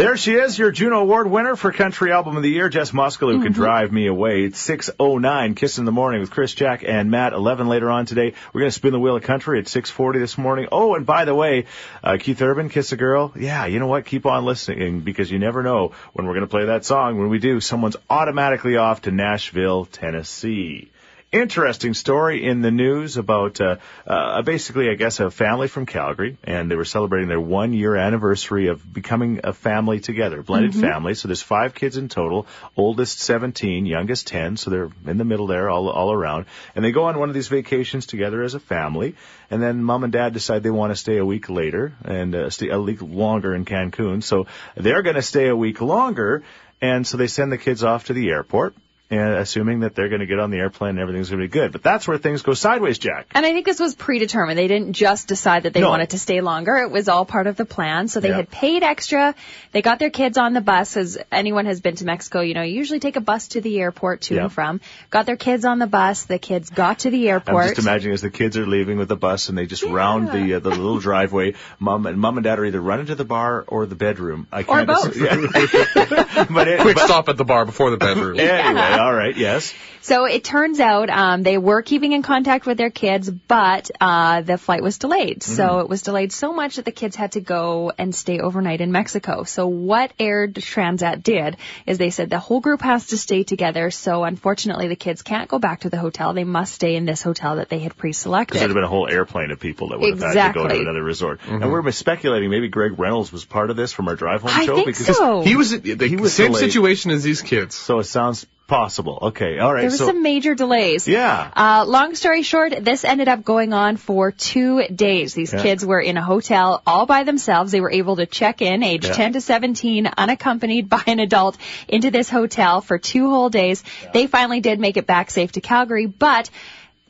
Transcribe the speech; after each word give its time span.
There 0.00 0.16
she 0.16 0.32
is, 0.32 0.58
your 0.58 0.70
Juno 0.70 1.00
Award 1.00 1.30
winner 1.30 1.56
for 1.56 1.72
Country 1.72 2.10
Album 2.10 2.38
of 2.38 2.42
the 2.42 2.48
Year, 2.48 2.70
Jess 2.70 2.90
Moskaluke, 2.90 3.34
who 3.34 3.42
can 3.42 3.52
drive 3.52 3.92
me 3.92 4.06
away. 4.06 4.44
It's 4.44 4.66
6.09, 4.66 5.54
Kiss 5.54 5.76
in 5.76 5.84
the 5.84 5.92
Morning 5.92 6.22
with 6.22 6.30
Chris, 6.30 6.54
Jack, 6.54 6.82
and 6.82 7.10
Matt. 7.10 7.34
11 7.34 7.68
later 7.68 7.90
on 7.90 8.06
today. 8.06 8.32
We're 8.54 8.62
going 8.62 8.70
to 8.70 8.74
spin 8.74 8.92
the 8.92 8.98
wheel 8.98 9.16
of 9.16 9.22
country 9.24 9.58
at 9.58 9.66
6.40 9.66 10.14
this 10.14 10.38
morning. 10.38 10.68
Oh, 10.72 10.94
and 10.94 11.04
by 11.04 11.26
the 11.26 11.34
way, 11.34 11.66
uh, 12.02 12.16
Keith 12.18 12.40
Urban, 12.40 12.70
Kiss 12.70 12.92
a 12.92 12.96
Girl. 12.96 13.34
Yeah, 13.36 13.66
you 13.66 13.78
know 13.78 13.88
what? 13.88 14.06
Keep 14.06 14.24
on 14.24 14.46
listening 14.46 15.00
because 15.00 15.30
you 15.30 15.38
never 15.38 15.62
know 15.62 15.92
when 16.14 16.26
we're 16.26 16.32
going 16.32 16.46
to 16.46 16.50
play 16.50 16.64
that 16.64 16.86
song. 16.86 17.18
When 17.18 17.28
we 17.28 17.38
do, 17.38 17.60
someone's 17.60 17.96
automatically 18.08 18.78
off 18.78 19.02
to 19.02 19.10
Nashville, 19.10 19.84
Tennessee 19.84 20.90
interesting 21.32 21.94
story 21.94 22.44
in 22.44 22.60
the 22.60 22.70
news 22.70 23.16
about 23.16 23.60
uh, 23.60 23.76
uh, 24.06 24.42
basically, 24.42 24.90
I 24.90 24.94
guess, 24.94 25.20
a 25.20 25.30
family 25.30 25.68
from 25.68 25.86
Calgary, 25.86 26.38
and 26.42 26.70
they 26.70 26.74
were 26.74 26.84
celebrating 26.84 27.28
their 27.28 27.40
one 27.40 27.72
year 27.72 27.94
anniversary 27.94 28.66
of 28.66 28.92
becoming 28.92 29.40
a 29.44 29.52
family 29.52 30.00
together, 30.00 30.42
blended 30.42 30.74
family. 30.74 31.14
So 31.14 31.28
there's 31.28 31.42
five 31.42 31.74
kids 31.74 31.96
in 31.96 32.08
total, 32.08 32.46
oldest 32.76 33.20
17, 33.20 33.86
youngest 33.86 34.26
10, 34.26 34.56
so 34.56 34.70
they're 34.70 34.90
in 35.06 35.18
the 35.18 35.24
middle 35.24 35.46
there, 35.46 35.70
all 35.70 35.88
all 35.88 36.12
around, 36.12 36.46
and 36.74 36.84
they 36.84 36.90
go 36.90 37.04
on 37.04 37.18
one 37.18 37.28
of 37.28 37.34
these 37.34 37.48
vacations 37.48 38.06
together 38.06 38.42
as 38.42 38.54
a 38.54 38.60
family. 38.60 39.14
And 39.50 39.62
then 39.62 39.82
mom 39.82 40.04
and 40.04 40.12
dad 40.12 40.32
decide 40.32 40.62
they 40.62 40.70
want 40.70 40.92
to 40.92 40.96
stay 40.96 41.16
a 41.18 41.24
week 41.24 41.48
later 41.48 41.94
and 42.04 42.34
uh, 42.34 42.50
stay 42.50 42.70
a 42.70 42.80
week 42.80 43.02
longer 43.02 43.54
in 43.54 43.64
Cancun. 43.64 44.22
So 44.22 44.46
they're 44.76 45.02
going 45.02 45.16
to 45.16 45.22
stay 45.22 45.48
a 45.48 45.56
week 45.56 45.80
longer. 45.80 46.42
And 46.82 47.06
so 47.06 47.18
they 47.18 47.26
send 47.26 47.52
the 47.52 47.58
kids 47.58 47.84
off 47.84 48.06
to 48.06 48.14
the 48.14 48.30
airport 48.30 48.74
and 49.10 49.34
assuming 49.34 49.80
that 49.80 49.94
they're 49.94 50.08
going 50.08 50.20
to 50.20 50.26
get 50.26 50.38
on 50.38 50.50
the 50.50 50.58
airplane 50.58 50.90
and 50.90 50.98
everything's 51.00 51.30
going 51.30 51.40
to 51.40 51.48
be 51.48 51.50
good. 51.52 51.72
But 51.72 51.82
that's 51.82 52.06
where 52.06 52.16
things 52.18 52.42
go 52.42 52.54
sideways, 52.54 52.98
Jack. 52.98 53.26
And 53.34 53.44
I 53.44 53.52
think 53.52 53.66
this 53.66 53.80
was 53.80 53.94
predetermined. 53.96 54.56
They 54.58 54.68
didn't 54.68 54.92
just 54.92 55.26
decide 55.26 55.64
that 55.64 55.72
they 55.72 55.80
No. 55.80 55.88
wanted 55.90 56.10
to 56.10 56.18
stay 56.18 56.40
longer. 56.40 56.76
It 56.76 56.90
was 56.90 57.08
all 57.08 57.24
part 57.24 57.46
of 57.48 57.56
the 57.56 57.64
plan. 57.64 58.06
So 58.08 58.20
they 58.20 58.28
Yeah. 58.28 58.36
had 58.36 58.50
paid 58.50 58.82
extra. 58.84 59.34
They 59.72 59.82
got 59.82 59.98
their 59.98 60.10
kids 60.10 60.38
on 60.38 60.52
the 60.52 60.60
bus. 60.60 60.96
As 60.96 61.18
anyone 61.32 61.66
has 61.66 61.80
been 61.80 61.96
to 61.96 62.04
Mexico, 62.04 62.40
you 62.40 62.54
know, 62.54 62.62
you 62.62 62.74
usually 62.76 63.00
take 63.00 63.16
a 63.16 63.20
bus 63.20 63.48
to 63.48 63.60
the 63.60 63.80
airport 63.80 64.20
to 64.22 64.34
Yeah. 64.36 64.42
and 64.44 64.52
from. 64.52 64.80
Got 65.10 65.26
their 65.26 65.36
kids 65.36 65.64
on 65.64 65.78
the 65.80 65.86
bus. 65.88 66.24
The 66.24 66.38
kids 66.38 66.70
got 66.70 67.00
to 67.00 67.10
the 67.10 67.28
airport. 67.28 67.48
I'm 67.48 67.54
airport. 67.62 67.76
just 67.76 67.86
imagining 67.88 68.14
as 68.14 68.20
the 68.22 68.30
kids 68.30 68.56
are 68.56 68.66
leaving 68.66 68.96
with 68.98 69.08
the 69.08 69.16
bus 69.16 69.48
and 69.48 69.58
they 69.58 69.66
just 69.66 69.82
round 69.82 70.30
the 70.30 70.54
uh, 70.54 70.58
the 70.60 70.70
little 70.70 71.00
driveway. 71.00 71.54
Mom 71.78 72.06
and 72.06 72.18
mom 72.18 72.36
and 72.36 72.44
dad 72.44 72.58
are 72.58 72.64
either 72.64 72.80
running 72.80 73.06
to 73.06 73.14
the 73.16 73.24
bar 73.24 73.64
or 73.66 73.86
the 73.86 73.94
bedroom. 73.96 74.46
I 74.52 74.62
can't 74.62 74.88
or 74.88 74.94
both. 74.94 75.16
Yeah. 75.16 75.34
but 76.50 76.68
it, 76.68 76.80
Quick 76.80 76.96
but 76.96 77.04
stop 77.06 77.28
at 77.28 77.36
the 77.36 77.44
bar 77.44 77.64
before 77.64 77.90
the 77.90 77.96
bedroom. 77.96 78.38
anyway, 78.38 78.96
all 79.04 79.12
right, 79.14 79.36
yes. 79.36 79.74
So 80.02 80.24
it 80.24 80.44
turns 80.44 80.80
out 80.80 81.10
um, 81.10 81.42
they 81.42 81.58
were 81.58 81.82
keeping 81.82 82.12
in 82.12 82.22
contact 82.22 82.64
with 82.64 82.78
their 82.78 82.90
kids, 82.90 83.28
but 83.30 83.90
uh, 84.00 84.40
the 84.40 84.56
flight 84.56 84.82
was 84.82 84.96
delayed. 84.96 85.40
Mm-hmm. 85.40 85.56
So 85.56 85.80
it 85.80 85.90
was 85.90 86.00
delayed 86.02 86.32
so 86.32 86.54
much 86.54 86.76
that 86.76 86.86
the 86.86 86.90
kids 86.92 87.16
had 87.16 87.32
to 87.32 87.40
go 87.40 87.92
and 87.98 88.14
stay 88.14 88.40
overnight 88.40 88.80
in 88.80 88.92
Mexico. 88.92 89.44
So 89.44 89.66
what 89.66 90.12
Air 90.18 90.48
Transat 90.48 91.22
did 91.22 91.58
is 91.86 91.98
they 91.98 92.08
said 92.10 92.30
the 92.30 92.38
whole 92.38 92.60
group 92.60 92.80
has 92.80 93.08
to 93.08 93.18
stay 93.18 93.42
together. 93.42 93.90
So 93.90 94.24
unfortunately, 94.24 94.88
the 94.88 94.96
kids 94.96 95.20
can't 95.22 95.48
go 95.50 95.58
back 95.58 95.80
to 95.80 95.90
the 95.90 95.98
hotel. 95.98 96.32
They 96.32 96.44
must 96.44 96.72
stay 96.74 96.96
in 96.96 97.04
this 97.04 97.22
hotel 97.22 97.56
that 97.56 97.68
they 97.68 97.78
had 97.80 97.90
Because 97.90 98.00
pre-selected. 98.00 98.58
there'd 98.58 98.70
have 98.70 98.74
been 98.74 98.84
a 98.84 98.88
whole 98.88 99.06
airplane 99.08 99.50
of 99.50 99.60
people 99.60 99.88
that 99.90 100.00
would 100.00 100.18
have 100.18 100.34
had 100.34 100.52
to 100.54 100.58
go 100.58 100.66
to 100.66 100.80
another 100.80 101.02
resort. 101.02 101.40
And 101.46 101.70
we're 101.70 101.90
speculating 101.92 102.48
maybe 102.50 102.68
Greg 102.68 102.98
Reynolds 102.98 103.30
was 103.32 103.44
part 103.44 103.68
of 103.70 103.76
this 103.76 103.92
from 103.92 104.08
our 104.08 104.16
drive 104.16 104.40
home 104.42 104.50
I 104.54 104.64
show 104.64 104.76
think 104.76 104.86
because 104.86 105.16
so. 105.16 105.42
He 105.42 105.56
was 105.56 105.78
the 105.78 106.08
He 106.08 106.16
was 106.16 106.32
same 106.32 106.52
delayed. 106.52 106.64
situation 106.64 107.10
as 107.10 107.22
these 107.22 107.42
kids. 107.42 107.74
so 107.74 107.98
it 107.98 108.04
sounds 108.04 108.46
possible. 108.70 109.18
Okay, 109.30 109.58
all 109.58 109.72
right. 109.74 109.80
There 109.82 109.90
was 109.90 109.98
so 109.98 110.06
some 110.06 110.22
major 110.22 110.54
delays. 110.54 111.06
yeah. 111.06 111.50
Uh, 111.54 111.84
long 111.86 112.14
story 112.14 112.42
short, 112.42 112.72
this 112.84 113.04
ended 113.04 113.28
up 113.28 113.44
going 113.44 113.74
on 113.74 113.98
for 113.98 114.30
two 114.32 114.84
days. 114.88 115.34
These 115.34 115.52
Yeah. 115.52 115.62
kids 115.62 115.84
were 115.84 116.00
in 116.00 116.16
a 116.16 116.22
hotel 116.22 116.80
all 116.86 117.04
by 117.04 117.24
themselves. 117.24 117.72
They 117.72 117.80
were 117.82 117.90
able 117.90 118.16
to 118.16 118.26
check 118.26 118.62
in, 118.62 118.82
age 118.82 119.04
Yeah. 119.06 119.12
10 119.12 119.32
to 119.34 119.40
17, 119.40 120.08
unaccompanied 120.16 120.88
by 120.96 121.02
an 121.06 121.18
adult, 121.20 121.58
into 121.88 122.10
this 122.10 122.30
hotel 122.30 122.80
for 122.80 122.96
two 122.98 123.28
whole 123.28 123.50
days. 123.50 123.82
They 124.14 124.26
finally 124.28 124.60
did 124.60 124.80
make 124.80 124.96
it 124.96 125.06
back 125.06 125.30
safe 125.30 125.52
to 125.52 125.60
Calgary, 125.60 126.06
but 126.06 126.48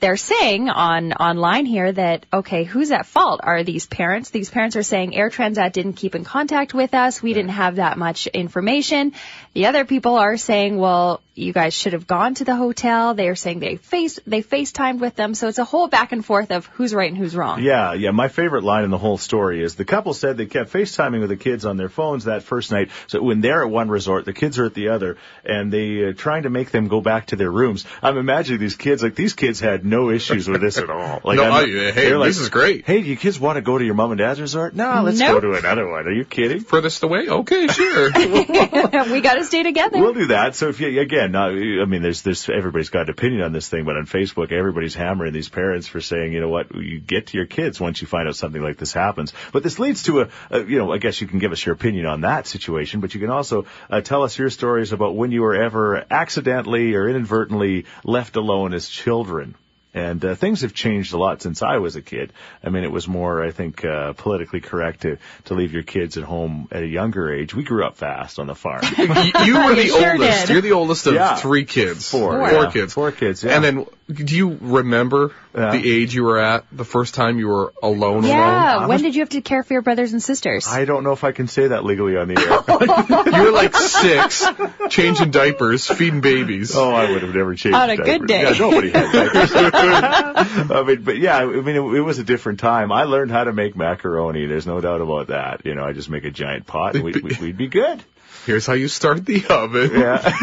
they're 0.00 0.16
saying 0.16 0.70
on 0.70 1.12
online 1.12 1.66
here 1.66 1.92
that 1.92 2.24
okay, 2.32 2.64
who's 2.64 2.90
at 2.90 3.04
fault? 3.04 3.40
Are 3.42 3.62
these 3.64 3.86
parents? 3.86 4.30
These 4.30 4.48
parents 4.48 4.74
are 4.76 4.82
saying 4.82 5.14
Air 5.14 5.28
Transat 5.28 5.72
didn't 5.72 5.92
keep 6.02 6.14
in 6.14 6.24
contact 6.24 6.72
with 6.72 6.94
us. 6.94 7.22
We 7.22 7.34
didn't 7.34 7.50
have 7.50 7.76
that 7.76 7.98
much 7.98 8.26
information. 8.26 9.12
The 9.52 9.66
other 9.66 9.84
people 9.84 10.14
are 10.16 10.38
saying, 10.38 10.78
well, 10.78 11.20
you 11.40 11.52
guys 11.52 11.74
should 11.74 11.92
have 11.92 12.06
gone 12.06 12.34
to 12.34 12.44
the 12.44 12.54
hotel. 12.56 13.14
They 13.14 13.28
are 13.28 13.34
saying 13.36 13.60
they 13.60 13.76
face 13.76 14.18
they 14.26 14.42
FaceTimed 14.42 15.00
with 15.00 15.16
them. 15.16 15.34
So 15.34 15.48
it's 15.48 15.58
a 15.58 15.64
whole 15.64 15.88
back 15.88 16.12
and 16.12 16.24
forth 16.24 16.50
of 16.50 16.66
who's 16.66 16.94
right 16.94 17.08
and 17.10 17.16
who's 17.18 17.34
wrong. 17.34 17.62
Yeah, 17.62 17.94
yeah. 17.94 18.10
My 18.10 18.28
favorite 18.28 18.64
line 18.64 18.84
in 18.84 18.90
the 18.90 18.98
whole 18.98 19.18
story 19.18 19.62
is 19.62 19.74
the 19.74 19.84
couple 19.84 20.14
said 20.14 20.36
they 20.36 20.46
kept 20.46 20.72
FaceTiming 20.72 21.20
with 21.20 21.30
the 21.30 21.36
kids 21.36 21.64
on 21.64 21.76
their 21.76 21.88
phones 21.88 22.24
that 22.24 22.42
first 22.42 22.70
night. 22.70 22.90
So 23.06 23.22
when 23.22 23.40
they're 23.40 23.62
at 23.64 23.70
one 23.70 23.88
resort, 23.88 24.24
the 24.24 24.32
kids 24.32 24.58
are 24.58 24.66
at 24.66 24.74
the 24.74 24.88
other, 24.88 25.16
and 25.44 25.72
they 25.72 26.08
uh, 26.08 26.12
trying 26.12 26.42
to 26.44 26.50
make 26.50 26.70
them 26.70 26.88
go 26.88 27.00
back 27.00 27.26
to 27.26 27.36
their 27.36 27.50
rooms. 27.50 27.84
I'm 28.02 28.18
imagining 28.18 28.60
these 28.60 28.76
kids 28.76 29.02
like 29.02 29.14
these 29.14 29.34
kids 29.34 29.60
had 29.60 29.84
no 29.84 30.10
issues 30.10 30.48
with 30.48 30.60
this 30.60 30.78
at 30.78 30.90
all. 30.90 31.20
Like, 31.30 31.36
No, 31.36 31.44
I'm- 31.44 31.68
hey, 31.68 31.90
they're 31.92 32.18
like, 32.18 32.28
this 32.28 32.38
is 32.38 32.48
great. 32.48 32.86
Hey, 32.86 33.02
do 33.02 33.08
you 33.08 33.16
kids 33.16 33.38
want 33.38 33.56
to 33.56 33.62
go 33.62 33.78
to 33.78 33.84
your 33.84 33.94
mom 33.94 34.10
and 34.12 34.18
dad's 34.18 34.40
resort? 34.40 34.74
No, 34.74 35.02
let's 35.04 35.18
Nope. 35.18 35.40
go 35.42 35.52
to 35.52 35.58
another 35.58 35.88
one. 35.88 36.06
Are 36.06 36.12
you 36.12 36.24
kidding? 36.24 36.60
Furthest 36.60 37.02
away? 37.02 37.28
Okay, 37.28 37.66
sure. 37.68 38.10
we 39.12 39.20
got 39.20 39.34
to 39.34 39.44
stay 39.44 39.62
together. 39.62 39.98
We'll 40.00 40.14
do 40.14 40.26
that. 40.28 40.54
So 40.56 40.68
if 40.68 40.80
you 40.80 41.00
again, 41.00 41.29
uh, 41.36 41.82
I 41.82 41.84
mean, 41.84 42.02
there's 42.02 42.22
there's 42.22 42.48
everybody's 42.48 42.90
got 42.90 43.02
an 43.02 43.10
opinion 43.10 43.42
on 43.42 43.52
this 43.52 43.68
thing, 43.68 43.84
but 43.84 43.96
on 43.96 44.06
Facebook, 44.06 44.52
everybody's 44.52 44.94
hammering 44.94 45.32
these 45.32 45.48
parents 45.48 45.86
for 45.86 46.00
saying, 46.00 46.32
you 46.32 46.40
know 46.40 46.48
what, 46.48 46.74
you 46.74 47.00
get 47.00 47.28
to 47.28 47.36
your 47.36 47.46
kids 47.46 47.80
once 47.80 48.00
you 48.00 48.06
find 48.06 48.28
out 48.28 48.36
something 48.36 48.62
like 48.62 48.76
this 48.76 48.92
happens. 48.92 49.32
But 49.52 49.62
this 49.62 49.78
leads 49.78 50.04
to 50.04 50.22
a, 50.22 50.28
a 50.50 50.64
you 50.64 50.78
know, 50.78 50.92
I 50.92 50.98
guess 50.98 51.20
you 51.20 51.26
can 51.26 51.38
give 51.38 51.52
us 51.52 51.64
your 51.64 51.74
opinion 51.74 52.06
on 52.06 52.22
that 52.22 52.46
situation, 52.46 53.00
but 53.00 53.14
you 53.14 53.20
can 53.20 53.30
also 53.30 53.66
uh, 53.88 54.00
tell 54.00 54.22
us 54.22 54.38
your 54.38 54.50
stories 54.50 54.92
about 54.92 55.16
when 55.16 55.32
you 55.32 55.42
were 55.42 55.54
ever 55.54 56.04
accidentally 56.10 56.94
or 56.94 57.08
inadvertently 57.08 57.86
left 58.04 58.36
alone 58.36 58.74
as 58.74 58.88
children. 58.88 59.54
And 59.92 60.24
uh, 60.24 60.34
things 60.36 60.60
have 60.60 60.72
changed 60.72 61.14
a 61.14 61.18
lot 61.18 61.42
since 61.42 61.62
I 61.62 61.78
was 61.78 61.96
a 61.96 62.02
kid. 62.02 62.32
I 62.62 62.70
mean, 62.70 62.84
it 62.84 62.92
was 62.92 63.08
more, 63.08 63.42
I 63.42 63.50
think, 63.50 63.84
uh, 63.84 64.12
politically 64.12 64.60
correct 64.60 65.02
to 65.02 65.18
to 65.46 65.54
leave 65.54 65.72
your 65.72 65.82
kids 65.82 66.16
at 66.16 66.22
home 66.22 66.68
at 66.70 66.84
a 66.84 66.86
younger 66.86 67.32
age. 67.32 67.54
We 67.54 67.64
grew 67.64 67.84
up 67.84 67.96
fast 67.96 68.38
on 68.38 68.46
the 68.46 68.54
farm. 68.54 68.82
you, 68.96 69.04
you 69.04 69.64
were 69.64 69.74
the 69.74 69.84
You 69.86 69.98
sure 69.98 70.12
oldest. 70.12 70.46
did. 70.46 70.52
You're 70.52 70.62
the 70.62 70.72
oldest 70.72 71.06
of 71.08 71.14
Yeah. 71.14 71.34
three 71.36 71.64
kids. 71.64 72.08
Four, 72.08 72.32
Four 72.48 72.62
yeah. 72.62 72.70
kids. 72.70 72.94
Four 72.94 73.10
kids, 73.10 73.42
yeah. 73.42 73.56
And 73.56 73.64
then, 73.64 73.86
do 74.12 74.36
you 74.36 74.56
remember 74.60 75.32
Yeah. 75.56 75.72
the 75.72 75.92
age 75.92 76.14
you 76.14 76.22
were 76.22 76.38
at 76.38 76.64
the 76.70 76.84
first 76.84 77.14
time 77.16 77.40
you 77.40 77.48
were 77.48 77.72
alone? 77.82 78.22
yeah. 78.22 78.76
alone? 78.78 78.88
When 78.90 79.02
did 79.02 79.16
you 79.16 79.22
have 79.22 79.30
to 79.30 79.40
care 79.40 79.64
for 79.64 79.72
your 79.72 79.82
brothers 79.82 80.12
and 80.12 80.22
sisters? 80.22 80.68
I 80.68 80.84
don't 80.84 81.02
know 81.02 81.12
if 81.12 81.24
I 81.24 81.32
can 81.32 81.48
say 81.48 81.66
that 81.66 81.84
legally 81.84 82.16
on 82.16 82.28
the 82.28 82.38
air. 82.38 83.30
You 83.40 83.42
were 83.46 83.50
like 83.52 83.74
six, 83.74 84.44
changing 84.90 85.30
diapers, 85.32 85.86
feeding 85.88 86.20
babies. 86.20 86.76
oh, 86.76 86.92
I 86.92 87.10
would 87.10 87.22
have 87.22 87.34
never 87.34 87.54
changed. 87.56 87.74
On 87.76 87.90
a 87.90 87.96
good 87.96 88.26
day. 88.26 88.42
Yeah, 88.42 88.58
nobody 88.58 88.90
had 88.90 89.10
diapers. 89.12 89.50
I 89.80 90.82
mean, 90.86 91.02
but 91.02 91.18
yeah, 91.18 91.38
I 91.38 91.46
mean, 91.46 91.76
it, 91.76 91.80
it 91.80 92.00
was 92.00 92.18
a 92.18 92.24
different 92.24 92.60
time. 92.60 92.92
I 92.92 93.04
learned 93.04 93.30
how 93.30 93.44
to 93.44 93.52
make 93.52 93.76
macaroni. 93.76 94.46
There's 94.46 94.66
no 94.66 94.80
doubt 94.80 95.00
about 95.00 95.28
that. 95.28 95.64
You 95.64 95.74
know, 95.74 95.84
I 95.84 95.92
just 95.92 96.10
make 96.10 96.24
a 96.24 96.30
giant 96.30 96.66
pot 96.66 96.94
and 96.94 97.04
we, 97.04 97.12
we, 97.12 97.36
we'd 97.40 97.56
be 97.56 97.68
good. 97.68 98.02
Here's 98.46 98.66
how 98.66 98.72
you 98.74 98.88
start 98.88 99.24
the 99.26 99.44
oven. 99.48 99.90
Yeah. 100.00 100.18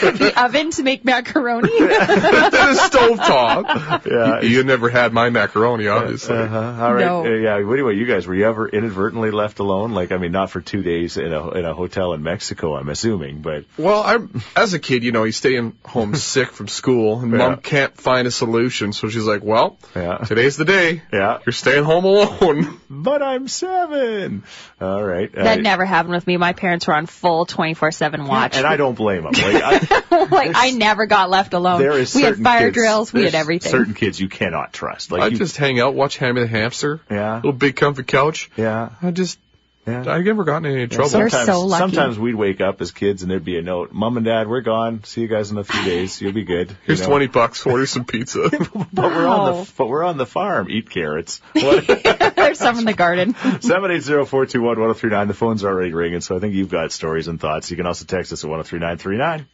the 0.00 0.32
oven 0.36 0.70
to 0.72 0.82
make 0.82 1.04
macaroni. 1.04 1.68
then 1.78 1.90
a 1.90 2.74
stovetop. 2.74 4.06
Yeah. 4.06 4.40
You, 4.40 4.48
you 4.58 4.64
never 4.64 4.88
had 4.88 5.12
my 5.12 5.30
macaroni, 5.30 5.88
obviously. 5.88 6.36
Uh-huh. 6.36 6.76
All 6.84 6.94
right. 6.94 7.04
No. 7.04 7.24
Uh, 7.26 7.28
yeah. 7.30 7.56
Anyway, 7.56 7.96
you 7.96 8.06
guys, 8.06 8.26
were 8.26 8.34
you 8.34 8.44
ever 8.46 8.68
inadvertently 8.68 9.30
left 9.30 9.58
alone? 9.60 9.92
Like, 9.92 10.12
I 10.12 10.18
mean, 10.18 10.32
not 10.32 10.50
for 10.50 10.60
two 10.60 10.82
days 10.82 11.16
in 11.16 11.32
a 11.32 11.50
in 11.50 11.64
a 11.64 11.74
hotel 11.74 12.12
in 12.12 12.22
Mexico, 12.22 12.76
I'm 12.76 12.88
assuming, 12.88 13.40
but 13.40 13.64
Well, 13.76 14.02
I, 14.02 14.18
as 14.60 14.74
a 14.74 14.78
kid, 14.78 15.04
you 15.04 15.12
know, 15.12 15.24
you 15.24 15.32
stay 15.32 15.56
in 15.56 15.74
home 15.84 16.14
sick 16.34 16.50
from 16.50 16.68
school, 16.68 17.20
and 17.20 17.30
Yeah. 17.32 17.38
mom 17.38 17.56
can't 17.58 17.96
find 17.96 18.26
a 18.28 18.30
solution, 18.32 18.92
so 18.92 19.08
she's 19.08 19.24
like, 19.24 19.42
"Well, 19.42 19.78
Yeah. 19.96 20.18
today's 20.18 20.56
the 20.56 20.64
day. 20.64 21.02
Yeah. 21.12 21.38
You're 21.46 21.52
staying 21.52 21.84
home 21.84 22.04
alone." 22.04 22.80
but 22.90 23.22
I'm 23.22 23.48
seven. 23.48 24.44
All 24.80 25.02
right. 25.02 25.30
that 25.32 25.58
Uh, 25.58 25.62
never 25.62 25.84
happened 25.84 26.14
with 26.14 26.26
me. 26.26 26.36
My 26.36 26.52
parents 26.52 26.77
were 26.86 26.94
on 26.94 27.06
full 27.06 27.46
24/7 27.46 28.26
watch. 28.28 28.56
and 28.56 28.66
I 28.66 28.76
don't 28.76 28.94
blame 28.94 29.24
them. 29.24 29.32
Like, 29.32 29.62
I, 29.62 30.26
like 30.30 30.52
I 30.54 30.70
never 30.70 31.06
got 31.06 31.30
left 31.30 31.54
alone. 31.54 31.80
there 31.80 31.92
is 31.98 32.14
we 32.14 32.22
had 32.22 32.36
fire 32.38 32.68
kids- 32.68 32.74
drills. 32.74 33.12
We 33.12 33.24
had 33.24 33.34
everything. 33.34 33.70
Certain 33.70 33.94
kids 33.94 34.20
you 34.20 34.28
cannot 34.28 34.72
trust. 34.72 35.10
Like 35.10 35.22
I 35.22 35.30
just 35.30 35.56
hang 35.56 35.80
out, 35.80 35.94
watch 35.94 36.16
Hammy 36.18 36.42
the 36.42 36.46
Hamster. 36.46 37.00
Yeah. 37.10 37.36
Little 37.36 37.52
big 37.52 37.76
comfy 37.76 38.02
couch. 38.04 38.50
yeah, 38.56 38.90
I 39.02 39.10
just, 39.10 39.38
yeah. 39.88 40.12
I 40.12 40.20
never 40.20 40.44
gotten 40.44 40.66
in 40.66 40.76
any 40.76 40.86
trouble. 40.88 41.18
You're 41.18 41.28
Sometimes, 41.30 41.46
so 41.46 41.60
lucky. 41.66 41.80
sometimes 41.80 42.18
we'd 42.18 42.34
wake 42.34 42.60
up 42.60 42.80
as 42.80 42.90
kids 42.92 43.22
and 43.22 43.30
there'd 43.30 43.44
be 43.44 43.58
a 43.58 43.62
note, 43.62 43.92
"Mom 43.92 44.16
and 44.16 44.26
Dad, 44.26 44.48
we're 44.48 44.60
gone. 44.60 45.02
See 45.04 45.22
you 45.22 45.28
guys 45.28 45.50
in 45.50 45.58
a 45.58 45.64
few 45.64 45.82
days. 45.84 46.20
You'll 46.20 46.32
be 46.32 46.44
good." 46.44 46.70
You 46.70 46.76
Here's 46.86 47.00
know? 47.00 47.06
twenty 47.08 47.26
bucks. 47.26 47.64
Order 47.66 47.86
some 47.86 48.04
pizza. 48.04 48.50
But 48.92 49.12
we're 49.14 49.26
on 49.26 49.54
the 49.64 49.72
but 49.76 49.86
we're 49.88 50.04
on 50.04 50.16
the 50.16 50.26
farm. 50.26 50.68
Eat 50.70 50.90
carrots. 50.90 51.40
There's 51.54 52.58
some 52.58 52.78
in 52.78 52.84
the 52.84 52.94
garden. 52.94 53.34
780-421-1039. 53.34 55.28
The 55.28 55.34
phone's 55.34 55.64
already 55.64 55.92
ringing, 55.92 56.20
so 56.20 56.36
I 56.36 56.40
think 56.40 56.54
you've 56.54 56.70
got 56.70 56.92
stories 56.92 57.28
and 57.28 57.40
thoughts. 57.40 57.70
You 57.70 57.76
can 57.76 57.86
also 57.86 58.04
text 58.04 58.32
us 58.32 58.44
at 58.44 58.50
103939. 58.50 59.46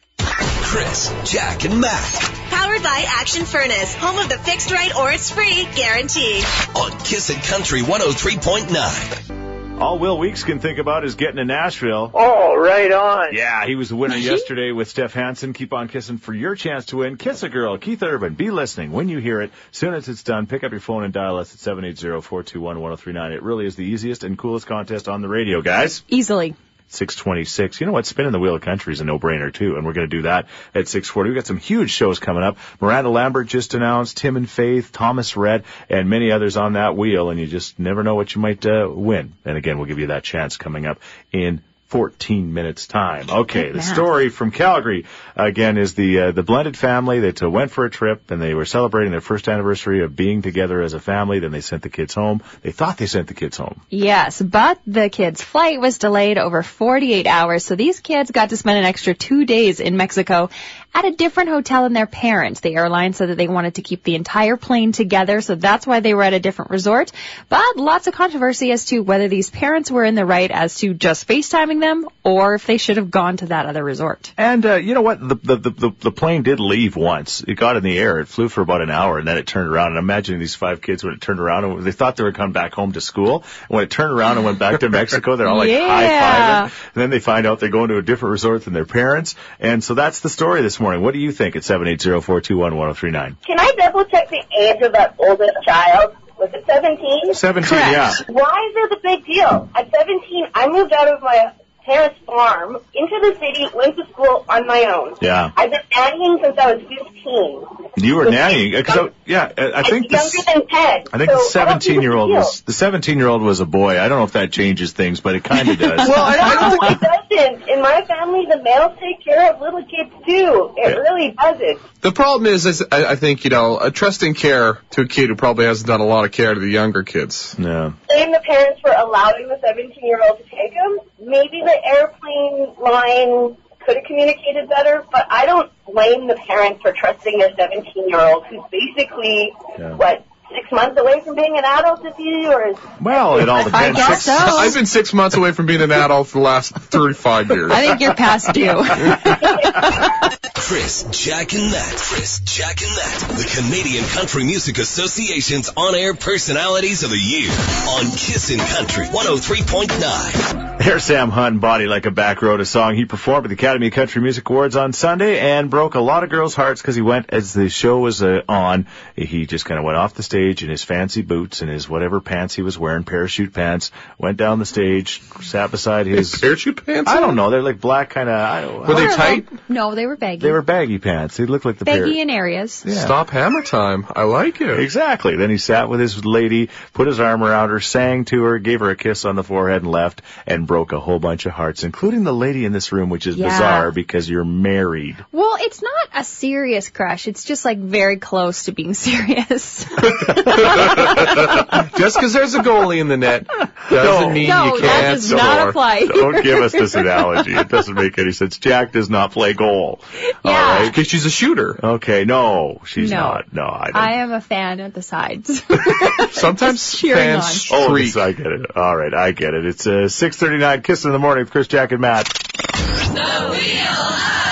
Chris, 0.63 1.13
Jack, 1.31 1.63
and 1.65 1.79
Matt 1.79 2.31
Powered 2.49 2.81
by 2.83 3.05
Action 3.07 3.45
Furnace, 3.45 3.93
home 3.95 4.17
of 4.19 4.29
the 4.29 4.37
fixed 4.37 4.71
right 4.71 4.95
or 4.95 5.11
it's 5.11 5.29
free 5.29 5.67
guarantee. 5.75 6.41
on 6.75 6.91
Kissin' 6.99 7.39
Country 7.41 7.81
103.9. 7.81 9.44
All 9.77 9.99
Will 9.99 10.17
Weeks 10.17 10.43
can 10.43 10.59
think 10.59 10.79
about 10.79 11.03
is 11.03 11.15
getting 11.15 11.35
to 11.35 11.43
Nashville. 11.43 12.09
Oh, 12.13 12.55
right 12.55 12.91
on. 12.91 13.35
Yeah, 13.35 13.65
he 13.65 13.75
was 13.75 13.89
the 13.89 13.97
winner 13.97 14.15
yesterday 14.15 14.71
with 14.71 14.87
Steph 14.87 15.13
Hansen. 15.13 15.51
Keep 15.51 15.73
on 15.73 15.89
kissing 15.89 16.17
for 16.17 16.33
your 16.33 16.55
chance 16.55 16.85
to 16.87 16.97
win. 16.97 17.17
Kiss 17.17 17.43
a 17.43 17.49
girl. 17.49 17.77
Keith 17.77 18.01
Urban. 18.01 18.35
Be 18.35 18.51
listening 18.51 18.93
when 18.93 19.09
you 19.09 19.19
hear 19.19 19.41
it. 19.41 19.51
Soon 19.71 19.93
as 19.93 20.07
it's 20.07 20.23
done, 20.23 20.47
pick 20.47 20.63
up 20.63 20.71
your 20.71 20.79
phone 20.79 21.03
and 21.03 21.13
dial 21.13 21.37
us 21.37 21.53
at 21.53 21.75
780-421-1039. 21.77 23.31
It 23.31 23.43
really 23.43 23.65
is 23.65 23.75
the 23.75 23.83
easiest 23.83 24.23
and 24.23 24.37
coolest 24.37 24.65
contest 24.65 25.09
on 25.09 25.21
the 25.21 25.27
radio, 25.27 25.61
guys. 25.61 26.03
Easily. 26.07 26.55
626. 26.87 27.79
You 27.79 27.87
know 27.87 27.93
what? 27.93 28.05
Spinning 28.05 28.31
the 28.31 28.39
Wheel 28.39 28.55
of 28.55 28.61
Country 28.61 28.93
is 28.93 29.01
a 29.01 29.05
no-brainer 29.05 29.53
too, 29.53 29.75
and 29.75 29.85
we're 29.85 29.93
going 29.93 30.09
to 30.09 30.15
do 30.15 30.23
that 30.23 30.47
at 30.73 30.87
640. 30.87 31.29
We've 31.29 31.35
got 31.35 31.47
some 31.47 31.57
huge 31.57 31.91
shows 31.91 32.19
coming 32.19 32.43
up. 32.43 32.57
Miranda 32.79 33.09
Lambert 33.09 33.47
just 33.47 33.73
announced, 33.73 34.17
Tim 34.17 34.37
and 34.37 34.49
Faith, 34.49 34.91
Thomas 34.91 35.35
Rhett, 35.35 35.65
and 35.89 36.09
many 36.09 36.31
others 36.31 36.57
on 36.57 36.73
that 36.73 36.95
wheel, 36.95 37.29
and 37.29 37.39
you 37.39 37.47
just 37.47 37.79
never 37.79 38.03
know 38.03 38.15
what 38.15 38.33
you 38.35 38.41
might 38.41 38.65
uh, 38.65 38.87
win. 38.89 39.33
And 39.43 39.57
again, 39.57 39.77
we'll 39.77 39.87
give 39.87 39.99
you 39.99 40.07
that 40.07 40.23
chance 40.23 40.57
coming 40.57 40.85
up 40.85 40.99
in 41.31 41.61
14 41.87 42.53
minutes 42.53 42.87
time. 42.87 43.29
Okay, 43.29 43.71
the 43.71 43.81
story 43.81 44.29
from 44.29 44.51
Calgary 44.51 45.05
again 45.35 45.77
is 45.77 45.93
the 45.93 46.19
uh, 46.19 46.31
the 46.31 46.41
blended 46.41 46.75
family 46.75 47.19
that 47.21 47.43
uh, 47.43 47.49
went 47.49 47.71
for 47.71 47.85
a 47.85 47.91
trip 47.91 48.31
and 48.31 48.41
they 48.41 48.55
were 48.55 48.65
celebrating 48.65 49.11
their 49.11 49.21
first 49.21 49.47
anniversary 49.47 50.03
of 50.03 50.15
being 50.15 50.41
together 50.41 50.81
as 50.81 50.93
a 50.93 50.99
family. 50.99 51.39
Then 51.39 51.51
they 51.51 51.61
sent 51.61 51.83
the 51.83 51.89
kids 51.89 52.13
home. 52.13 52.41
They 52.63 52.71
thought 52.71 52.97
they 52.97 53.05
sent 53.05 53.27
the 53.27 53.35
kids 53.35 53.57
home. 53.57 53.81
Yes, 53.89 54.41
but 54.41 54.79
the 54.87 55.09
kids' 55.09 55.43
flight 55.43 55.79
was 55.79 55.99
delayed 55.99 56.39
over 56.39 56.63
48 56.63 57.27
hours, 57.27 57.63
so 57.63 57.75
these 57.75 57.99
kids 57.99 58.31
got 58.31 58.49
to 58.49 58.57
spend 58.57 58.79
an 58.79 58.85
extra 58.85 59.13
two 59.13 59.45
days 59.45 59.79
in 59.79 59.95
Mexico 59.95 60.49
at 60.95 61.03
a 61.05 61.11
different 61.11 61.49
hotel 61.49 61.83
than 61.83 61.91
their 61.93 62.07
parents. 62.07 62.61
The 62.61 62.73
airline 62.75 63.11
said 63.11 63.27
that 63.29 63.35
they 63.37 63.49
wanted 63.49 63.75
to 63.75 63.81
keep 63.81 64.01
the 64.03 64.15
entire 64.15 64.55
plane 64.55 64.93
together, 64.93 65.41
so 65.41 65.53
that's 65.55 65.85
why 65.85 65.99
they 65.99 66.13
were 66.13 66.23
at 66.23 66.33
a 66.33 66.39
different 66.39 66.71
resort. 66.71 67.11
But 67.49 67.75
lots 67.75 68.07
of 68.07 68.13
controversy 68.13 68.71
as 68.71 68.85
to 68.85 69.01
whether 69.01 69.27
these 69.27 69.49
parents 69.49 69.91
were 69.91 70.05
in 70.05 70.15
the 70.15 70.25
right 70.25 70.49
as 70.49 70.75
to 70.79 70.93
just 70.93 71.27
FaceTiming 71.27 71.81
them 71.81 72.07
or 72.23 72.55
if 72.55 72.65
they 72.65 72.77
should 72.77 72.95
have 72.95 73.11
gone 73.11 73.35
to 73.37 73.47
that 73.47 73.65
other 73.65 73.83
resort. 73.83 74.31
And 74.37 74.65
uh, 74.65 74.75
you 74.75 74.93
know 74.93 75.01
what? 75.01 75.19
The, 75.19 75.35
the 75.35 75.57
the 75.57 75.91
the 75.99 76.11
plane 76.11 76.43
did 76.43 76.61
leave 76.61 76.95
once. 76.95 77.43
It 77.45 77.55
got 77.55 77.75
in 77.75 77.83
the 77.83 77.99
air. 77.99 78.19
It 78.21 78.29
flew 78.29 78.47
for 78.47 78.61
about 78.61 78.81
an 78.81 78.89
hour, 78.89 79.19
and 79.19 79.27
then 79.27 79.37
it 79.37 79.45
turned 79.47 79.67
around. 79.67 79.89
And 79.89 79.97
imagine 79.97 80.39
these 80.39 80.55
five 80.55 80.81
kids 80.81 81.03
when 81.03 81.13
it 81.13 81.19
turned 81.19 81.41
around, 81.41 81.65
and 81.65 81.83
they 81.83 81.91
thought 81.91 82.15
they 82.15 82.23
were 82.23 82.31
coming 82.31 82.53
back 82.53 82.73
home 82.73 82.93
to 82.93 83.01
school. 83.01 83.43
And 83.67 83.75
when 83.75 83.83
it 83.83 83.91
turned 83.91 84.13
around 84.17 84.37
and 84.37 84.45
went 84.45 84.59
back 84.59 84.79
to 84.79 84.89
Mexico, 85.01 85.35
they're 85.35 85.49
all 85.49 85.57
like 85.57 85.69
Yeah. 85.69 85.87
high 85.87 86.07
fiving. 86.07 86.63
And 86.63 87.01
then 87.01 87.09
they 87.09 87.19
find 87.19 87.45
out 87.45 87.59
they're 87.59 87.67
going 87.69 87.89
to 87.89 87.97
a 87.97 88.01
different 88.01 88.31
resort 88.31 88.63
than 88.63 88.73
their 88.73 88.85
parents. 88.85 89.35
And 89.59 89.83
so 89.83 89.93
that's 89.93 90.21
the 90.21 90.29
story 90.29 90.61
this 90.61 90.79
morning. 90.79 90.84
What 90.85 91.13
do 91.13 91.19
you 91.19 91.31
think? 91.31 91.55
At 91.55 91.63
seven 91.63 91.87
eight 91.87 92.01
zero 92.01 92.21
four 92.21 92.41
two 92.41 92.57
one 92.57 92.75
one 92.75 92.87
zero 92.87 92.93
three 92.93 93.11
nine. 93.11 93.37
Can 93.45 93.59
I 93.59 93.71
double 93.77 94.05
check 94.05 94.29
the 94.29 94.43
age 94.59 94.81
of 94.81 94.93
that 94.93 95.15
oldest 95.17 95.53
child? 95.65 96.15
Was 96.37 96.49
it 96.53 96.65
17? 96.67 97.33
Seventeen. 97.33 97.69
Correct. 97.69 97.91
Yeah. 97.91 98.13
Why 98.27 98.69
is 98.69 98.75
it 98.75 98.91
a 98.91 98.99
big 99.01 99.25
deal? 99.25 99.69
At 99.73 99.89
17, 99.89 100.47
I 100.53 100.67
moved 100.67 100.91
out 100.91 101.07
of 101.07 101.21
my 101.21 101.53
parents' 101.85 102.19
farm 102.25 102.77
into 102.93 103.19
the 103.21 103.37
city, 103.39 103.67
went 103.75 103.95
to 103.97 104.05
school 104.11 104.43
on 104.49 104.65
my 104.67 104.83
own. 104.85 105.15
Yeah. 105.21 105.51
I've 105.55 105.71
been 105.71 105.81
nannying 105.91 106.41
since 106.41 106.57
I 106.57 106.73
was 106.73 106.81
15. 106.81 108.03
You 108.05 108.15
were 108.17 108.25
nannying. 108.25 108.85
So 108.91 109.11
yeah, 109.25 109.51
I 109.57 109.71
I 109.79 109.83
think 109.83 110.05
I'm 110.05 110.09
this. 110.11 110.33
younger 110.45 110.59
than 110.59 110.67
10. 110.67 111.03
I 111.13 111.17
think 111.17 111.31
so 111.31 111.59
the 111.59 111.61
I 111.61 111.65
don't 111.65 111.81
see 111.81 111.93
17 111.93 112.01
year 112.01 112.13
old 112.15 112.29
was 112.31 112.61
the 112.61 112.73
17 112.73 113.17
year 113.17 113.27
old 113.27 113.41
was 113.41 113.59
a 113.61 113.65
boy. 113.65 113.99
I 113.99 114.09
don't 114.09 114.19
know 114.19 114.25
if 114.25 114.33
that 114.33 114.51
changes 114.51 114.91
things, 114.93 115.21
but 115.21 115.35
it 115.35 115.43
kind 115.43 115.69
of 115.69 115.77
does. 115.79 116.09
Well, 116.09 116.23
I, 116.23 116.37
I 116.37 116.69
deal. 116.69 116.77
don't 116.79 116.81
No, 116.81 116.87
it 116.89 117.29
doesn't. 117.59 117.69
In 117.69 117.81
my 117.81 118.03
family, 118.05 118.45
the 118.49 118.61
males 118.61 118.97
take 118.99 119.23
care 119.23 119.53
of 119.53 119.61
little 119.61 119.83
kids 119.83 120.11
too. 120.25 120.73
It 120.77 120.89
Yeah. 120.89 120.95
really 120.97 121.31
doesn't. 121.31 121.79
the 122.01 122.11
problem 122.11 122.47
is, 122.53 122.65
is 122.65 122.83
I, 122.91 123.05
I 123.11 123.15
think 123.15 123.43
you 123.43 123.49
know, 123.49 123.79
a 123.79 123.91
trusting 123.91 124.33
care 124.33 124.79
to 124.91 125.01
a 125.01 125.07
kid 125.07 125.29
who 125.29 125.35
probably 125.35 125.65
hasn't 125.65 125.87
done 125.87 126.01
a 126.01 126.05
lot 126.05 126.25
of 126.25 126.31
care 126.31 126.53
to 126.53 126.59
the 126.59 126.69
younger 126.69 127.03
kids. 127.03 127.55
yeah. 127.57 127.91
blame 128.09 128.31
the 128.31 128.39
parents 128.45 128.81
for 128.81 128.91
allowing 128.91 129.47
the 129.47 129.59
17 129.63 130.05
year 130.05 130.19
old 130.27 130.37
to 130.39 130.43
take 130.43 130.73
him. 130.73 130.99
Maybe 131.25 131.61
the 131.61 131.85
airplane 131.85 132.75
line 132.79 133.57
could 133.85 133.97
have 133.97 134.05
communicated 134.05 134.69
better, 134.69 135.03
but 135.11 135.25
I 135.29 135.45
don't 135.45 135.71
blame 135.85 136.27
the 136.27 136.35
parents 136.35 136.81
for 136.81 136.91
trusting 136.91 137.39
their 137.39 137.53
17 137.57 138.07
year 138.09 138.19
old 138.19 138.45
who's 138.45 138.61
basically, 138.71 139.53
Yeah. 139.77 139.95
what, 139.95 140.23
six 140.49 140.71
months 140.71 140.99
away 140.99 141.21
from 141.21 141.35
being 141.35 141.57
an 141.57 141.65
adult 141.65 142.03
with 142.03 142.17
you, 142.19 142.51
or 142.51 142.67
is 142.69 142.77
Well, 143.01 143.37
it 143.39 143.49
all 143.49 143.61
I 143.61 143.63
depends. 143.63 143.97
guess 143.99 144.23
so. 144.23 144.33
I've 144.33 144.73
been 144.73 144.85
six 144.85 145.13
months 145.13 145.35
away 145.35 145.51
from 145.51 145.65
being 145.65 145.81
an 145.81 145.91
adult 145.91 146.27
for 146.27 146.37
the 146.39 146.43
last 146.43 146.73
35 146.75 147.49
years. 147.49 147.71
I 147.71 147.81
think 147.87 148.01
you're 148.01 148.13
past 148.15 148.53
due. 148.53 148.83
Chris, 150.55 151.03
Jack, 151.11 151.53
and 151.53 151.69
Matt. 151.71 151.95
Chris, 151.95 152.39
Jack, 152.39 152.81
and 152.81 152.89
Matt. 152.95 153.37
The 153.37 153.61
Canadian 153.61 154.03
Country 154.05 154.43
Music 154.45 154.79
Association's 154.79 155.69
on-air 155.77 156.15
personalities 156.15 157.03
of 157.03 157.11
the 157.11 157.17
year 157.17 157.51
on 157.51 158.05
Kissin' 158.05 158.57
Country 158.59 159.05
103.9. 159.05 160.79
There's 160.79 161.03
Sam 161.03 161.29
Hunt, 161.29 161.61
Body 161.61 161.85
Like 161.85 162.07
a 162.07 162.11
Back 162.11 162.41
Road, 162.41 162.61
a 162.61 162.65
song 162.65 162.95
he 162.95 163.05
performed 163.05 163.45
at 163.45 163.49
the 163.49 163.53
Academy 163.55 163.87
of 163.87 163.93
Country 163.93 164.21
Music 164.23 164.49
Awards 164.49 164.75
on 164.75 164.91
Sunday 164.91 165.39
and 165.39 165.69
broke 165.69 165.93
a 165.93 165.99
lot 166.01 166.23
of 166.23 166.31
girls' 166.31 166.55
hearts 166.55 166.81
because 166.81 166.95
he 166.95 167.01
went, 167.03 167.27
as 167.29 167.53
the 167.53 167.69
show 167.69 167.99
was 167.99 168.23
uh, 168.23 168.41
on, 168.49 168.87
he 169.15 169.45
just 169.45 169.65
kind 169.65 169.77
of 169.77 169.85
went 169.85 169.97
off 169.97 170.15
the 170.15 170.23
stage 170.23 170.34
in 170.35 170.69
his 170.69 170.83
fancy 170.83 171.21
boots 171.21 171.61
and 171.61 171.69
his 171.71 171.87
whatever 171.87 172.19
pants 172.19 172.53
he 172.53 172.61
was 172.61 172.77
wearing, 172.77 173.03
parachute 173.05 173.53
pants, 173.53 173.91
went 174.17 174.37
down 174.37 174.59
the 174.59 174.65
stage, 174.65 175.21
sat 175.41 175.71
beside 175.71 176.07
his, 176.07 176.35
Parachute 176.41 176.85
pants? 176.85 177.09
I 177.09 177.21
don't 177.21 177.35
know, 177.37 177.49
they're 177.49 177.61
like 177.61 177.79
black 177.79 178.09
kind 178.09 178.27
of, 178.27 178.35
I 178.35 178.61
don't 178.61 178.85
Were 178.87 178.95
they 178.95 179.05
Or 179.05 179.09
a 179.09 179.15
tight? 179.15 179.51
little- 179.51 179.65
No, 179.69 179.95
they 179.95 180.05
were 180.05 180.17
baggy. 180.17 180.41
They 180.41 180.51
were 180.51 180.61
baggy 180.61 180.99
pants. 180.99 181.37
They 181.37 181.45
looked 181.45 181.63
like 181.65 181.77
the 181.77 181.85
baggy 181.85 182.13
par- 182.13 182.21
in 182.21 182.29
areas. 182.29 182.83
Yeah. 182.85 182.93
Stop 182.95 183.29
hammer 183.29 183.61
time. 183.61 184.05
I 184.13 184.23
like 184.23 184.59
it. 184.59 184.79
Exactly. 184.79 185.37
Then 185.37 185.49
he 185.49 185.57
sat 185.57 185.87
with 185.89 185.99
his 186.01 186.25
lady, 186.25 186.69
put 186.93 187.07
his 187.07 187.19
arm 187.19 187.41
around 187.43 187.69
her, 187.69 187.79
sang 187.79 188.25
to 188.25 188.43
her, 188.43 188.59
gave 188.59 188.81
her 188.81 188.89
a 188.89 188.95
kiss 188.97 189.23
on 189.25 189.35
the 189.35 189.43
forehead 189.43 189.83
and 189.83 189.91
left, 189.91 190.21
and 190.45 190.67
broke 190.67 190.91
a 190.91 190.99
whole 190.99 191.19
bunch 191.19 191.45
of 191.45 191.53
hearts, 191.53 191.83
including 191.83 192.23
the 192.25 192.33
lady 192.33 192.65
in 192.65 192.73
this 192.73 192.91
room, 192.91 193.09
which 193.09 193.25
is 193.25 193.37
Yeah. 193.37 193.47
bizarre 193.49 193.91
because 193.91 194.29
you're 194.29 194.43
married. 194.43 195.15
Well, 195.31 195.57
it's 195.61 195.81
not 195.81 196.09
a 196.13 196.23
serious 196.25 196.89
crush. 196.89 197.27
It's 197.27 197.43
just 197.45 197.63
like 197.63 197.77
very 197.77 198.17
close 198.17 198.65
to 198.65 198.71
being 198.73 198.93
serious. 199.05 199.85
Just 201.97 202.15
because 202.17 202.33
there's 202.33 202.53
a 202.55 202.59
goalie 202.59 202.99
in 202.99 203.07
the 203.07 203.17
net 203.17 203.47
doesn't 203.89 203.91
No. 203.91 204.29
mean 204.29 204.49
no, 204.49 204.75
you 204.75 204.81
can't 204.81 205.15
does 205.15 205.31
not 205.31 205.57
score. 205.59 205.69
apply. 205.69 206.05
Don't 206.05 206.43
give 206.43 206.59
us 206.61 206.71
this 206.71 206.95
analogy. 206.95 207.53
It 207.55 207.69
doesn't 207.69 207.93
make 207.95 208.17
any 208.17 208.31
sense. 208.31 208.57
Jack 208.57 208.91
does 208.91 209.09
not 209.09 209.31
play 209.31 209.53
goal. 209.53 210.01
All 210.43 210.51
Yeah. 210.51 210.79
right. 210.79 210.85
Because 210.87 211.07
she's 211.07 211.25
a 211.25 211.29
shooter. 211.29 211.79
Okay. 211.83 212.25
No, 212.25 212.81
she's 212.85 213.11
No. 213.11 213.17
not. 213.17 213.53
No, 213.53 213.63
I 213.65 213.85
don't. 213.85 213.95
I 213.95 214.11
am 214.13 214.31
a 214.31 214.41
fan 214.41 214.79
at 214.79 214.93
the 214.93 215.01
sides. 215.01 215.63
Sometimes 216.31 216.79
Just 216.91 217.01
fans 217.13 217.43
on. 217.71 217.77
Oh, 217.77 217.87
streak. 217.89 218.05
this, 218.05 218.17
I 218.17 218.31
get 218.33 218.47
it. 218.47 218.75
All 218.75 218.95
right, 218.95 219.13
I 219.13 219.31
get 219.31 219.53
it. 219.53 219.65
It's 219.65 219.85
uh, 219.87 220.07
6:39. 220.09 220.83
Kiss 220.83 221.05
in 221.05 221.11
the 221.11 221.19
morning 221.19 221.43
with 221.45 221.51
Chris, 221.51 221.67
Jack, 221.67 221.91
and 221.91 222.01
Matt. 222.01 222.25
The 222.27 223.11
Wheel 223.13 223.21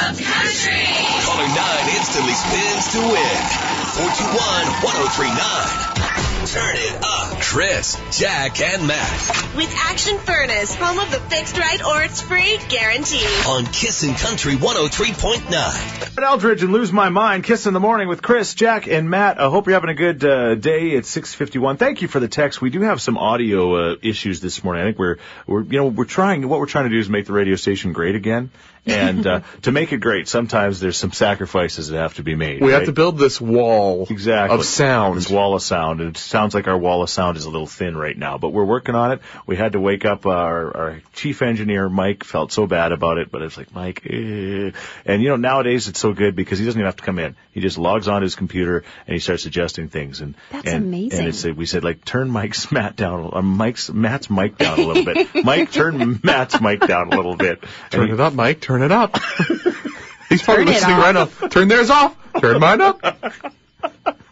of 0.10 0.18
Country. 0.22 0.88
Caller 1.24 1.48
9 1.48 1.90
instantly 1.98 2.34
spins 2.34 2.92
to 2.94 3.00
win. 3.00 3.83
421-1039. 3.94 6.52
Turn 6.52 6.76
it 6.76 6.98
up. 7.04 7.40
Chris, 7.40 7.96
Jack, 8.18 8.60
and 8.60 8.88
Matt 8.88 9.54
With 9.56 9.72
Action 9.78 10.18
Furnace, 10.18 10.74
home 10.76 10.98
of 10.98 11.12
the 11.12 11.20
fixed 11.20 11.56
right 11.58 11.86
or 11.86 12.02
it's 12.02 12.20
free 12.20 12.58
guarantee. 12.70 13.24
on 13.48 13.68
Kissin' 13.68 14.16
Country 14.16 14.56
103.9. 14.56 16.24
Eldredge 16.24 16.64
and 16.64 16.74
lose 16.74 16.92
my 16.92 17.10
mind. 17.10 17.44
Kiss 17.44 17.68
in 17.68 17.74
the 17.74 17.80
morning 17.80 18.08
with 18.08 18.24
Chris, 18.24 18.56
Jack, 18.56 18.88
and 18.88 19.08
Matt. 19.10 19.40
I 19.40 19.50
hope 19.50 19.68
you're 19.68 19.76
having 19.76 19.92
a 19.92 19.94
good 19.94 20.26
uh, 20.26 20.56
day. 20.56 20.90
It's 20.92 21.16
6:51. 21.16 21.78
Thank 21.78 22.02
you 22.02 22.08
for 22.08 22.20
the 22.20 22.28
text. 22.28 22.60
We 22.62 22.72
do 22.72 22.82
have 22.82 23.00
some 23.02 23.18
audio 23.18 23.92
uh, 23.92 23.96
issues 24.02 24.40
this 24.40 24.64
morning. 24.64 24.82
I 24.84 24.88
think 24.88 24.98
we're 24.98 25.18
we're 25.46 25.62
you 25.64 25.78
know 25.78 25.86
we're 25.88 26.06
trying. 26.06 26.48
What 26.50 26.60
we're 26.60 26.66
trying 26.66 26.86
to 26.86 26.90
do 26.92 26.98
is 26.98 27.10
make 27.10 27.28
the 27.28 27.34
radio 27.34 27.56
station 27.58 27.94
great 27.94 28.16
again. 28.16 28.50
And 28.86 29.26
uh, 29.26 29.40
to 29.62 29.72
make 29.72 29.94
it 29.94 29.98
great, 30.00 30.28
sometimes 30.28 30.80
there's 30.80 30.98
some 30.98 31.12
sacrifices 31.14 31.88
that 31.90 31.98
have 31.98 32.16
to 32.16 32.24
be 32.24 32.36
made. 32.36 32.62
We 32.62 32.74
have 32.74 32.86
to 32.86 32.92
build 32.92 33.18
this 33.18 33.40
wall 33.40 34.06
Exactly. 34.10 34.58
of 34.58 34.66
sound. 34.66 35.18
This 35.18 35.30
wall 35.30 35.56
of 35.56 35.62
sound. 35.62 36.02
And 36.02 36.10
it 36.10 36.18
sounds 36.18 36.54
like 36.54 36.68
our 36.68 36.78
wall 36.78 37.02
of 37.02 37.10
sound 37.10 37.38
is 37.38 37.46
a 37.46 37.50
little 37.50 37.68
thin 37.68 37.96
right 37.96 38.18
now, 38.18 38.38
but 38.38 38.50
we're 38.50 38.66
working 38.66 38.96
on 38.96 39.14
it. 39.14 39.22
We 39.48 39.56
had 39.56 39.72
to 39.74 39.80
wake 39.80 40.04
up 40.06 40.26
our, 40.26 40.76
our 40.76 41.02
chief 41.14 41.42
engineer, 41.42 41.88
Mike, 41.88 42.24
felt 42.24 42.52
so 42.52 42.68
bad 42.68 42.92
about 42.92 43.18
it, 43.20 43.32
but 43.32 43.42
it's 43.42 43.56
like, 43.58 43.74
Mike, 43.74 44.06
eh. 44.06 44.72
and 45.06 45.22
you 45.24 45.30
know, 45.30 45.38
nowadays 45.38 45.88
it's 45.88 46.00
so 46.00 46.12
good 46.14 46.36
because 46.36 46.60
he 46.60 46.66
doesn't 46.66 46.80
even 46.80 46.86
have 46.88 46.98
to 46.98 47.04
come 47.04 47.20
in. 47.20 47.36
He 47.52 47.62
just 47.62 47.78
logs 47.78 48.08
on 48.08 48.22
his 48.22 48.36
computer 48.36 48.84
and 49.08 49.14
he 49.14 49.20
starts 49.20 49.46
adjusting 49.46 49.88
things. 49.90 50.20
And 50.22 50.36
That's 50.52 50.68
and, 50.68 50.86
amazing. 50.86 51.20
And 51.20 51.28
it's, 51.30 51.46
we 51.46 51.66
said 51.66 51.84
like, 51.84 52.04
turn 52.04 52.30
Mike's 52.30 52.72
Matt 52.72 52.96
down, 52.98 53.30
uh, 53.32 53.42
Mike's, 53.42 53.90
Matt's 53.92 54.30
mic 54.30 54.58
down 54.58 54.80
a 54.80 54.84
little 54.86 55.06
bit. 55.06 55.46
Mike, 55.46 55.72
turn 55.72 56.20
Matt's 56.24 56.60
mic 56.60 56.82
down 56.86 57.14
a 57.14 57.16
little 57.16 57.36
bit. 57.36 57.62
And 57.62 57.92
Turn 57.92 58.08
he- 58.08 58.14
it 58.14 58.20
up, 58.20 58.34
Mike. 58.34 58.60
Turn 58.60 58.73
it 58.82 58.92
up. 58.92 59.18
He's 60.30 60.42
probably 60.42 60.66
Turn 60.66 60.74
listening 60.74 60.98
right 60.98 61.14
now. 61.14 61.48
Turn 61.48 61.68
theirs 61.68 61.90
off. 61.90 62.18
Turn 62.40 62.60
mine 62.60 62.82
up. 62.82 63.02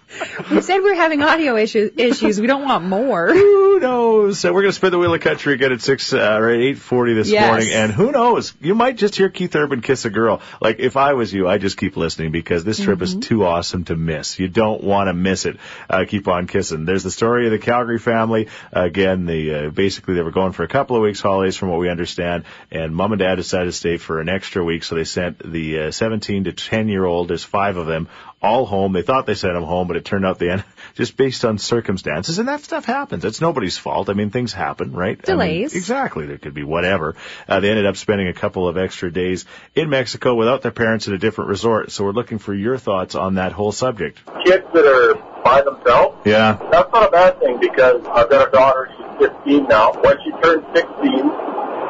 We 0.49 0.61
said 0.61 0.79
we're 0.79 0.95
having 0.95 1.21
audio 1.21 1.55
issues. 1.57 1.91
Issues. 1.97 2.39
We 2.39 2.47
don't 2.47 2.63
want 2.63 2.83
more. 2.85 3.33
Who 3.33 3.79
knows? 3.79 4.39
So 4.39 4.53
we're 4.53 4.61
going 4.61 4.71
to 4.71 4.75
spin 4.75 4.91
the 4.91 4.99
wheel 4.99 5.13
of 5.13 5.21
country 5.21 5.53
again 5.53 5.71
at 5.71 5.81
six, 5.81 6.13
uh, 6.13 6.37
or 6.39 6.49
eight 6.49 6.77
forty 6.77 7.13
this 7.13 7.29
Yes. 7.29 7.47
morning, 7.47 7.69
and 7.73 7.91
who 7.91 8.11
knows? 8.11 8.53
You 8.61 8.75
might 8.75 8.97
just 8.97 9.15
hear 9.15 9.29
Keith 9.29 9.55
Urban 9.55 9.81
kiss 9.81 10.05
a 10.05 10.09
girl. 10.09 10.41
Like 10.61 10.79
if 10.79 10.97
I 10.97 11.13
was 11.13 11.33
you, 11.33 11.47
I 11.47 11.57
just 11.57 11.77
keep 11.77 11.97
listening 11.97 12.31
because 12.31 12.63
this 12.63 12.79
trip 12.79 13.01
is 13.01 13.15
too 13.15 13.45
awesome 13.45 13.85
to 13.85 13.95
miss. 13.95 14.39
You 14.39 14.47
don't 14.47 14.83
want 14.83 15.07
to 15.07 15.13
miss 15.13 15.45
it. 15.45 15.57
Uh, 15.89 16.05
keep 16.07 16.27
on 16.27 16.47
kissing. 16.47 16.85
There's 16.85 17.03
the 17.03 17.11
story 17.11 17.45
of 17.47 17.51
the 17.51 17.59
Calgary 17.59 17.99
family. 17.99 18.47
again, 18.71 19.25
the 19.25 19.53
uh, 19.55 19.69
basically 19.69 20.15
they 20.15 20.21
were 20.21 20.31
going 20.31 20.51
for 20.51 20.63
a 20.63 20.67
couple 20.67 20.95
of 20.95 21.01
weeks 21.01 21.19
holidays, 21.21 21.55
from 21.55 21.69
what 21.69 21.79
we 21.79 21.89
understand, 21.89 22.43
and 22.71 22.95
mom 22.95 23.11
and 23.11 23.19
dad 23.19 23.35
decided 23.35 23.65
to 23.65 23.71
stay 23.71 23.97
for 23.97 24.19
an 24.21 24.29
extra 24.29 24.63
week, 24.63 24.83
so 24.83 24.95
they 24.95 25.03
sent 25.03 25.39
the 25.51 25.79
uh, 25.79 25.91
17 25.91 26.45
to 26.45 26.53
10 26.53 26.87
year 26.87 27.05
old. 27.05 27.27
There's 27.27 27.43
five 27.43 27.77
of 27.77 27.85
them 27.87 28.07
all 28.41 28.65
home. 28.65 28.93
They 28.93 29.01
thought 29.03 29.25
they 29.25 29.35
sent 29.35 29.53
them 29.53 29.63
home, 29.63 29.87
but 29.87 29.97
it 29.97 30.05
turned 30.05 30.25
out 30.25 30.39
they 30.39 30.49
end 30.49 30.63
just 30.95 31.15
based 31.17 31.45
on 31.45 31.57
circumstances, 31.57 32.39
and 32.39 32.47
that 32.47 32.61
stuff 32.61 32.85
happens. 32.85 33.23
It's 33.25 33.41
nobody's 33.41 33.77
fault. 33.77 34.09
I 34.09 34.13
mean, 34.13 34.29
things 34.31 34.51
happen, 34.53 34.91
right? 34.93 35.17
I 35.27 35.31
mean, 35.31 35.37
Delays. 35.37 35.75
exactly. 35.75 36.25
There 36.25 36.37
could 36.37 36.53
be 36.53 36.63
whatever. 36.63 37.15
Uh, 37.47 37.59
they 37.59 37.69
ended 37.69 37.85
up 37.85 37.97
spending 37.97 38.27
a 38.27 38.33
couple 38.33 38.67
of 38.67 38.77
extra 38.77 39.11
days 39.11 39.45
in 39.75 39.89
Mexico 39.89 40.35
without 40.35 40.61
their 40.61 40.71
parents 40.71 41.07
at 41.07 41.13
a 41.13 41.17
different 41.17 41.49
resort. 41.49 41.91
So 41.91 42.03
we're 42.03 42.11
looking 42.11 42.39
for 42.39 42.53
your 42.53 42.77
thoughts 42.77 43.15
on 43.15 43.35
that 43.35 43.51
whole 43.51 43.71
subject. 43.71 44.19
kids 44.45 44.65
that 44.73 44.85
are 44.85 45.15
by 45.43 45.61
themselves, 45.61 46.17
Yeah. 46.25 46.57
that's 46.71 46.91
not 46.91 47.07
a 47.07 47.11
bad 47.11 47.39
thing 47.39 47.59
because 47.59 48.01
I've 48.07 48.29
got 48.29 48.47
a 48.47 48.51
daughter, 48.51 48.89
she's 49.19 49.27
15 49.27 49.67
now. 49.67 49.91
When 49.93 50.15
she 50.23 50.31
turns 50.41 50.63
16, 50.75 51.25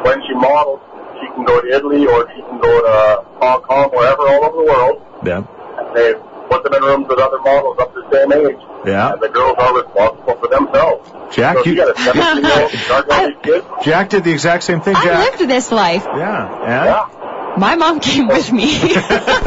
when 0.04 0.22
she 0.28 0.34
models, 0.36 0.80
she 1.20 1.28
can 1.36 1.44
go 1.46 1.60
to 1.62 1.68
Italy 1.68 2.06
or 2.08 2.28
she 2.34 2.42
can 2.42 2.60
go 2.62 2.82
to 2.82 3.24
Hong 3.40 3.62
Kong, 3.62 3.90
wherever 3.92 4.22
all 4.28 4.46
over 4.46 4.58
the 4.58 4.64
world. 4.64 5.02
Yeah. 5.26 5.44
And 5.80 5.96
they 5.96 6.14
put 6.52 6.64
them 6.64 6.74
in 6.74 6.84
rooms 6.84 7.08
with 7.08 7.20
other 7.20 7.40
models 7.40 7.78
up 7.80 7.94
to 7.94 8.02
the 8.02 8.12
same 8.12 8.32
age. 8.34 8.58
Yeah. 8.86 9.14
And 9.14 9.22
the 9.22 9.30
girls 9.30 9.56
are 9.58 9.74
responsible 9.82 10.36
for 10.36 10.48
themselves. 10.48 11.10
Jack, 11.36 11.58
so 11.58 11.64
you 11.66 11.72
you, 11.72 11.78
got 11.78 11.98
a 11.98 12.02
17 12.04 12.44
year 12.44 12.62
old 12.62 12.72
charge 12.72 13.06
all 13.10 13.28
these 13.28 13.38
kids, 13.42 13.66
Jack 13.84 14.10
did 14.10 14.24
the 14.26 14.32
exact 14.32 14.64
same 14.64 14.82
thing, 14.82 14.96
I 14.98 15.04
Jack. 15.06 15.40
lived 15.40 15.50
this 15.50 15.72
life. 15.72 16.04
Yeah. 16.06 16.62
And? 16.62 16.86
yeah. 16.86 17.18
My 17.58 17.76
mom 17.76 18.00
came 18.00 18.28
with 18.28 18.52
me. 18.52 18.80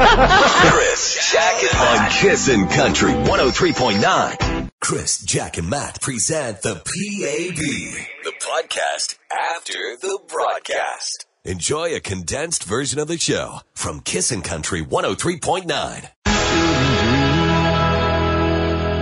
Chris, 0.03 1.33
Jack, 1.33 1.63
and 1.63 2.05
on 2.05 2.11
Kissin' 2.11 2.69
Country 2.69 3.13
103.9. 3.13 4.71
Chris, 4.81 5.25
Jack, 5.25 5.57
and 5.57 5.71
Matt 5.71 6.01
present 6.03 6.61
the 6.61 6.75
PAB, 6.75 7.57
the 8.25 8.33
podcast 8.41 9.17
after 9.31 9.97
the 10.01 10.19
broadcast. 10.29 11.27
Enjoy 11.45 11.95
a 11.95 12.01
condensed 12.01 12.65
version 12.65 12.99
of 12.99 13.09
the 13.09 13.19
show 13.19 13.61
from 13.75 14.01
Kissin' 14.01 14.43
Country 14.43 14.83
103.9. 14.83 16.09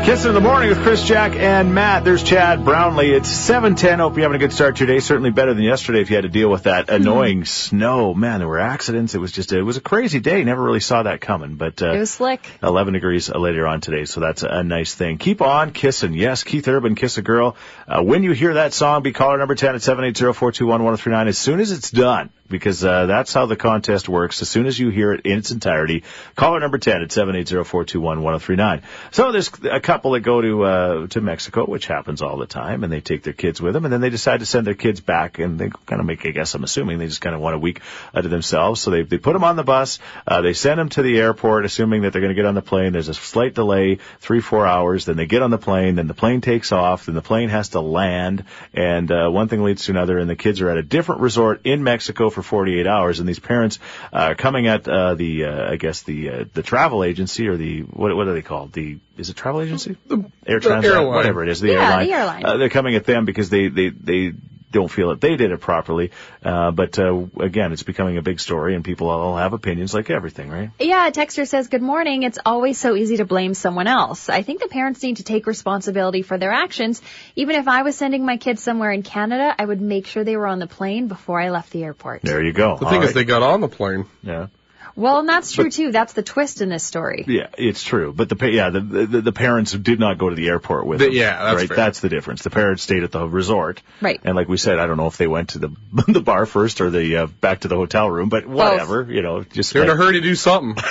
Kiss 0.05 0.25
in 0.25 0.35
the 0.35 0.41
morning 0.41 0.69
with 0.69 0.83
Chris, 0.83 1.05
Jack, 1.05 1.37
and 1.37 1.77
Matt. 1.77 2.05
There's 2.05 2.25
Chad 2.25 2.65
Brownlee. 2.65 3.13
It's 3.13 3.29
710. 3.29 4.01
Hope 4.01 4.17
you're 4.17 4.23
having 4.25 4.35
a 4.35 4.39
good 4.41 4.53
start 4.53 4.75
to 4.77 4.85
your 4.85 4.93
day. 4.93 4.99
Certainly 4.99 5.31
better 5.31 5.55
than 5.55 5.63
yesterday 5.63 6.01
if 6.01 6.11
you 6.11 6.17
had 6.17 6.23
to 6.23 6.29
deal 6.29 6.51
with 6.51 6.65
that 6.65 6.91
annoying 6.91 7.45
snow. 7.45 8.13
Man, 8.13 8.41
there 8.41 8.49
were 8.49 8.59
accidents. 8.59 9.15
It 9.15 9.19
was 9.19 9.31
just, 9.31 9.53
a, 9.53 9.59
it 9.59 9.63
was 9.63 9.77
a 9.77 9.81
crazy 9.81 10.19
day. 10.19 10.43
Never 10.43 10.61
really 10.61 10.81
saw 10.81 11.05
that 11.05 11.21
coming, 11.21 11.55
but, 11.55 11.81
uh, 11.83 11.93
it 11.93 12.01
was 12.01 12.11
slick. 12.11 12.45
11 12.65 12.95
degrees 12.95 13.31
later 13.31 13.65
on 13.65 13.81
today, 13.81 14.05
so 14.05 14.19
that's 14.19 14.43
a, 14.43 14.49
a 14.49 14.65
nice 14.65 14.93
thing. 14.93 15.19
Keep 15.19 15.41
on 15.41 15.73
kissing. 15.73 16.15
Yes, 16.15 16.43
Keith 16.43 16.67
Urban, 16.67 16.97
Kiss 16.97 17.17
a 17.19 17.23
Girl. 17.23 17.55
Uh, 17.87 18.03
when 18.03 18.25
you 18.25 18.33
hear 18.33 18.55
that 18.55 18.73
song, 18.73 19.05
be 19.05 19.13
caller 19.13 19.39
number 19.39 19.55
10 19.55 19.77
at 19.77 19.83
780-421-1039 19.83 21.29
as 21.29 21.39
soon 21.39 21.61
as 21.61 21.71
it's 21.71 21.93
done, 21.93 22.31
because 22.53 22.85
uh, 22.85 23.07
that's 23.07 23.33
how 23.33 23.47
the 23.47 23.57
contest 23.57 24.09
works. 24.09 24.43
As 24.43 24.49
soon 24.49 24.67
as 24.67 24.79
you 24.79 24.91
hear 24.91 25.13
it 25.13 25.23
in 25.27 25.39
its 25.39 25.51
entirety, 25.51 26.05
caller 26.37 26.61
number 26.61 26.79
10 26.79 27.03
at 27.03 27.09
780-421-1039. 27.09 28.83
So 29.11 29.33
there's 29.33 29.51
a 29.65 29.81
couple 29.81 30.13
that 30.13 30.21
go 30.21 30.41
to 30.41 30.63
uh, 30.63 31.07
to 31.09 31.21
Mexico, 31.21 31.65
which 31.65 31.87
happens 31.87 32.23
all 32.23 32.37
the 32.37 32.47
time, 32.47 32.85
and 32.85 32.93
they 32.93 33.01
take 33.01 33.25
their 33.25 33.33
kids 33.33 33.61
with 33.61 33.75
them, 33.75 33.85
and 33.85 33.93
then 33.93 34.01
they 34.01 34.11
decide 34.11 34.41
to 34.41 34.47
send 34.47 34.67
their 34.67 34.75
kids 34.75 35.01
back, 35.01 35.41
and 35.41 35.59
they 35.59 35.71
kind 35.87 36.01
of 36.01 36.07
make, 36.07 36.25
I 36.25 36.31
guess 36.31 36.55
I'm 36.55 36.63
assuming, 36.63 36.99
they 36.99 37.07
just 37.07 37.21
kind 37.21 37.35
of 37.35 37.41
want 37.41 37.57
a 37.57 37.59
week 37.59 37.81
uh, 38.15 38.23
to 38.23 38.29
themselves. 38.29 38.81
So 38.81 38.91
they, 38.91 39.03
they 39.03 39.19
put 39.19 39.33
them 39.33 39.43
on 39.43 39.57
the 39.57 39.65
bus, 39.65 39.99
uh, 40.27 40.43
they 40.43 40.53
send 40.53 40.79
them 40.79 40.91
to 40.91 41.03
the 41.03 41.19
airport, 41.19 41.65
assuming 41.65 42.03
that 42.03 42.13
they're 42.13 42.21
going 42.21 42.35
to 42.35 42.41
get 42.41 42.47
on 42.47 42.55
the 42.55 42.63
plane. 42.63 42.93
There's 42.93 43.09
a 43.09 43.15
slight 43.15 43.55
delay, 43.55 43.99
three, 44.21 44.41
four 44.41 44.67
hours. 44.67 45.07
Then 45.07 45.17
they 45.17 45.27
get 45.27 45.43
on 45.43 45.51
the 45.51 45.59
plane, 45.59 45.97
then 45.97 46.07
the 46.07 46.15
plane 46.15 46.41
takes 46.43 46.71
off, 46.71 47.07
then 47.07 47.15
the 47.15 47.23
plane 47.23 47.49
has 47.49 47.71
to 47.71 47.81
land, 47.81 48.45
and 48.75 49.11
uh, 49.11 49.29
one 49.31 49.49
thing 49.49 49.63
leads 49.63 49.85
to 49.87 49.93
another, 49.93 50.19
and 50.19 50.29
the 50.29 50.37
kids 50.37 50.61
are 50.61 50.69
at 50.69 50.77
a 50.77 50.83
different 50.83 51.23
resort 51.23 51.63
in 51.65 51.83
Mexico 51.83 52.29
for 52.31 52.42
48 52.43 52.87
hours, 52.87 53.21
and 53.21 53.29
these 53.29 53.39
parents 53.39 53.79
uh, 54.13 54.17
are 54.17 54.35
coming 54.35 54.67
at 54.67 54.87
uh, 54.89 55.15
the, 55.15 55.45
uh, 55.45 55.73
I 55.73 55.77
guess 55.77 56.03
the 56.03 56.31
uh, 56.31 56.45
the 56.53 56.63
travel 56.63 57.05
agency 57.05 57.49
or 57.49 57.57
the 57.57 57.81
what 57.83 58.15
what 58.17 58.27
are 58.29 58.35
they 58.35 58.43
called? 58.43 58.73
The 58.73 58.99
is 59.17 59.31
it 59.31 59.37
travel 59.37 59.61
agency? 59.61 59.97
The, 60.07 60.25
Air 60.47 60.61
the 60.61 60.69
Transat, 60.69 60.85
airline. 60.85 61.07
whatever 61.09 61.43
it 61.43 61.49
is, 61.51 61.61
the 61.61 61.69
Yeah, 61.73 61.75
airline. 61.85 62.07
the 62.07 62.13
airline. 62.15 62.45
Uh, 62.47 62.57
they're 62.57 62.69
coming 62.71 62.95
at 62.97 63.05
them 63.05 63.25
because 63.25 63.51
they 63.51 63.69
they 63.69 63.89
they 63.91 64.33
don't 64.73 64.89
feel 64.91 65.11
that 65.11 65.21
they 65.21 65.37
did 65.37 65.53
it 65.53 65.61
properly. 65.61 66.11
Uh, 66.45 66.71
but 66.73 66.99
uh, 66.99 67.25
again, 67.41 67.73
it's 67.73 67.85
becoming 67.85 68.17
a 68.19 68.23
big 68.23 68.41
story, 68.41 68.75
and 68.75 68.85
people 68.85 69.09
all 69.11 69.37
have 69.37 69.53
opinions 69.53 69.95
like 69.95 70.11
everything, 70.11 70.51
right? 70.51 70.71
Yeah, 70.81 71.07
a 71.07 71.13
texter 71.13 71.47
says, 71.47 71.69
Good 71.69 71.83
morning. 71.83 72.25
It's 72.25 72.39
always 72.45 72.79
so 72.79 72.97
easy 72.97 73.19
to 73.19 73.25
blame 73.25 73.55
someone 73.55 73.87
else. 73.87 74.29
I 74.29 74.43
think 74.43 74.61
the 74.61 74.69
parents 74.69 75.03
need 75.03 75.19
to 75.19 75.23
take 75.25 75.47
responsibility 75.47 76.23
for 76.23 76.39
their 76.39 76.51
actions. 76.51 77.01
Even 77.37 77.57
if 77.57 77.69
I 77.69 77.83
was 77.83 77.97
sending 77.97 78.27
my 78.27 78.37
kids 78.39 78.63
somewhere 78.63 78.91
in 78.91 79.03
Canada, 79.03 79.55
I 79.59 79.65
would 79.65 79.81
make 79.81 80.07
sure 80.07 80.25
they 80.25 80.37
were 80.37 80.47
on 80.49 80.59
the 80.59 80.67
plane 80.67 81.09
before 81.09 81.41
I 81.41 81.51
left 81.51 81.71
the 81.71 81.85
airport. 81.85 82.23
There 82.23 82.43
you 82.43 82.53
go. 82.53 82.77
The 82.79 82.87
All 82.87 82.91
thing 82.91 83.03
is, 83.03 83.13
they 83.13 83.25
got 83.25 83.43
on 83.43 83.61
the 83.61 83.69
plane. 83.69 84.07
yeah. 84.23 84.47
Well, 84.95 85.21
and 85.21 85.29
that's 85.29 85.53
true 85.53 85.71
too. 85.71 85.91
That's 85.93 86.13
the 86.13 86.23
twist 86.23 86.61
in 86.61 86.69
this 86.69 86.85
story. 86.85 87.25
Yeah, 87.27 87.49
it's 87.57 87.83
true. 87.83 88.13
But 88.13 88.29
the 88.29 88.37
pa- 88.37 88.47
yeah, 88.47 88.71
the, 88.71 88.81
the 88.81 89.21
the 89.23 89.33
parents 89.33 89.73
did 89.73 89.99
not 89.99 90.19
go 90.19 90.29
to 90.29 90.35
the 90.35 90.49
airport 90.49 90.87
with 90.87 90.99
The- 90.99 91.07
them. 91.07 91.15
yeah, 91.15 91.43
that's 91.45 91.57
right. 91.57 91.69
fair. 91.69 91.77
That's 91.77 92.01
the 92.01 92.09
difference. 92.09 92.43
The 92.43 92.51
parents 92.51 92.83
stayed 92.83 93.03
at 93.03 93.11
the 93.13 93.27
resort. 93.27 93.83
Right. 94.01 94.21
And 94.25 94.37
like 94.37 94.49
we 94.49 94.57
said, 94.59 94.79
I 94.79 94.87
don't 94.87 94.97
know 94.99 95.07
if 95.07 95.17
they 95.17 95.27
went 95.27 95.51
to 95.51 95.59
the 95.61 95.69
the 96.09 96.21
bar 96.21 96.45
first 96.47 96.81
or 96.81 96.91
the 96.91 97.17
uh, 97.17 97.27
back 97.27 97.61
to 97.61 97.69
the 97.69 97.77
hotel 97.77 98.11
room, 98.11 98.29
but 98.29 98.47
whatever. 98.47 99.07
You 99.09 99.23
know, 99.23 99.43
just. 99.45 99.73
They're 99.73 99.85
in 99.85 99.91
a 99.91 99.97
hurry 99.97 100.15
to 100.15 100.21
do 100.21 100.35
something. 100.35 100.83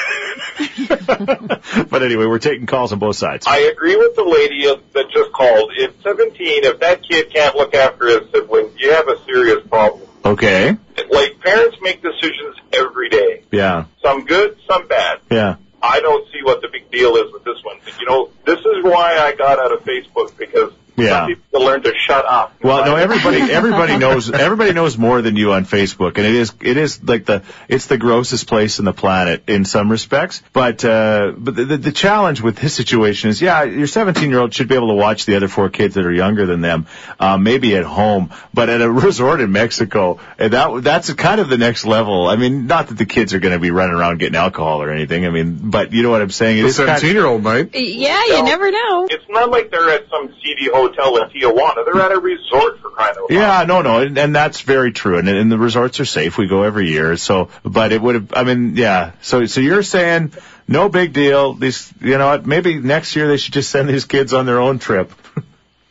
but 0.88 2.01
anyway, 2.03 2.25
we're 2.25 2.39
taking 2.39 2.65
calls 2.65 2.91
on 2.93 3.00
both 3.00 3.15
sides. 3.15 3.46
I 3.48 3.60
agree 3.60 3.96
with 3.96 4.15
the 4.15 4.24
lady 4.24 4.65
that 4.93 5.10
just 5.12 5.31
called. 5.31 5.72
If 5.77 6.01
17, 6.01 6.63
if 6.65 6.79
that 6.79 7.03
kid 7.08 7.31
can't 7.34 7.55
look 7.55 7.74
after 7.74 8.08
his 8.08 8.29
siblings, 8.31 8.74
you 8.79 8.91
have 8.93 9.08
a 9.08 9.24
serious 9.25 9.65
problem. 9.67 10.08
okay. 10.25 10.77
Like, 11.10 11.39
parents 11.39 11.77
make 11.81 12.01
decisions 12.01 12.55
every 12.74 13.10
day. 13.10 13.43
Yeah. 13.51 13.86
Some 14.03 14.25
good, 14.25 14.58
some 14.70 14.88
bad. 14.88 15.20
Yeah. 15.29 15.55
I 15.81 16.00
don't 16.00 16.25
see 16.31 16.43
what 16.43 16.62
the 16.62 16.67
big 16.72 16.91
deal 16.91 17.15
is 17.15 17.31
with 17.34 17.43
this 17.43 17.58
one. 17.63 17.77
You 18.00 18.05
know, 18.05 18.29
this 18.46 18.60
is 18.60 18.84
why 18.84 19.17
I 19.17 19.34
got 19.36 19.58
out 19.60 19.72
of 19.74 19.84
Facebook 19.84 20.38
because 20.38 20.74
Yeah. 21.03 21.22
some 21.22 21.27
people 21.27 21.62
learn 21.63 21.81
to 21.84 21.93
shut 22.11 22.25
up. 22.25 22.53
Well, 22.61 22.85
no, 22.85 22.95
everybody, 22.95 23.41
everybody 23.51 23.97
knows, 23.97 24.29
everybody 24.31 24.73
knows 24.73 24.97
more 24.97 25.21
than 25.21 25.35
you 25.35 25.53
on 25.53 25.65
Facebook, 25.65 26.17
and 26.17 26.25
it 26.25 26.35
is, 26.35 26.53
it 26.61 26.77
is 26.77 27.03
like 27.03 27.25
the, 27.25 27.43
it's 27.67 27.87
the 27.87 27.97
grossest 27.97 28.47
place 28.47 28.79
in 28.79 28.85
the 28.85 28.93
planet 28.93 29.43
in 29.47 29.65
some 29.65 29.89
respects. 29.89 30.41
But, 30.53 30.83
uh, 30.83 31.33
but 31.37 31.55
the, 31.55 31.65
the, 31.65 31.77
the 31.77 31.91
challenge 31.91 32.41
with 32.41 32.57
this 32.57 32.75
situation 32.75 33.29
is, 33.29 33.41
yeah, 33.41 33.63
your 33.63 33.87
17 33.87 34.29
year 34.29 34.39
old 34.39 34.53
should 34.53 34.67
be 34.67 34.75
able 34.75 34.89
to 34.89 34.93
watch 34.95 35.25
the 35.25 35.35
other 35.35 35.47
four 35.47 35.69
kids 35.69 35.95
that 35.95 36.05
are 36.05 36.11
younger 36.11 36.45
than 36.45 36.61
them, 36.61 36.87
um, 37.19 37.43
maybe 37.43 37.75
at 37.75 37.83
home, 37.85 38.31
but 38.53 38.69
at 38.69 38.81
a 38.81 38.91
resort 39.07 39.41
in 39.41 39.51
Mexico, 39.51 40.19
and 40.37 40.53
that, 40.53 40.83
that's 40.83 41.13
kind 41.13 41.39
of 41.39 41.49
the 41.49 41.57
next 41.57 41.85
level. 41.85 42.27
I 42.27 42.35
mean, 42.35 42.67
not 42.67 42.87
that 42.87 42.97
the 42.97 43.05
kids 43.05 43.33
are 43.33 43.39
going 43.39 43.53
to 43.53 43.59
be 43.59 43.71
running 43.71 43.95
around 43.95 44.19
getting 44.19 44.35
alcohol 44.35 44.81
or 44.81 44.89
anything. 44.91 45.25
I 45.25 45.29
mean, 45.29 45.69
but 45.69 45.93
you 45.93 46.03
know 46.03 46.11
what 46.11 46.21
I'm 46.21 46.29
saying? 46.29 46.57
It 46.57 46.61
The 46.63 46.67
is 46.67 46.77
kind 46.77 46.89
17 46.99 47.13
year 47.15 47.25
old 47.25 47.43
might. 47.43 47.73
Yeah, 47.73 48.23
you 48.25 48.33
No. 48.39 48.45
never 48.45 48.71
know. 48.71 49.07
It's 49.09 49.25
not 49.29 49.49
like 49.49 49.71
they're 49.71 49.89
at 49.89 50.09
some 50.09 50.33
seedy 50.43 50.69
hotel 50.71 51.17
in 51.17 51.29
Tijuana. 51.29 51.85
They're 51.85 52.00
at 52.01 52.12
a 52.12 52.20
resort 52.20 52.79
for 52.79 52.89
crying 52.89 53.15
out 53.17 53.29
loud. 53.29 53.31
Yeah, 53.31 53.63
no, 53.65 53.81
no, 53.81 54.01
and, 54.01 54.17
and 54.17 54.36
that's 54.36 54.62
very 54.62 54.91
true. 54.91 55.17
And, 55.17 55.29
and 55.29 55.51
the 55.51 55.58
resorts 55.58 56.00
are 56.00 56.05
safe. 56.05 56.38
We 56.38 56.48
go 56.48 56.63
every 56.63 56.89
year. 56.89 57.17
So, 57.17 57.50
but 57.63 57.91
it 57.91 58.01
would 58.01 58.15
have. 58.15 58.34
I 58.34 58.43
mean, 58.43 58.75
yeah. 58.75 59.12
So, 59.22 59.46
so 59.46 59.62
you're 59.62 59.84
saying 59.84 60.34
no 60.67 60.89
big 60.89 61.13
deal. 61.13 61.53
These, 61.53 61.93
you 62.01 62.17
know, 62.17 62.27
what? 62.27 62.46
Maybe 62.46 62.79
next 62.79 63.15
year 63.15 63.27
they 63.27 63.38
should 63.38 63.53
just 63.53 63.70
send 63.70 63.89
these 63.89 64.05
kids 64.05 64.34
on 64.34 64.46
their 64.46 64.60
own 64.60 64.79
trip. 64.79 65.12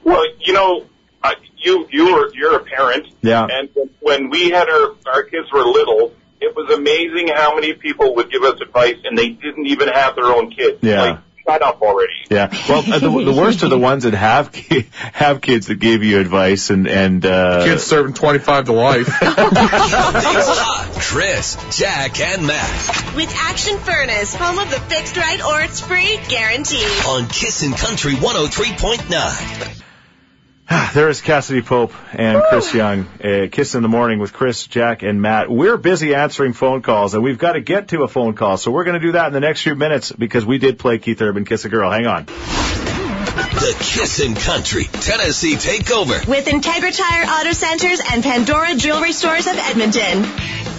Well, 0.03 0.25
you 0.41 0.55
know, 0.55 0.87
uh, 1.23 1.35
you 1.59 1.87
you 1.91 2.15
were 2.15 2.33
you're 2.35 2.57
a 2.57 2.65
parent. 2.65 3.07
Yeah. 3.21 3.47
And 3.49 3.69
when 4.01 4.31
we 4.31 4.51
had 4.51 4.69
our 4.69 4.95
our 5.07 5.23
kids 5.25 5.53
were 5.53 5.63
little, 5.63 6.15
it 6.41 6.57
was 6.57 6.71
amazing 6.71 7.29
how 7.29 7.55
many 7.55 7.75
people 7.75 8.15
would 8.17 8.31
give 8.31 8.43
us 8.43 8.61
advice, 8.61 8.97
and 9.05 9.17
they 9.17 9.29
didn't 9.29 9.67
even 9.67 9.89
have 9.89 10.17
their 10.17 10.25
own 10.25 10.51
kids. 10.51 10.79
Yeah. 10.81 11.03
Like, 11.03 11.19
shut 11.51 11.63
up 11.63 11.83
already. 11.83 12.13
Yeah. 12.31 12.49
Well, 12.69 12.79
uh, 12.81 12.99
the, 12.99 13.25
the 13.25 13.33
worst 13.33 13.63
are 13.63 13.69
the 13.69 13.79
ones 13.79 14.05
that 14.05 14.15
have 14.15 14.53
ki- 14.53 14.89
have 15.13 15.41
kids 15.41 15.67
that 15.67 15.77
gave 15.77 16.03
you 16.05 16.19
advice 16.21 16.71
and 16.71 16.87
and 16.87 17.25
uh, 17.25 17.65
Kids 17.65 17.83
serving 17.83 18.15
25 18.15 18.67
to 18.67 18.73
life. 18.73 19.07
Chris, 21.01 21.57
Jack, 21.77 22.21
and 22.21 22.47
Matt 22.47 23.15
With 23.17 23.35
Action 23.37 23.79
Furnace, 23.79 24.35
home 24.35 24.59
of 24.59 24.71
the 24.71 24.79
fixed 24.81 25.17
right 25.17 25.45
or 25.45 25.61
it's 25.63 25.81
free 25.81 26.19
guarantee. 26.29 26.85
on 27.07 27.27
Kissin' 27.29 27.73
Country 27.73 28.13
103.9. 28.13 29.83
There 30.95 31.09
is 31.09 31.21
Cassadee 31.21 31.65
Pope 31.65 31.93
and 32.13 32.43
Chris 32.49 32.75
Young. 32.75 33.07
Uh, 33.23 33.47
Kiss 33.51 33.75
in 33.75 33.83
the 33.83 33.89
morning 33.89 34.19
with 34.19 34.33
Chris, 34.33 34.67
Jack, 34.67 35.03
and 35.03 35.21
Matt. 35.21 35.51
We're 35.51 35.77
busy 35.77 36.15
answering 36.15 36.53
phone 36.53 36.83
calls, 36.83 37.15
and 37.15 37.23
we've 37.23 37.39
got 37.39 37.53
to 37.53 37.61
get 37.61 37.89
to 37.89 38.03
a 38.03 38.09
phone 38.09 38.35
call. 38.35 38.57
So 38.57 38.71
we're 38.71 38.85
going 38.85 39.01
to 39.01 39.07
do 39.07 39.13
that 39.13 39.29
in 39.29 39.33
the 39.33 39.41
next 39.41 39.63
few 39.63 39.75
minutes 39.75 40.13
because 40.13 40.45
we 40.45 40.59
did 40.59 40.79
play 40.79 40.99
Keith 40.99 41.21
Urban, 41.23 41.45
Kiss 41.45 41.65
a 41.65 41.69
Girl. 41.69 41.91
Hang 41.91 42.07
on. 42.07 42.27
The 42.27 43.77
Kissin' 43.79 44.35
Country 44.35 44.85
Tennessee 44.85 45.55
Takeover. 45.55 46.27
With 46.27 46.47
Integra 46.47 46.97
Tire 46.97 47.25
Auto 47.25 47.53
Centers 47.53 48.01
and 48.13 48.23
Pandora 48.23 48.75
Jewelry 48.75 49.13
Stores 49.13 49.47
of 49.47 49.57
Edmonton. 49.57 50.25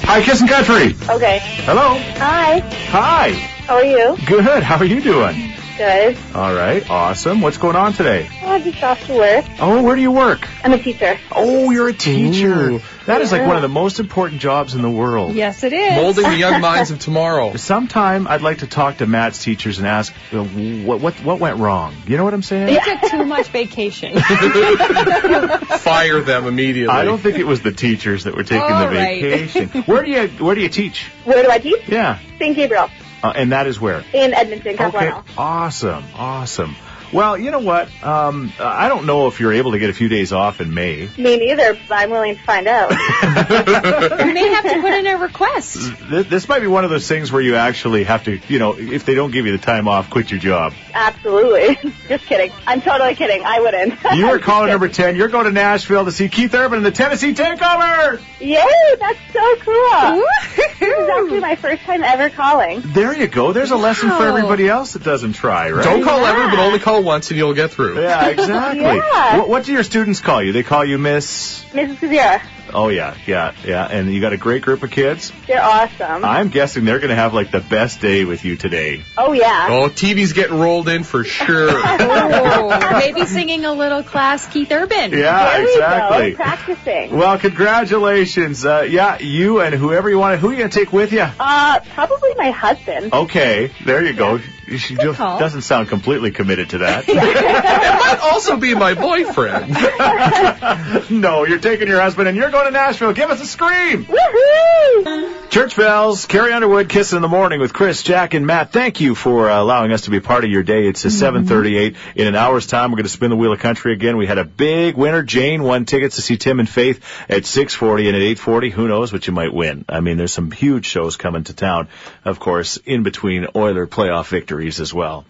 Hi, 0.04 0.22
Kissin' 0.22 0.48
Country. 0.48 0.96
Okay. 1.10 1.40
Hello. 1.42 1.98
Hi. 2.18 2.60
Hi. 2.90 3.32
How 3.32 3.76
are 3.76 3.86
you? 3.86 4.18
Good. 4.26 4.64
How 4.64 4.78
are 4.78 4.86
you 4.86 5.02
doing? 5.02 5.51
Good. 5.78 6.18
All 6.36 6.54
right. 6.54 6.88
Awesome. 6.90 7.42
What's 7.42 7.58
going 7.58 7.76
on 7.76 7.94
today? 7.94 8.30
Oh, 8.44 8.60
just 8.60 8.84
off 8.84 9.04
to 9.08 9.14
work. 9.14 9.46
Oh, 9.60 9.82
where 9.82 9.96
do 9.96 10.02
you 10.02 10.12
work? 10.12 10.48
I'm 10.64 10.74
a 10.74 10.78
teacher. 10.78 11.18
Oh, 11.32 11.72
you're 11.72 11.88
a 11.88 11.94
teacher. 11.94 12.72
Ooh. 12.72 12.82
That 13.06 13.22
is 13.22 13.32
like 13.32 13.48
one 13.48 13.56
of 13.56 13.62
the 13.62 13.70
most 13.70 14.00
important 14.00 14.42
jobs 14.42 14.76
in 14.76 14.82
the 14.82 14.90
world. 14.90 15.34
Yes, 15.34 15.64
it 15.64 15.74
is. 15.74 15.96
Molding 15.96 16.30
the 16.30 16.38
young 16.38 16.62
minds 16.62 16.92
of 16.92 17.00
tomorrow. 17.00 17.56
Sometime 17.56 18.28
I'd 18.28 18.42
like 18.42 18.60
to 18.60 18.68
talk 18.68 18.98
to 18.98 19.08
Matt's 19.08 19.44
teachers 19.44 19.80
and 19.80 19.88
ask 19.88 20.14
uh, 20.32 20.44
what 20.44 21.02
what 21.02 21.16
what 21.24 21.40
went 21.40 21.58
wrong. 21.58 21.96
You 22.06 22.18
know 22.18 22.24
what 22.24 22.34
I'm 22.34 22.44
saying? 22.44 22.70
You 22.70 22.80
took 22.80 23.10
too 23.10 23.26
much 23.26 23.48
vacation. 23.48 24.20
Fire 25.80 26.22
them 26.22 26.46
immediately. 26.46 26.94
I 26.94 27.06
don't 27.06 27.20
think 27.20 27.40
it 27.40 27.48
was 27.48 27.62
the 27.62 27.72
teachers 27.72 28.26
that 28.26 28.36
were 28.36 28.44
taking 28.44 28.72
All 28.72 28.88
the 28.88 28.96
right. 28.96 29.22
vacation. 29.22 29.84
Where 29.84 30.04
do 30.04 30.12
you 30.12 30.28
where 30.44 30.56
do 30.56 30.62
you 30.62 30.70
teach? 30.70 31.10
Where 31.24 31.42
do 31.44 31.50
I 31.50 31.58
teach? 31.58 31.88
Yeah, 31.88 32.20
St. 32.38 32.56
Gabriel 32.56 32.90
uh, 33.24 33.34
and 33.36 33.52
that 33.52 33.68
is 33.68 33.80
where. 33.80 34.06
in 34.14 34.34
Edmonton, 34.34 34.74
Okay, 34.74 34.88
Capilano. 34.92 35.26
awesome, 35.38 36.12
awesome. 36.14 36.78
Well, 37.14 37.38
you 37.38 37.52
know 37.52 37.60
what? 37.60 37.90
Um, 38.04 38.54
I 38.60 38.88
don't 38.88 39.06
know 39.06 39.28
if 39.28 39.40
you're 39.40 39.54
able 39.54 39.72
to 39.74 39.80
get 39.80 39.90
a 39.90 39.94
few 39.94 40.08
days 40.08 40.32
off 40.32 40.62
in 40.62 40.74
May. 40.74 41.10
Me 41.18 41.38
neither, 41.38 41.74
but 41.88 41.96
I'm 41.96 42.10
willing 42.10 42.36
to 42.38 42.42
find 42.44 42.68
out. 42.68 42.92
you 42.92 44.34
may 44.34 44.48
have 44.50 44.64
to 44.64 44.82
put 44.82 44.94
in 44.94 45.08
a 45.08 45.18
request. 45.18 45.78
Th- 46.10 46.28
This 46.28 46.48
might 46.48 46.60
be 46.60 46.68
one 46.68 46.84
of 46.86 46.90
those 46.90 47.08
things 47.08 47.32
where 47.32 47.42
you 47.42 47.56
actually 47.56 48.04
have 48.06 48.24
to, 48.26 48.40
you 48.48 48.60
know, 48.60 48.78
if 48.78 49.06
they 49.06 49.14
don't 49.16 49.32
give 49.32 49.46
you 49.46 49.52
the 49.52 49.64
time 49.64 49.88
off, 49.88 50.10
quit 50.10 50.32
your 50.32 50.40
job. 50.40 50.74
Absolutely. 50.94 51.78
Just 52.08 52.26
kidding. 52.26 52.52
I'm 52.68 52.82
totally 52.82 53.16
kidding. 53.16 53.44
I 53.46 53.60
wouldn't. 53.60 54.00
You 54.22 54.28
were 54.28 54.40
calling 54.40 54.70
number 54.70 54.90
10. 54.90 55.16
You're 55.16 55.30
going 55.30 55.46
to 55.46 55.52
Nashville 55.52 56.06
to 56.06 56.12
see 56.12 56.28
Keith 56.30 56.54
Urban 56.54 56.78
in 56.80 56.84
the 56.84 56.92
Tennessee 56.92 57.34
Takeover. 57.34 58.22
Yay! 58.40 58.96
That's 59.00 59.18
so 59.34 59.56
cool. 59.62 60.24
This 60.56 60.82
is 60.82 61.10
actually 61.10 61.40
my 61.40 61.56
first 61.56 61.82
time 61.84 62.04
ever 62.04 62.30
calling. 62.30 62.82
There 62.86 63.16
you 63.16 63.28
go. 63.28 63.52
There's 63.54 63.72
a 63.72 63.78
lesson 63.78 64.10
for 64.10 64.24
everybody 64.28 64.68
else 64.68 64.94
that 64.94 65.04
doesn't 65.04 65.34
try, 65.34 65.72
right? 65.72 65.84
Don't 65.84 66.04
call 66.04 66.20
Yeah. 66.22 66.32
ever, 66.32 66.50
but 66.50 66.60
only 66.60 66.80
call 66.80 67.01
once 67.02 67.30
and 67.30 67.38
you'll 67.38 67.54
get 67.54 67.72
through. 67.72 68.02
Yeah, 68.02 68.28
exactly. 68.28 68.82
Yeah. 69.12 69.38
What, 69.40 69.50
what 69.50 69.66
do 69.66 69.74
your 69.74 69.84
students 69.84 70.20
call 70.20 70.42
you? 70.44 70.52
They 70.54 70.64
call 70.64 70.86
you 70.86 70.98
Miss. 70.98 71.64
Mrs. 71.72 71.98
Kazira, 71.98 72.42
Oh 72.74 72.90
yeah, 72.90 73.16
yeah, 73.26 73.54
yeah. 73.64 73.86
And 73.86 74.14
you 74.14 74.22
got 74.22 74.34
a 74.34 74.38
great 74.38 74.62
group 74.62 74.84
of 74.84 74.92
kids. 74.92 75.32
they're 75.48 75.62
awesome. 75.62 76.24
I'm 76.26 76.50
guessing 76.50 76.86
they're 76.86 77.00
going 77.00 77.10
to 77.10 77.16
have 77.16 77.34
like 77.34 77.52
the 77.52 77.60
best 77.60 78.02
day 78.02 78.26
with 78.26 78.46
you 78.46 78.56
today. 78.56 79.04
oh 79.18 79.34
yeah. 79.34 79.68
Oh, 79.70 79.90
TV's 79.90 80.34
getting 80.34 80.60
rolled 80.60 80.90
in 80.90 81.04
for 81.04 81.24
sure. 81.24 81.72
Oh, 82.14 82.98
maybe 83.00 83.26
singing 83.26 83.66
a 83.66 83.74
little 83.74 84.04
class 84.04 84.48
Keith 84.48 84.72
Urban. 84.72 85.12
Yeah, 85.12 85.58
there 85.58 85.66
we 85.66 85.74
exactly. 85.74 86.32
go. 86.32 86.36
Practicing. 86.38 87.16
Well, 87.16 87.38
congratulations. 87.40 88.66
Uh, 88.66 88.88
yeah, 88.90 89.20
you 89.20 89.62
and 89.62 89.74
whoever 89.76 90.10
you 90.10 90.18
want. 90.18 90.40
Who 90.40 90.50
are 90.50 90.52
you 90.52 90.58
going 90.58 90.70
to 90.70 90.80
take 90.80 90.92
with 90.92 91.12
you? 91.12 91.26
Uh, 91.40 91.80
probably 91.94 92.34
my 92.36 92.52
husband. 92.52 93.14
Okay, 93.14 93.72
there 93.86 94.04
you 94.04 94.14
go. 94.14 94.40
She 94.78 94.96
just 94.96 95.18
call. 95.18 95.40
doesn't 95.40 95.64
sound 95.64 95.90
completely 95.90 96.32
committed 96.32 96.70
to 96.72 96.80
that. 96.80 97.04
it 97.08 97.16
might 97.16 98.20
also 98.32 98.58
be 98.58 98.74
my 98.74 98.94
boyfriend. 98.94 99.70
no, 101.10 101.46
you're 101.46 101.60
taking 101.60 101.88
your 101.88 102.00
husband 102.02 102.28
and 102.28 102.38
you're 102.38 102.52
going 102.52 102.61
to 102.64 102.72
Nashville. 102.72 103.14
Give 103.14 103.30
us 103.30 103.42
a 103.42 103.46
scream. 103.46 104.06
Woohoo! 104.06 105.50
Church 105.50 105.76
bells, 105.76 106.26
Carrie 106.26 106.54
Underwood, 106.54 106.88
Kiss 106.88 107.14
in 107.14 107.22
the 107.22 107.28
Morning 107.28 107.60
with 107.60 107.74
Chris, 107.74 108.04
Jack, 108.04 108.34
and 108.34 108.48
Matt. 108.48 108.72
Thank 108.72 109.02
you 109.02 109.16
for 109.16 109.50
uh, 109.50 109.62
allowing 109.62 109.92
us 109.92 110.04
to 110.04 110.12
be 110.12 110.20
part 110.20 110.44
of 110.44 110.50
your 110.50 110.64
day. 110.64 110.88
It's 110.88 111.04
a 111.04 111.12
738. 111.12 111.96
In 112.16 112.28
an 112.28 112.36
hour's 112.36 112.68
time, 112.68 112.92
we're 112.92 112.98
going 112.98 113.06
to 113.06 113.10
spin 113.10 113.30
the 113.30 113.36
wheel 113.36 113.52
of 113.52 113.60
country 113.60 113.94
again. 113.94 114.18
We 114.18 114.28
had 114.28 114.38
a 114.38 114.46
big 114.46 114.96
winner. 114.96 115.24
Jane 115.24 115.64
won 115.64 115.86
tickets 115.86 116.16
to 116.16 116.22
see 116.22 116.38
Tim 116.38 116.60
and 116.60 116.70
Faith 116.70 117.04
at 117.28 117.46
640 117.46 118.08
and 118.08 118.16
at 118.16 118.22
840. 118.22 118.70
Who 118.70 118.88
knows 118.88 119.12
what 119.12 119.28
you 119.28 119.34
might 119.34 119.54
win? 119.54 119.84
I 119.90 120.00
mean, 120.00 120.18
there's 120.18 120.34
some 120.34 120.52
huge 120.52 120.86
shows 120.86 121.18
coming 121.18 121.44
to 121.46 121.54
town, 121.54 121.90
of 122.24 122.40
course, 122.40 122.78
in 122.78 123.04
between 123.04 123.48
Oiler 123.56 123.88
playoff 123.88 124.28
victories 124.28 124.80
as 124.80 124.94
well. 124.94 125.26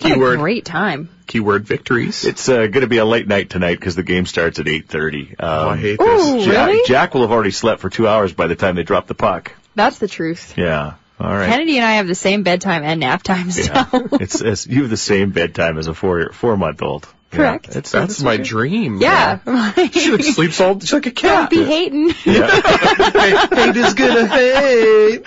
What 0.00 0.10
a 0.10 0.14
Keyword. 0.14 0.38
great 0.38 0.64
time. 0.64 1.08
Keyword 1.26 1.64
victories. 1.64 2.24
It's 2.24 2.48
uh, 2.48 2.66
going 2.68 2.82
to 2.82 2.86
be 2.86 2.98
a 2.98 3.04
late 3.04 3.26
night 3.26 3.50
tonight 3.50 3.78
because 3.80 3.96
the 3.96 4.02
game 4.02 4.26
starts 4.26 4.58
at 4.58 4.66
8:30. 4.66 5.30
Um, 5.30 5.34
oh, 5.40 5.68
I 5.70 5.76
hate 5.76 6.00
Ooh. 6.00 6.04
this. 6.04 6.44
Jack, 6.46 6.68
Really? 6.68 6.82
Jack 6.86 7.14
will 7.14 7.22
have 7.22 7.32
already 7.32 7.50
slept 7.50 7.80
for 7.80 7.90
two 7.90 8.06
hours 8.06 8.32
by 8.32 8.46
the 8.46 8.54
time 8.56 8.76
they 8.76 8.82
drop 8.84 9.06
the 9.06 9.14
puck. 9.14 9.52
That's 9.74 9.98
the 9.98 10.08
truth. 10.08 10.56
Yeah. 10.56 10.94
All 11.18 11.32
right. 11.32 11.48
Kennedy 11.48 11.76
and 11.78 11.84
I 11.86 11.92
have 11.94 12.06
the 12.06 12.14
same 12.14 12.42
bedtime 12.42 12.82
and 12.84 13.00
nap 13.00 13.22
times 13.22 13.58
Yeah. 13.58 13.86
now. 13.92 14.02
it's, 14.12 14.40
it's 14.40 14.66
you 14.66 14.82
have 14.82 14.90
the 14.90 14.96
same 14.98 15.30
bedtime 15.30 15.78
as 15.78 15.86
a 15.88 15.94
four 15.94 16.30
four 16.32 16.56
month 16.56 16.82
old. 16.82 17.08
Correct. 17.30 17.68
Yeah, 17.70 17.78
it's, 17.78 17.90
That's 17.90 18.22
my 18.22 18.36
dream. 18.36 18.98
yeah. 19.00 19.40
She 19.92 20.12
like 20.12 20.24
sleeps 20.24 20.60
all. 20.60 20.78
She's 20.78 20.92
like 20.92 21.06
a 21.06 21.10
cat. 21.10 21.50
Don't 21.50 21.60
be 21.60 21.64
hating. 21.64 22.08
Yeah. 22.24 22.46
hate 23.50 23.76
is 23.76 23.94
gonna 23.94 24.26
hate. 24.26 25.24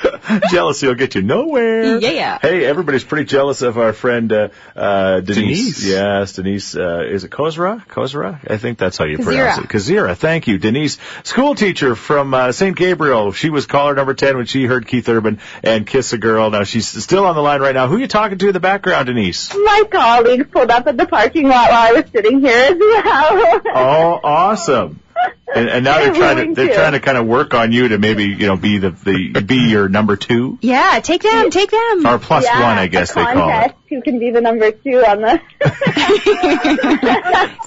Jealousy 0.50 0.88
will 0.88 0.96
get 0.96 1.16
you 1.16 1.22
nowhere. 1.22 2.00
Yeah. 2.00 2.40
Hey, 2.42 2.66
everybody's 2.66 3.04
pretty 3.04 3.26
jealous 3.26 3.62
of 3.62 3.78
our 3.78 3.94
friend 3.94 4.32
uh, 4.32 4.50
uh, 4.76 5.20
Denise. 5.20 5.36
Denise. 5.36 5.86
Yes, 5.86 6.34
Denise. 6.34 6.76
Uh, 6.76 7.04
is 7.08 7.24
it 7.26 7.32
Kozra? 7.32 7.86
Kozra? 7.88 8.40
I 8.50 8.58
think 8.58 8.78
that's 8.78 8.98
how 8.98 9.06
you 9.06 9.18
pronounce 9.18 9.60
it. 9.60 9.70
Kazira. 9.70 10.16
Thank 10.16 10.48
you, 10.48 10.58
Denise. 10.58 10.98
School 11.24 11.56
teacher 11.56 11.96
from 11.96 12.34
uh, 12.34 12.52
St. 12.52 12.76
Gabriel. 12.76 13.32
She 13.34 13.50
was 13.50 13.66
caller 13.66 13.94
number 13.96 14.14
ten 14.14 14.38
when 14.38 14.46
she 14.46 14.66
heard 14.66 14.88
Keith 14.88 15.08
Urban 15.10 15.40
and 15.64 15.86
Kiss 15.86 16.14
a 16.14 16.18
Girl. 16.18 16.50
Now 16.50 16.64
she's 16.64 16.88
still 16.88 17.26
on 17.26 17.36
the 17.36 17.42
line 17.42 17.62
right 17.62 17.76
now. 17.76 17.88
Who 17.88 17.96
are 17.96 18.00
you 18.00 18.08
talking 18.08 18.38
to 18.38 18.48
in 18.48 18.54
the 18.54 18.60
background, 18.60 19.08
Denise? 19.08 19.54
My 19.54 19.84
colleagues 19.92 20.48
pulled 20.52 20.72
up 20.72 20.88
at 20.88 20.98
the 20.98 21.06
parking 21.06 21.48
lot 21.48 21.70
while 21.70 21.89
I 21.90 21.94
was 22.02 22.12
sitting 22.12 22.40
here 22.42 22.72
as 22.72 22.78
well. 22.78 23.62
Oh, 23.76 24.20
awesome. 24.24 25.00
And, 25.54 25.68
and 25.68 25.84
now 25.84 25.98
they're 25.98 26.14
They're 26.14 26.22
trying 26.22 26.48
to 26.48 26.54
they're 26.56 26.74
trying 26.76 26.94
to 26.94 27.00
kind 27.02 27.18
of 27.18 27.26
work 27.26 27.54
on 27.54 27.72
you 27.74 27.90
to 27.90 27.98
maybe 27.98 28.24
you 28.26 28.48
know 28.48 28.56
be 28.56 28.78
the, 28.78 28.92
the 28.92 29.42
be 29.42 29.68
your 29.70 29.90
number 29.90 30.16
two 30.16 30.58
Yeah, 30.62 31.00
take 31.04 31.24
them, 31.24 31.50
take 31.50 31.72
them. 31.72 32.06
or 32.06 32.20
plus 32.20 32.46
yeah, 32.46 32.62
one 32.62 32.78
I 32.78 32.88
guess 32.88 33.12
a 33.12 33.16
they 33.16 33.24
call 33.24 33.34
contest. 33.50 33.76
it. 33.90 33.96
Who 33.96 34.02
can 34.04 34.20
be 34.20 34.30
the 34.32 34.40
number 34.42 34.72
two 34.72 35.04
on 35.06 35.22
the? 35.22 35.42
it's 35.62 36.26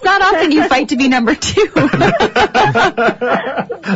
not 0.04 0.22
often 0.22 0.52
you 0.52 0.66
fight 0.68 0.88
to 0.90 0.96
be 0.96 1.08
number 1.08 1.34
two. 1.34 1.68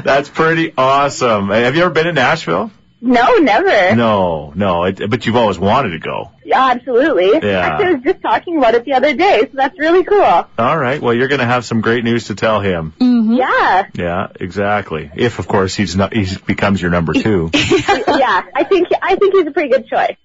That's 0.04 0.28
pretty 0.28 0.74
awesome. 0.76 1.48
Have 1.48 1.76
you 1.76 1.82
ever 1.82 1.90
been 1.94 2.08
in 2.08 2.16
Nashville? 2.16 2.70
no, 3.00 3.36
never. 3.36 3.94
No, 3.94 4.52
no. 4.54 4.84
It, 4.84 5.08
but 5.10 5.26
you've 5.26 5.36
always 5.36 5.58
wanted 5.58 5.90
to 5.90 5.98
go. 5.98 6.30
Yeah, 6.46 6.70
absolutely. 6.70 7.32
Yeah. 7.46 7.58
Actually, 7.58 7.86
I 7.86 7.92
was 7.92 8.02
just 8.04 8.22
talking 8.22 8.58
about 8.58 8.74
it 8.74 8.84
the 8.84 8.92
other 8.92 9.14
day, 9.14 9.40
so 9.40 9.50
that's 9.54 9.76
really 9.78 10.04
cool. 10.04 10.22
All 10.58 10.78
right. 10.78 11.02
Well, 11.02 11.12
you're 11.12 11.26
going 11.28 11.40
to 11.40 11.46
have 11.46 11.64
some 11.64 11.80
great 11.80 12.04
news 12.04 12.28
to 12.28 12.36
tell 12.36 12.60
him. 12.60 12.92
Mm-hmm. 13.00 13.34
Yeah, 13.34 13.88
Yeah, 13.94 14.28
exactly. 14.38 15.10
If 15.16 15.40
of 15.40 15.48
course 15.48 15.74
he's 15.74 15.96
not 15.96 16.14
he 16.14 16.26
becomes 16.46 16.80
your 16.80 16.92
number 16.92 17.12
two. 17.12 17.50
yeah. 17.52 18.42
I 18.54 18.64
think 18.68 18.88
I 19.02 19.16
think 19.16 19.34
he's 19.34 19.46
a 19.46 19.50
pretty 19.50 19.70
good 19.70 19.88
choice. 19.88 20.16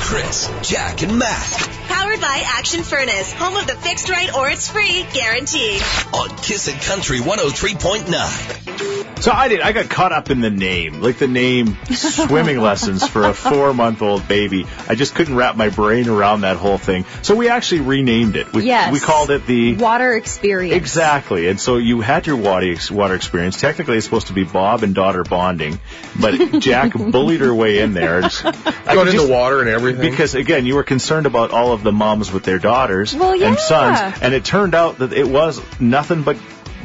Chris, 0.00 0.50
Jack, 0.62 1.02
and 1.02 1.18
Matt 1.18 1.68
Powered 1.88 2.20
by 2.20 2.42
Action 2.46 2.82
Furnace, 2.82 3.32
home 3.32 3.56
of 3.56 3.66
the 3.66 3.74
fixed 3.74 4.08
right 4.08 4.32
or 4.34 4.48
it's 4.48 4.70
free 4.70 5.04
guarantee. 5.12 5.78
on 6.12 6.28
Kissin' 6.38 6.78
Country 6.78 7.18
103.9. 7.18 9.22
So 9.22 9.32
I 9.32 9.48
did. 9.48 9.60
I 9.60 9.72
got 9.72 9.88
caught 9.88 10.12
up 10.12 10.30
in 10.30 10.40
the 10.40 10.50
name, 10.50 11.00
like 11.00 11.18
the 11.18 11.26
name 11.26 11.76
swimming 11.90 12.60
lessons 12.60 13.06
for 13.08 13.24
a 13.24 13.34
four 13.34 13.72
month 13.72 14.02
old 14.02 14.28
baby. 14.28 14.66
I 14.88 14.94
just 14.94 15.14
couldn't 15.14 15.36
wrap 15.36 15.56
my 15.56 15.65
brain 15.70 16.08
around 16.08 16.42
that 16.42 16.56
whole 16.56 16.78
thing. 16.78 17.04
So 17.22 17.34
we 17.34 17.48
actually 17.48 17.80
renamed 17.82 18.36
it. 18.36 18.52
We, 18.52 18.64
Yes. 18.64 18.92
we 18.92 19.00
called 19.00 19.30
it 19.30 19.46
the 19.46 19.74
Water 19.76 20.14
experience. 20.14 20.76
Exactly. 20.76 21.48
And 21.48 21.60
so 21.60 21.76
you 21.76 22.00
had 22.00 22.26
your 22.26 22.36
water, 22.36 22.70
ex- 22.72 22.90
water 22.90 23.14
experience. 23.14 23.60
Technically, 23.60 23.96
it's 23.96 24.04
supposed 24.04 24.26
to 24.28 24.32
be 24.32 24.44
Bob 24.44 24.82
and 24.82 24.94
daughter 24.94 25.22
bonding, 25.24 25.78
but 26.20 26.34
Jack 26.60 26.92
bullied 26.94 27.40
her 27.40 27.54
way 27.54 27.78
in 27.78 27.94
there. 27.94 28.22
I 28.24 28.28
Going 28.30 28.54
could 28.84 29.08
in 29.08 29.12
just- 29.14 29.26
the 29.26 29.32
water 29.32 29.60
and 29.60 29.68
everything. 29.68 30.10
Because 30.10 30.34
again, 30.34 30.66
you 30.66 30.74
were 30.74 30.84
concerned 30.84 31.26
about 31.26 31.50
all 31.50 31.72
of 31.72 31.82
the 31.82 31.92
moms 31.92 32.32
with 32.32 32.44
their 32.44 32.58
daughters 32.58 33.14
Well, 33.14 33.40
and 33.42 33.58
sons, 33.58 34.18
and 34.22 34.34
it 34.34 34.44
turned 34.44 34.74
out 34.74 34.98
that 34.98 35.12
it 35.12 35.26
was 35.28 35.60
nothing 35.80 36.22
but 36.22 36.36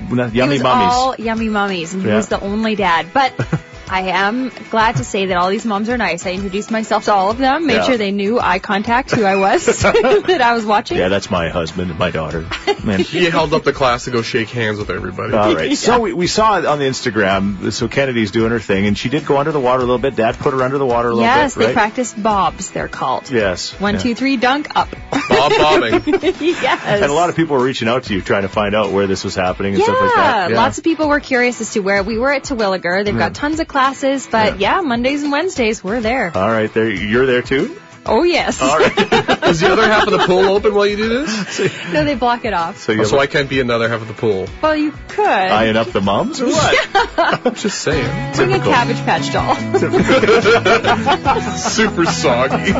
yummy 0.10 0.60
mummies. 0.60 0.64
all 0.64 1.16
yummy 1.18 1.50
mummies, 1.50 1.94
and 1.94 2.04
he 2.04 2.10
Yeah. 2.10 2.16
was 2.18 2.28
the 2.28 2.40
only 2.40 2.76
dad. 2.76 3.08
But 3.14 3.34
I 3.92 4.04
am 4.24 4.50
glad 4.70 4.96
to 4.96 5.04
say 5.04 5.26
that 5.26 5.38
all 5.38 5.50
these 5.50 5.66
moms 5.66 5.90
are 5.90 5.98
nice. 5.98 6.26
I 6.26 6.32
introduced 6.32 6.72
myself 6.72 7.06
to 7.06 7.14
all 7.14 7.30
of 7.30 7.38
them, 7.38 7.66
made 7.68 7.74
Yeah. 7.76 7.84
sure 7.84 7.98
they 7.98 8.12
knew 8.12 8.40
eye 8.40 8.60
contact 8.60 9.12
who 9.12 9.26
I 9.26 9.36
was, 9.36 9.66
that 9.82 10.40
I 10.42 10.54
was 10.54 10.66
watching. 10.66 10.98
Yeah, 10.98 11.10
that's 11.10 11.30
my 11.30 11.50
husband 11.50 11.90
and 11.90 12.00
my 12.00 12.10
daughter. 12.10 12.48
Man. 12.86 13.00
He 13.02 13.26
held 13.26 13.54
up 13.54 13.66
the 13.66 13.74
class 13.74 14.06
to 14.06 14.12
go 14.12 14.22
shake 14.22 14.48
hands 14.50 14.78
with 14.78 14.90
everybody. 14.90 15.34
All 15.34 15.54
right. 15.56 15.78
So 15.78 16.00
we, 16.00 16.14
we 16.14 16.28
saw 16.28 16.58
it 16.60 16.66
on 16.66 16.80
the 16.80 16.86
Instagram. 16.86 17.72
So 17.74 17.90
Kennedy's 17.90 18.32
doing 18.32 18.52
her 18.52 18.62
thing, 18.62 18.86
and 18.88 18.98
she 18.98 19.10
did 19.10 19.26
go 19.26 19.38
under 19.38 19.52
the 19.52 19.60
water 19.60 19.80
a 19.80 19.86
little 19.86 19.98
bit. 20.00 20.16
Dad 20.16 20.38
put 20.38 20.54
her 20.54 20.64
under 20.64 20.78
the 20.78 20.86
water 20.86 21.10
a 21.10 21.12
little 21.12 21.26
yes, 21.26 21.36
bit, 21.36 21.42
Yes, 21.42 21.54
they 21.56 21.66
right? 21.66 21.74
practiced 21.74 22.24
bobs, 22.24 22.72
they're 22.72 22.88
called. 22.88 23.30
Yes. 23.30 23.78
One, 23.80 23.96
Yeah. 23.96 24.00
two, 24.02 24.16
three, 24.16 24.38
dunk, 24.38 24.70
up. 24.74 24.88
Bob 25.30 25.52
bobbing. 25.58 26.02
yes. 26.40 26.82
And 26.86 27.04
a 27.04 27.14
lot 27.14 27.30
of 27.30 27.36
people 27.36 27.58
were 27.58 27.64
reaching 27.64 27.90
out 27.90 28.04
to 28.06 28.14
you 28.14 28.22
trying 28.22 28.44
to 28.44 28.50
find 28.50 28.74
out 28.74 28.92
where 28.92 29.06
this 29.08 29.24
was 29.26 29.36
happening 29.36 29.74
and 29.74 29.80
yeah, 29.80 29.86
stuff 29.86 30.02
like 30.02 30.16
that. 30.16 30.50
Yeah, 30.52 30.56
lots 30.56 30.78
of 30.78 30.86
people 30.86 31.10
were 31.10 31.20
curious 31.20 31.60
as 31.60 31.72
to 31.74 31.82
where 31.82 32.04
we 32.04 32.18
were 32.18 32.32
at 32.32 32.44
Terwillegar. 32.44 33.04
They've 33.04 33.18
got 33.18 33.36
tons 33.36 33.60
of 33.60 33.68
classes, 33.68 33.81
but 34.28 34.60
yeah. 34.60 34.82
Mondays 34.82 35.24
and 35.24 35.32
Wednesdays 35.32 35.84
we're 35.84 36.02
there. 36.02 36.32
All 36.36 36.50
right, 36.50 36.72
there 36.74 36.90
you're 36.90 37.26
there 37.26 37.42
too. 37.42 37.78
oh 38.06 38.24
yes. 38.24 38.62
All 38.62 38.78
right. 38.78 38.98
Is 39.52 39.60
the 39.60 39.70
other 39.72 39.84
half 39.84 40.08
of 40.08 40.14
the 40.14 40.20
pool 40.26 40.46
open 40.46 40.74
while 40.74 40.88
you 40.88 40.96
do 40.98 41.10
this? 41.10 41.60
no, 41.92 42.04
they 42.06 42.16
block 42.16 42.46
it 42.46 42.54
off. 42.54 42.78
So 42.78 42.94
Oh, 42.94 43.04
so 43.04 43.20
I 43.20 43.28
can't 43.28 43.50
be 43.50 43.60
another 43.60 43.90
half 43.90 44.02
of 44.02 44.08
the 44.08 44.14
pool. 44.14 44.48
Well, 44.62 44.76
you 44.76 44.94
could 45.10 45.26
eyeing 45.26 45.76
up 45.78 45.92
the 45.92 46.02
mums 46.02 46.40
or 46.42 46.48
what? 46.48 46.90
I'm 47.46 47.56
just 47.56 47.82
saying. 47.82 48.34
bring 48.36 48.54
a. 48.54 48.60
Cabbage 48.60 48.98
Patch 49.06 49.32
doll. 49.34 49.56
Super 51.58 52.06
soggy. 52.06 52.72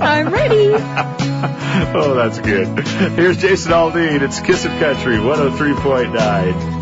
I'm 0.00 0.32
ready. 0.32 0.70
oh, 1.94 2.14
that's 2.16 2.38
good. 2.40 2.78
Here's 3.18 3.36
Jason 3.38 3.72
Aldean. 3.72 4.22
It's 4.22 4.40
Kissin' 4.40 4.78
Country 4.78 5.16
103.9. 5.16 6.77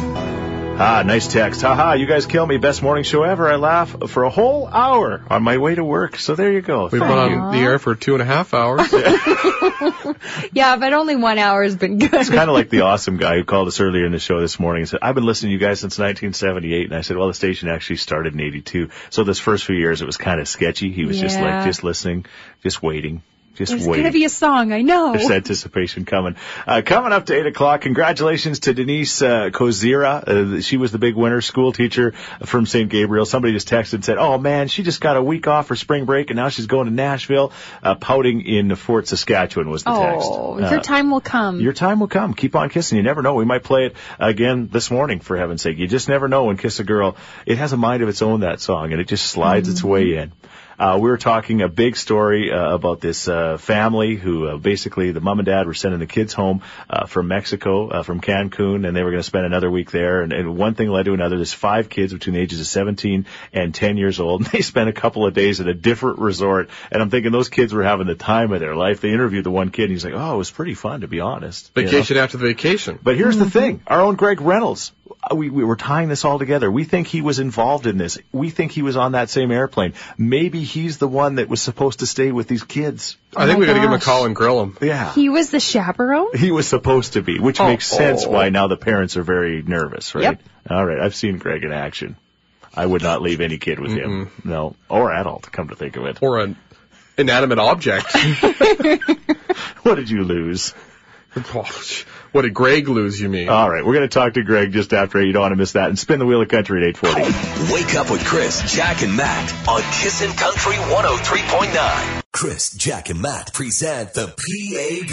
Ah, 0.78 1.02
nice 1.06 1.26
text. 1.26 1.62
Haha, 1.62 1.94
you 1.94 2.04
guys 2.06 2.26
kill 2.26 2.46
me. 2.46 2.58
Best 2.58 2.82
morning 2.82 3.02
show 3.02 3.22
ever. 3.22 3.48
I 3.48 3.56
laugh 3.56 3.96
for 4.08 4.24
a 4.24 4.30
whole 4.30 4.66
hour 4.66 5.24
on 5.30 5.42
my 5.42 5.56
way 5.56 5.74
to 5.74 5.82
work. 5.82 6.16
So 6.16 6.34
there 6.34 6.52
you 6.52 6.60
go. 6.60 6.88
We've 6.92 7.00
been 7.00 7.10
you. 7.10 7.38
on 7.38 7.52
the 7.52 7.62
air 7.62 7.78
for 7.78 7.94
two 7.94 8.12
and 8.12 8.20
a 8.20 8.26
half 8.26 8.52
hours. 8.52 8.92
Yeah, 10.52 10.76
but 10.76 10.92
only 10.92 11.16
one 11.16 11.38
hour 11.38 11.62
has 11.62 11.76
been 11.76 11.98
good. 11.98 12.12
It's 12.14 12.30
kind 12.30 12.48
of 12.48 12.54
like 12.54 12.70
the 12.70 12.82
awesome 12.82 13.16
guy 13.16 13.36
who 13.36 13.44
called 13.44 13.68
us 13.68 13.80
earlier 13.80 14.06
in 14.06 14.12
the 14.12 14.18
show 14.18 14.40
this 14.40 14.58
morning 14.58 14.82
and 14.82 14.88
said, 14.88 15.00
I've 15.02 15.14
been 15.14 15.24
listening 15.24 15.50
to 15.50 15.52
you 15.54 15.58
guys 15.58 15.80
since 15.80 15.98
1978. 15.98 16.86
And 16.86 16.94
I 16.94 17.00
said, 17.02 17.16
well, 17.16 17.28
the 17.28 17.34
station 17.34 17.68
actually 17.68 17.96
started 17.96 18.34
in 18.34 18.40
82. 18.40 18.90
So 19.10 19.24
this 19.24 19.38
first 19.38 19.64
few 19.64 19.76
years, 19.76 20.02
it 20.02 20.06
was 20.06 20.16
kind 20.16 20.40
of 20.40 20.48
sketchy. 20.48 20.92
He 20.92 21.04
was 21.04 21.18
just 21.18 21.38
like, 21.38 21.64
just 21.64 21.84
listening, 21.84 22.26
just 22.62 22.82
waiting, 22.82 23.22
just 23.56 23.72
There's 23.72 23.86
waiting. 23.86 24.04
gonna 24.04 24.12
be 24.12 24.24
a 24.24 24.28
song, 24.28 24.72
I 24.72 24.82
know. 24.82 25.12
There's 25.12 25.30
anticipation 25.30 26.04
coming. 26.04 26.36
Uh, 26.66 26.82
coming 26.84 27.12
up 27.12 27.26
to 27.26 27.34
8 27.34 27.46
o'clock, 27.46 27.80
congratulations 27.80 28.60
to 28.60 28.74
Denise 28.74 29.22
uh, 29.22 29.50
Kozira. 29.50 30.56
Uh, 30.58 30.60
she 30.60 30.76
was 30.76 30.92
the 30.92 30.98
big 30.98 31.14
winner, 31.16 31.40
school 31.40 31.72
teacher 31.72 32.12
from 32.44 32.66
St. 32.66 32.88
Gabriel. 32.90 33.24
Somebody 33.26 33.52
just 33.54 33.68
texted 33.68 33.94
and 33.94 34.04
said, 34.04 34.18
oh 34.18 34.38
man, 34.38 34.68
she 34.68 34.82
just 34.82 35.00
got 35.00 35.16
a 35.16 35.22
week 35.22 35.46
off 35.48 35.66
for 35.66 35.76
spring 35.76 36.04
break 36.04 36.30
and 36.30 36.36
now 36.36 36.48
she's 36.48 36.66
going 36.66 36.86
to 36.86 36.92
Nashville, 36.92 37.52
uh, 37.82 37.94
pouting 37.94 38.42
in 38.42 38.74
Fort 38.76 39.08
Saskatchewan 39.08 39.70
was 39.70 39.82
the 39.84 39.90
text. 39.90 40.28
Oh, 40.30 40.58
Uh, 40.62 40.70
your 40.70 40.80
time 40.80 41.10
will 41.10 41.20
come. 41.20 41.60
your 41.60 41.72
time 41.72 42.00
will 42.00 42.08
come. 42.08 42.34
Keep 42.34 42.54
on 42.56 42.68
kissing. 42.68 42.96
You 42.96 43.02
never 43.02 43.22
know. 43.22 43.34
We 43.34 43.44
might 43.44 43.62
play 43.64 43.86
it 43.86 43.96
again 44.18 44.68
this 44.70 44.90
morning, 44.90 45.20
for 45.20 45.36
heaven's 45.36 45.62
sake. 45.62 45.78
You 45.78 45.86
just 45.86 46.08
never 46.08 46.28
know 46.28 46.44
when 46.44 46.56
Kiss 46.56 46.78
a 46.80 46.84
Girl, 46.84 47.16
it 47.46 47.58
has 47.58 47.72
a 47.72 47.76
mind 47.76 48.02
of 48.02 48.08
its 48.08 48.22
own, 48.22 48.40
that 48.40 48.60
song, 48.60 48.92
and 48.92 49.00
it 49.00 49.08
just 49.08 49.26
slides 49.26 49.68
its 49.68 49.82
way 49.82 50.16
in. 50.16 50.32
Uh, 50.78 50.98
we 51.00 51.08
were 51.08 51.16
talking 51.16 51.62
a 51.62 51.68
big 51.68 51.96
story 51.96 52.52
uh, 52.52 52.74
about 52.74 53.00
this 53.00 53.28
uh, 53.28 53.56
family 53.56 54.16
who 54.16 54.46
uh, 54.46 54.56
basically 54.58 55.10
the 55.10 55.20
mom 55.20 55.38
and 55.38 55.46
dad 55.46 55.66
were 55.66 55.74
sending 55.74 56.00
the 56.00 56.06
kids 56.06 56.34
home 56.34 56.60
uh, 56.90 57.06
from 57.06 57.28
Mexico, 57.28 57.88
uh, 57.88 58.02
from 58.02 58.20
Cancun, 58.20 58.86
and 58.86 58.94
they 58.94 59.02
were 59.02 59.10
going 59.10 59.22
to 59.22 59.26
spend 59.26 59.46
another 59.46 59.70
week 59.70 59.90
there. 59.90 60.20
And, 60.20 60.34
and 60.34 60.56
one 60.56 60.74
thing 60.74 60.90
led 60.90 61.06
to 61.06 61.14
another. 61.14 61.36
There's 61.36 61.54
five 61.54 61.88
kids 61.88 62.12
between 62.12 62.34
the 62.34 62.40
ages 62.40 62.60
of 62.60 62.66
17 62.66 63.26
and 63.54 63.74
10 63.74 63.96
years 63.96 64.20
old, 64.20 64.40
and 64.44 64.50
they 64.50 64.60
spent 64.60 64.90
a 64.90 64.92
couple 64.92 65.26
of 65.26 65.32
days 65.32 65.60
at 65.60 65.66
a 65.66 65.74
different 65.74 66.18
resort. 66.18 66.68
And 66.90 67.00
I'm 67.00 67.08
thinking 67.08 67.32
those 67.32 67.48
kids 67.48 67.72
were 67.72 67.84
having 67.84 68.06
the 68.06 68.14
time 68.14 68.52
of 68.52 68.60
their 68.60 68.76
life. 68.76 69.00
They 69.00 69.12
interviewed 69.12 69.44
the 69.44 69.50
one 69.50 69.70
kid, 69.70 69.84
and 69.84 69.92
he's 69.92 70.04
like, 70.04 70.14
"Oh, 70.14 70.34
it 70.34 70.38
was 70.38 70.50
pretty 70.50 70.74
fun, 70.74 71.00
to 71.00 71.08
be 71.08 71.20
honest." 71.20 71.70
You 71.74 71.82
know? 71.82 71.90
Vacation 71.90 72.16
after 72.18 72.36
the 72.36 72.46
vacation. 72.48 72.98
But 73.02 73.16
here's 73.16 73.38
the 73.38 73.48
thing. 73.48 73.82
Our 73.86 74.02
own 74.02 74.16
Greg 74.16 74.40
Reynolds, 74.40 74.92
we, 75.34 75.50
we 75.50 75.64
were 75.64 75.76
tying 75.76 76.08
this 76.08 76.24
all 76.24 76.38
together. 76.38 76.70
We 76.70 76.84
think 76.84 77.06
he 77.06 77.20
was 77.20 77.38
involved 77.38 77.86
in 77.86 77.98
this. 77.98 78.18
We 78.32 78.50
think 78.50 78.72
he 78.72 78.82
was 78.82 78.96
on 78.96 79.12
that 79.12 79.28
same 79.30 79.50
airplane. 79.50 79.94
Maybe 80.18 80.62
he's 80.62 80.98
the 80.98 81.08
one 81.08 81.36
that 81.36 81.48
was 81.48 81.60
supposed 81.62 82.00
to 82.00 82.06
stay 82.06 82.32
with 82.32 82.48
these 82.48 82.62
kids. 82.64 83.16
I 83.36 83.46
think 83.46 83.58
my 83.58 83.60
we 83.60 83.66
got 83.66 83.74
to 83.74 83.80
give 83.80 83.88
him 83.88 83.92
a 83.92 83.96
oh 83.96 84.00
call 84.00 84.26
and 84.26 84.34
grill 84.34 84.62
him. 84.62 84.76
Yeah. 84.80 85.12
he 85.12 85.28
was 85.28 85.50
the 85.50 85.60
chaperone? 85.60 86.36
He 86.36 86.50
was 86.50 86.66
supposed 86.68 87.14
to 87.14 87.22
be, 87.22 87.38
which 87.38 87.60
Oh. 87.60 87.66
makes 87.66 87.86
sense 87.86 88.24
Oh. 88.24 88.30
why 88.30 88.48
now 88.50 88.68
the 88.68 88.76
parents 88.76 89.16
are 89.16 89.22
very 89.22 89.62
nervous, 89.62 90.14
right? 90.14 90.22
Yep. 90.22 90.42
All 90.70 90.84
right. 90.86 90.98
I've 91.00 91.14
seen 91.14 91.38
Greg 91.38 91.64
in 91.64 91.72
action. 91.72 92.16
I 92.74 92.84
would 92.84 93.02
not 93.02 93.22
leave 93.22 93.40
any 93.40 93.58
kid 93.58 93.78
with 93.80 93.92
him. 93.92 94.30
No. 94.44 94.76
Or 94.88 95.12
adult, 95.12 95.50
come 95.50 95.68
to 95.68 95.76
think 95.76 95.96
of 95.96 96.04
it. 96.06 96.18
Or 96.20 96.40
an 96.40 96.56
inanimate 97.16 97.58
object. 97.58 98.06
What 99.82 99.94
did 99.94 100.10
you 100.10 100.24
lose? 100.24 100.74
what 102.32 102.42
did 102.42 102.54
Greg 102.54 102.88
lose, 102.88 103.20
you 103.20 103.28
mean? 103.28 103.48
All 103.48 103.70
right. 103.70 103.84
We're 103.84 103.94
going 103.94 104.08
to 104.08 104.14
talk 104.14 104.34
to 104.34 104.42
Greg 104.42 104.72
just 104.72 104.92
after. 104.92 105.22
You 105.22 105.32
don't 105.32 105.42
want 105.42 105.52
to 105.52 105.56
miss 105.56 105.72
that. 105.72 105.88
And 105.88 105.98
spin 105.98 106.18
the 106.18 106.26
wheel 106.26 106.40
of 106.40 106.48
country 106.48 106.82
at 106.82 106.88
840. 106.96 107.72
Wake 107.74 107.94
up 107.94 108.10
with 108.10 108.24
Chris, 108.24 108.74
Jack, 108.74 109.02
and 109.02 109.16
Matt 109.16 109.68
on 109.68 109.82
Kissin' 109.92 110.32
Country 110.32 110.74
103.9. 110.74 112.22
Chris, 112.32 112.70
Jack, 112.72 113.10
and 113.10 113.20
Matt 113.20 113.52
present 113.52 114.14
the 114.14 114.26
PAB, 114.26 115.08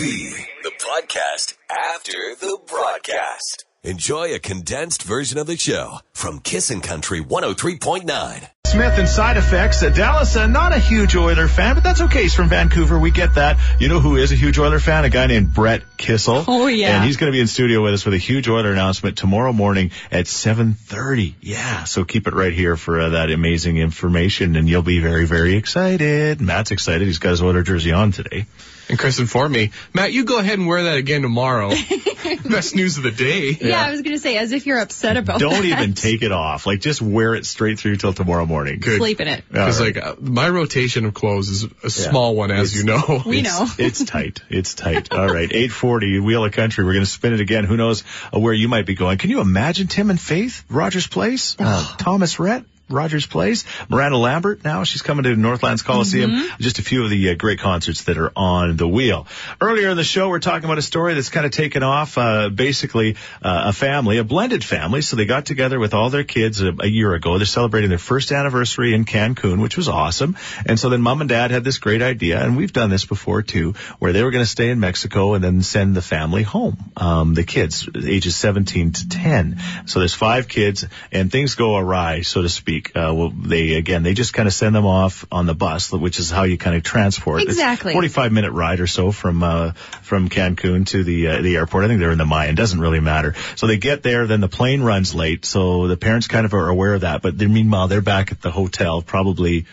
the 0.63 0.71
podcast 0.79 1.55
after 1.69 2.36
the 2.39 2.57
broadcast. 2.67 3.65
Enjoy 3.85 4.33
a 4.33 4.39
condensed 4.39 5.03
version 5.03 5.37
of 5.37 5.45
the 5.45 5.57
show 5.57 5.97
from 6.13 6.39
Kissin' 6.39 6.79
Country 6.79 7.19
103.9. 7.19 8.47
Smith 8.65 8.97
and 8.97 9.09
side 9.09 9.35
effects. 9.35 9.83
Uh, 9.83 9.89
Dallas, 9.89 10.37
uh, 10.37 10.47
not 10.47 10.71
a 10.71 10.79
huge 10.79 11.17
Oiler 11.17 11.49
fan, 11.49 11.75
but 11.75 11.83
that's 11.83 11.99
okay. 11.99 12.21
He's 12.21 12.33
from 12.33 12.47
Vancouver. 12.47 12.97
We 12.97 13.11
get 13.11 13.35
that. 13.35 13.59
You 13.81 13.89
know 13.89 13.99
who 13.99 14.15
is 14.15 14.31
a 14.31 14.35
huge 14.35 14.57
Oiler 14.57 14.79
fan? 14.79 15.03
A 15.03 15.09
guy 15.09 15.27
named 15.27 15.53
Brett 15.53 15.81
Kissel. 15.97 16.45
Oh, 16.47 16.67
yeah. 16.67 16.95
And 16.95 17.03
he's 17.03 17.17
going 17.17 17.29
to 17.29 17.35
be 17.35 17.41
in 17.41 17.47
studio 17.47 17.83
with 17.83 17.93
us 17.93 18.05
with 18.05 18.13
a 18.13 18.17
huge 18.19 18.47
Oiler 18.47 18.71
announcement 18.71 19.17
tomorrow 19.17 19.51
morning 19.51 19.91
at 20.09 20.27
7:30. 20.27 21.33
Yeah. 21.41 21.83
So 21.83 22.05
keep 22.05 22.25
it 22.27 22.33
right 22.33 22.53
here 22.53 22.77
for 22.77 23.01
uh, 23.01 23.09
that 23.09 23.31
amazing 23.31 23.79
information, 23.79 24.55
and 24.55 24.69
you'll 24.69 24.81
be 24.81 25.01
very, 25.01 25.25
very 25.25 25.57
excited. 25.57 26.39
Matt's 26.39 26.71
excited. 26.71 27.05
He's 27.05 27.19
got 27.19 27.31
his 27.31 27.41
Oiler 27.41 27.63
jersey 27.63 27.91
on 27.91 28.13
today. 28.13 28.45
And 28.89 28.99
Chris 28.99 29.19
informed 29.19 29.55
me, 29.55 29.71
Matt, 29.93 30.11
you 30.11 30.25
go 30.25 30.39
ahead 30.39 30.59
and 30.59 30.67
wear 30.67 30.83
that 30.83 30.97
again 30.97 31.21
tomorrow. 31.21 31.69
Best 32.49 32.75
news 32.75 32.97
of 32.97 33.03
the 33.03 33.11
day. 33.11 33.57
Yeah, 33.59 33.81
I 33.81 33.91
was 33.91 34.01
gonna 34.01 34.17
say, 34.17 34.37
as 34.37 34.51
if 34.51 34.65
you're 34.65 34.79
upset 34.79 35.17
about 35.17 35.37
it. 35.37 35.39
Don't 35.39 35.67
that. 35.69 35.79
even 35.79 35.93
take 35.93 36.21
it 36.21 36.31
off. 36.31 36.65
Like 36.65 36.81
just 36.81 37.01
wear 37.01 37.35
it 37.35 37.45
straight 37.45 37.79
through 37.79 37.97
till 37.97 38.13
tomorrow 38.13 38.45
morning. 38.45 38.79
Good. 38.79 38.97
Sleep 38.97 39.19
in 39.21 39.27
it. 39.27 39.43
Because 39.49 39.79
All 39.79 39.87
right. 39.87 39.95
like 39.95 40.05
uh, 40.05 40.15
my 40.19 40.49
rotation 40.49 41.05
of 41.05 41.13
clothes 41.13 41.49
is 41.49 41.65
a 41.83 41.89
small 41.89 42.35
one, 42.35 42.51
as 42.51 42.75
you 42.75 42.83
know. 42.83 43.21
We 43.25 43.39
it's, 43.39 43.59
know. 43.59 43.67
it's 43.77 44.03
tight. 44.03 44.41
It's 44.49 44.73
tight. 44.73 45.11
All 45.13 45.27
right. 45.27 45.51
840 45.51 46.19
Wheel 46.19 46.45
of 46.45 46.51
Country. 46.51 46.83
We're 46.83 46.93
going 46.93 47.05
to 47.05 47.11
spin 47.11 47.33
it 47.33 47.39
again. 47.39 47.65
Who 47.65 47.77
knows 47.77 48.03
uh, 48.33 48.39
where 48.39 48.53
you 48.53 48.67
might 48.67 48.85
be 48.85 48.95
going. 48.95 49.17
Can 49.17 49.29
you 49.29 49.41
imagine 49.41 49.87
Tim 49.87 50.09
and 50.09 50.19
Faith? 50.19 50.63
Rogers 50.69 51.07
Place? 51.07 51.55
Uh, 51.59 51.95
Thomas 51.97 52.39
Rhett? 52.39 52.65
Rogers 52.93 53.25
Place. 53.25 53.65
Miranda 53.89 54.17
Lambert 54.17 54.63
now. 54.63 54.84
She's 54.84 55.01
coming 55.01 55.23
to 55.23 55.36
Northlands 55.36 55.82
Coliseum. 55.82 56.49
Just 56.60 56.79
a 56.79 56.84
few 56.84 57.03
of 57.03 57.10
the 57.10 57.32
uh, 57.32 57.36
great 57.36 57.60
concerts 57.60 58.03
that 58.03 58.17
are 58.17 58.32
on 58.36 58.77
the 58.77 58.88
wheel. 58.88 59.27
Earlier 59.60 59.89
in 59.89 59.97
the 59.97 60.03
show, 60.03 60.29
we're 60.29 60.39
talking 60.39 60.65
about 60.65 60.77
a 60.77 60.84
story 60.84 61.13
that's 61.13 61.29
kind 61.29 61.45
of 61.45 61.51
taken 61.51 61.84
off. 61.84 62.17
Uh, 62.17 62.49
basically, 62.49 63.15
uh, 63.41 63.63
a 63.65 63.73
family, 63.73 64.17
a 64.17 64.23
blended 64.23 64.63
family. 64.63 65.01
So 65.01 65.15
they 65.15 65.25
got 65.25 65.45
together 65.45 65.79
with 65.79 65.93
all 65.93 66.10
their 66.10 66.23
kids 66.23 66.62
a, 66.62 66.73
a 66.79 66.88
year 66.88 67.13
ago. 67.13 67.38
They're 67.38 67.45
celebrating 67.45 67.89
their 67.89 67.99
first 67.99 68.32
anniversary 68.32 68.93
in 68.93 69.06
Cancun, 69.06 69.62
which 69.62 69.77
was 69.77 69.89
awesome. 69.89 70.38
And 70.65 70.79
so 70.79 70.89
then 70.89 71.01
mom 71.01 71.21
and 71.21 71.29
dad 71.29 71.51
had 71.51 71.63
this 71.63 71.77
great 71.77 72.01
idea, 72.01 72.43
and 72.43 72.58
we've 72.58 72.73
done 72.73 72.89
this 72.89 73.06
before 73.06 73.41
too, 73.41 73.73
where 73.99 74.13
they 74.13 74.23
were 74.23 74.32
going 74.32 74.43
to 74.43 74.49
stay 74.49 74.69
in 74.69 74.79
Mexico 74.79 75.34
and 75.34 75.43
then 75.43 75.62
send 75.62 75.95
the 75.95 76.01
family 76.01 76.43
home. 76.43 76.77
Um, 76.97 77.34
the 77.34 77.43
kids, 77.43 77.88
ages 77.95 78.36
17 78.36 78.91
to 78.93 79.10
10. 79.10 79.62
So 79.86 79.99
there's 79.99 80.13
five 80.13 80.47
kids, 80.47 80.86
and 81.12 81.32
things 81.32 81.56
go 81.56 81.77
awry, 81.77 82.21
so 82.21 82.41
to 82.41 82.49
speak. 82.49 82.82
Uh, 82.95 83.13
well, 83.15 83.29
they 83.29 83.73
again, 83.73 84.03
they 84.03 84.13
just 84.13 84.33
kind 84.33 84.47
of 84.47 84.53
send 84.53 84.75
them 84.75 84.85
off 84.85 85.25
on 85.31 85.45
the 85.45 85.53
bus, 85.53 85.91
which 85.91 86.19
is 86.19 86.29
how 86.29 86.43
you 86.43 86.57
kind 86.57 86.75
of 86.75 86.83
transport. 86.83 87.41
Exactly. 87.41 87.93
45 87.93 88.31
minute 88.31 88.51
ride 88.51 88.79
or 88.79 88.87
so 88.87 89.11
from 89.11 89.43
uh, 89.43 89.71
from 90.01 90.29
Cancun 90.29 90.85
to 90.87 91.03
the 91.03 91.27
uh, 91.27 91.41
the 91.41 91.55
airport. 91.55 91.85
I 91.85 91.87
think 91.87 91.99
they're 91.99 92.11
in 92.11 92.17
the 92.17 92.25
Mayan. 92.25 92.55
Doesn't 92.55 92.79
really 92.79 92.99
matter. 92.99 93.35
So 93.55 93.67
they 93.67 93.77
get 93.77 94.03
there, 94.03 94.27
then 94.27 94.41
the 94.41 94.49
plane 94.49 94.81
runs 94.81 95.13
late. 95.15 95.45
So 95.45 95.87
the 95.87 95.97
parents 95.97 96.27
kind 96.27 96.45
of 96.45 96.53
are 96.53 96.69
aware 96.69 96.93
of 96.93 97.01
that. 97.01 97.21
But 97.21 97.37
then 97.37 97.53
meanwhile, 97.53 97.87
they're 97.87 98.01
back 98.01 98.31
at 98.31 98.41
the 98.41 98.51
hotel, 98.51 99.01
probably 99.01 99.65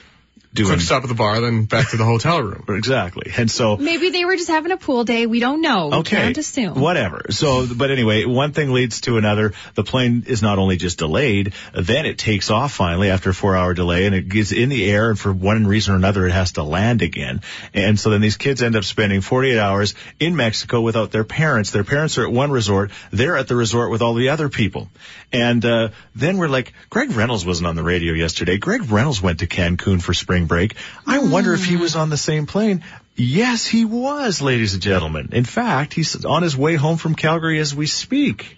doing 0.52 0.68
Quick 0.70 0.80
stop 0.80 1.04
at 1.04 1.08
the 1.08 1.14
bar, 1.14 1.40
then 1.40 1.66
back 1.66 1.90
to 1.90 1.96
the 1.96 2.04
hotel 2.04 2.42
room. 2.42 2.64
exactly. 2.68 3.30
And 3.36 3.48
so 3.48 3.76
Maybe 3.76 4.10
they 4.10 4.24
were 4.24 4.34
just 4.34 4.48
having 4.48 4.72
a 4.72 4.76
pool 4.76 5.04
day. 5.04 5.26
We 5.26 5.38
don't 5.38 5.60
know. 5.60 5.88
We 5.88 5.96
Okay. 5.98 6.16
can't 6.16 6.36
assume. 6.38 6.80
Whatever. 6.80 7.26
So, 7.30 7.68
but 7.72 7.90
anyway, 7.92 8.24
one 8.24 8.52
thing 8.52 8.72
leads 8.72 9.00
to 9.02 9.16
another. 9.16 9.52
The 9.76 9.84
plane 9.84 10.24
is 10.26 10.42
not 10.42 10.58
only 10.58 10.76
just 10.76 10.98
delayed, 10.98 11.52
then 11.72 12.04
it 12.04 12.18
takes 12.18 12.50
off 12.50 12.72
finally 12.72 13.10
after 13.10 13.30
a 13.30 13.34
four 13.34 13.54
hour 13.54 13.74
delay 13.74 14.06
and 14.06 14.14
it 14.14 14.28
gets 14.28 14.50
in 14.50 14.70
the 14.70 14.90
air 14.90 15.10
and 15.10 15.18
for 15.18 15.32
one 15.32 15.66
reason 15.68 15.94
or 15.94 15.96
another 15.98 16.26
it 16.26 16.32
has 16.32 16.52
to 16.52 16.64
land 16.64 17.02
again. 17.02 17.42
And 17.72 17.98
so 17.98 18.10
then 18.10 18.20
these 18.20 18.36
kids 18.36 18.60
end 18.60 18.74
up 18.74 18.82
spending 18.82 19.20
48 19.20 19.56
hours 19.58 19.94
in 20.18 20.34
Mexico 20.34 20.80
without 20.80 21.12
their 21.12 21.24
parents. 21.24 21.70
Their 21.70 21.84
parents 21.84 22.18
are 22.18 22.24
at 22.24 22.32
one 22.32 22.50
resort. 22.50 22.90
They're 23.12 23.36
at 23.36 23.46
the 23.46 23.54
resort 23.54 23.92
with 23.92 24.02
all 24.02 24.14
the 24.14 24.30
other 24.30 24.48
people. 24.48 24.88
And, 25.32 25.64
uh, 25.64 25.90
then 26.16 26.38
we're 26.38 26.48
like, 26.48 26.72
Greg 26.90 27.12
Reynolds 27.12 27.46
wasn't 27.46 27.68
on 27.68 27.76
the 27.76 27.84
radio 27.84 28.14
yesterday. 28.14 28.58
Greg 28.58 28.90
Reynolds 28.90 29.22
went 29.22 29.38
to 29.40 29.46
Cancun 29.46 30.02
for 30.02 30.12
spring 30.12 30.39
break. 30.46 30.76
I 31.06 31.18
wonder 31.18 31.54
if 31.54 31.64
he 31.64 31.76
was 31.76 31.96
on 31.96 32.10
the 32.10 32.16
same 32.16 32.46
plane. 32.46 32.84
Yes, 33.16 33.66
he 33.66 33.84
was, 33.84 34.40
ladies 34.40 34.74
and 34.74 34.82
gentlemen. 34.82 35.30
In 35.32 35.44
fact, 35.44 35.94
he's 35.94 36.24
on 36.24 36.42
his 36.42 36.56
way 36.56 36.76
home 36.76 36.96
from 36.96 37.14
Calgary 37.14 37.58
as 37.58 37.74
we 37.74 37.86
speak. 37.86 38.56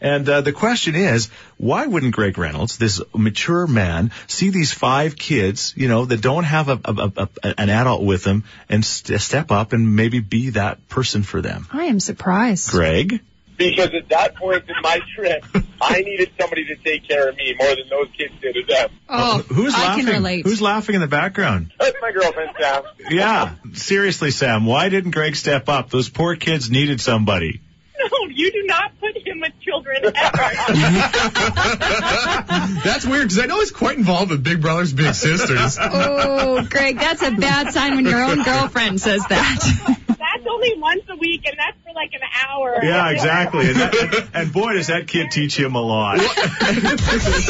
And 0.00 0.28
uh, 0.28 0.42
the 0.42 0.52
question 0.52 0.94
is, 0.94 1.28
why 1.56 1.86
wouldn't 1.86 2.14
Greg 2.14 2.38
Reynolds, 2.38 2.78
this 2.78 3.02
mature 3.14 3.66
man, 3.66 4.12
see 4.28 4.50
these 4.50 4.72
five 4.72 5.16
kids, 5.16 5.74
you 5.76 5.88
know, 5.88 6.04
that 6.04 6.20
don't 6.20 6.44
have 6.44 6.68
a, 6.68 6.80
a, 6.84 7.12
a, 7.16 7.28
a 7.42 7.60
an 7.60 7.68
adult 7.68 8.04
with 8.04 8.22
them, 8.22 8.44
and 8.68 8.84
st- 8.84 9.20
step 9.20 9.50
up 9.50 9.72
and 9.72 9.96
maybe 9.96 10.20
be 10.20 10.50
that 10.50 10.88
person 10.88 11.24
for 11.24 11.40
them? 11.40 11.66
I 11.72 11.86
am 11.86 11.98
surprised. 11.98 12.70
Greg, 12.70 13.20
Because 13.58 13.90
at 13.92 14.08
that 14.10 14.36
point 14.36 14.62
in 14.68 14.74
my 14.82 15.00
trip, 15.16 15.44
I 15.80 16.00
needed 16.00 16.30
somebody 16.40 16.64
to 16.66 16.76
take 16.76 17.06
care 17.08 17.28
of 17.28 17.36
me 17.36 17.54
more 17.58 17.74
than 17.74 17.88
those 17.90 18.08
kids 18.16 18.32
did 18.40 18.56
of 18.56 18.66
them. 18.68 18.90
Oh, 19.08 19.38
who's 19.48 19.74
I 19.74 19.88
laughing? 19.88 20.04
can 20.06 20.14
relate. 20.14 20.46
Who's 20.46 20.62
laughing 20.62 20.94
in 20.94 21.00
the 21.00 21.08
background? 21.08 21.72
That's 21.78 21.96
my 22.00 22.12
girlfriend, 22.12 22.52
Sam. 22.58 22.84
Yeah, 23.10 23.54
seriously, 23.74 24.30
Sam, 24.30 24.64
why 24.64 24.88
didn't 24.88 25.10
Greg 25.10 25.34
step 25.34 25.68
up? 25.68 25.90
Those 25.90 26.08
poor 26.08 26.36
kids 26.36 26.70
needed 26.70 27.00
somebody. 27.00 27.60
No, 27.98 28.28
you 28.30 28.52
do 28.52 28.62
not 28.64 28.92
put 29.00 29.16
him 29.16 29.40
with 29.40 29.52
children 29.60 30.04
ever. 30.04 30.12
That's 32.84 33.04
weird 33.04 33.24
because 33.24 33.40
I 33.40 33.46
know 33.46 33.58
he's 33.58 33.72
quite 33.72 33.98
involved 33.98 34.30
with 34.30 34.44
Big 34.44 34.62
Brothers 34.62 34.92
Big 34.92 35.14
Sisters. 35.14 35.76
Oh, 35.80 36.64
Greg, 36.70 36.96
that's 36.98 37.22
a 37.22 37.32
bad 37.32 37.72
sign 37.72 37.96
when 37.96 38.06
your 38.06 38.22
own 38.22 38.44
girlfriend 38.44 39.00
says 39.00 39.24
that. 39.28 39.98
that's 40.18 40.46
only 40.50 40.74
once 40.78 41.02
a 41.08 41.16
week, 41.16 41.46
and 41.46 41.56
that's 41.58 41.76
for 41.84 41.92
like 41.94 42.12
an 42.12 42.20
hour. 42.46 42.78
Yeah, 42.82 43.08
exactly. 43.10 43.66
And, 43.68 43.76
that, 43.76 44.28
and 44.34 44.52
boy, 44.52 44.74
does 44.74 44.88
that 44.88 45.06
kid 45.06 45.30
teach 45.30 45.58
him 45.58 45.74
a 45.74 45.80
lot. 45.80 46.18
These 46.18 46.28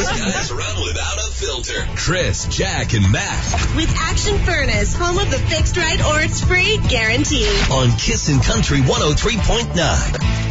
guys 0.07 0.51
run 0.51 0.81
without 0.85 1.17
a 1.17 1.31
filter. 1.31 1.85
Chris, 1.95 2.45
Jack, 2.47 2.93
and 2.93 3.11
Matt 3.11 3.75
With 3.75 3.91
Action 3.97 4.37
Furnace, 4.39 4.95
home 4.95 5.17
of 5.17 5.29
the 5.31 5.39
fixed 5.39 5.75
right 5.77 6.03
or 6.05 6.21
it's 6.21 6.41
free 6.43 6.77
guarantee. 6.87 7.47
on 7.71 7.91
Kissin' 7.97 8.39
Country 8.39 8.79
103.9. 8.79 10.49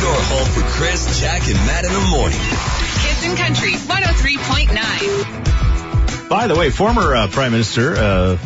Your 0.00 0.14
home 0.14 0.48
for 0.54 0.62
Chris, 0.78 1.20
Jack, 1.20 1.42
and 1.46 1.56
Matt 1.66 1.84
in 1.84 1.92
the 1.92 2.00
morning. 2.10 2.38
Kissin' 2.40 3.36
Country 3.36 3.72
103.9. 3.72 6.28
By 6.28 6.46
the 6.46 6.56
way, 6.56 6.70
former 6.70 7.14
uh, 7.14 7.28
Prime 7.28 7.52
Minister, 7.52 7.96
uh, 7.96 8.38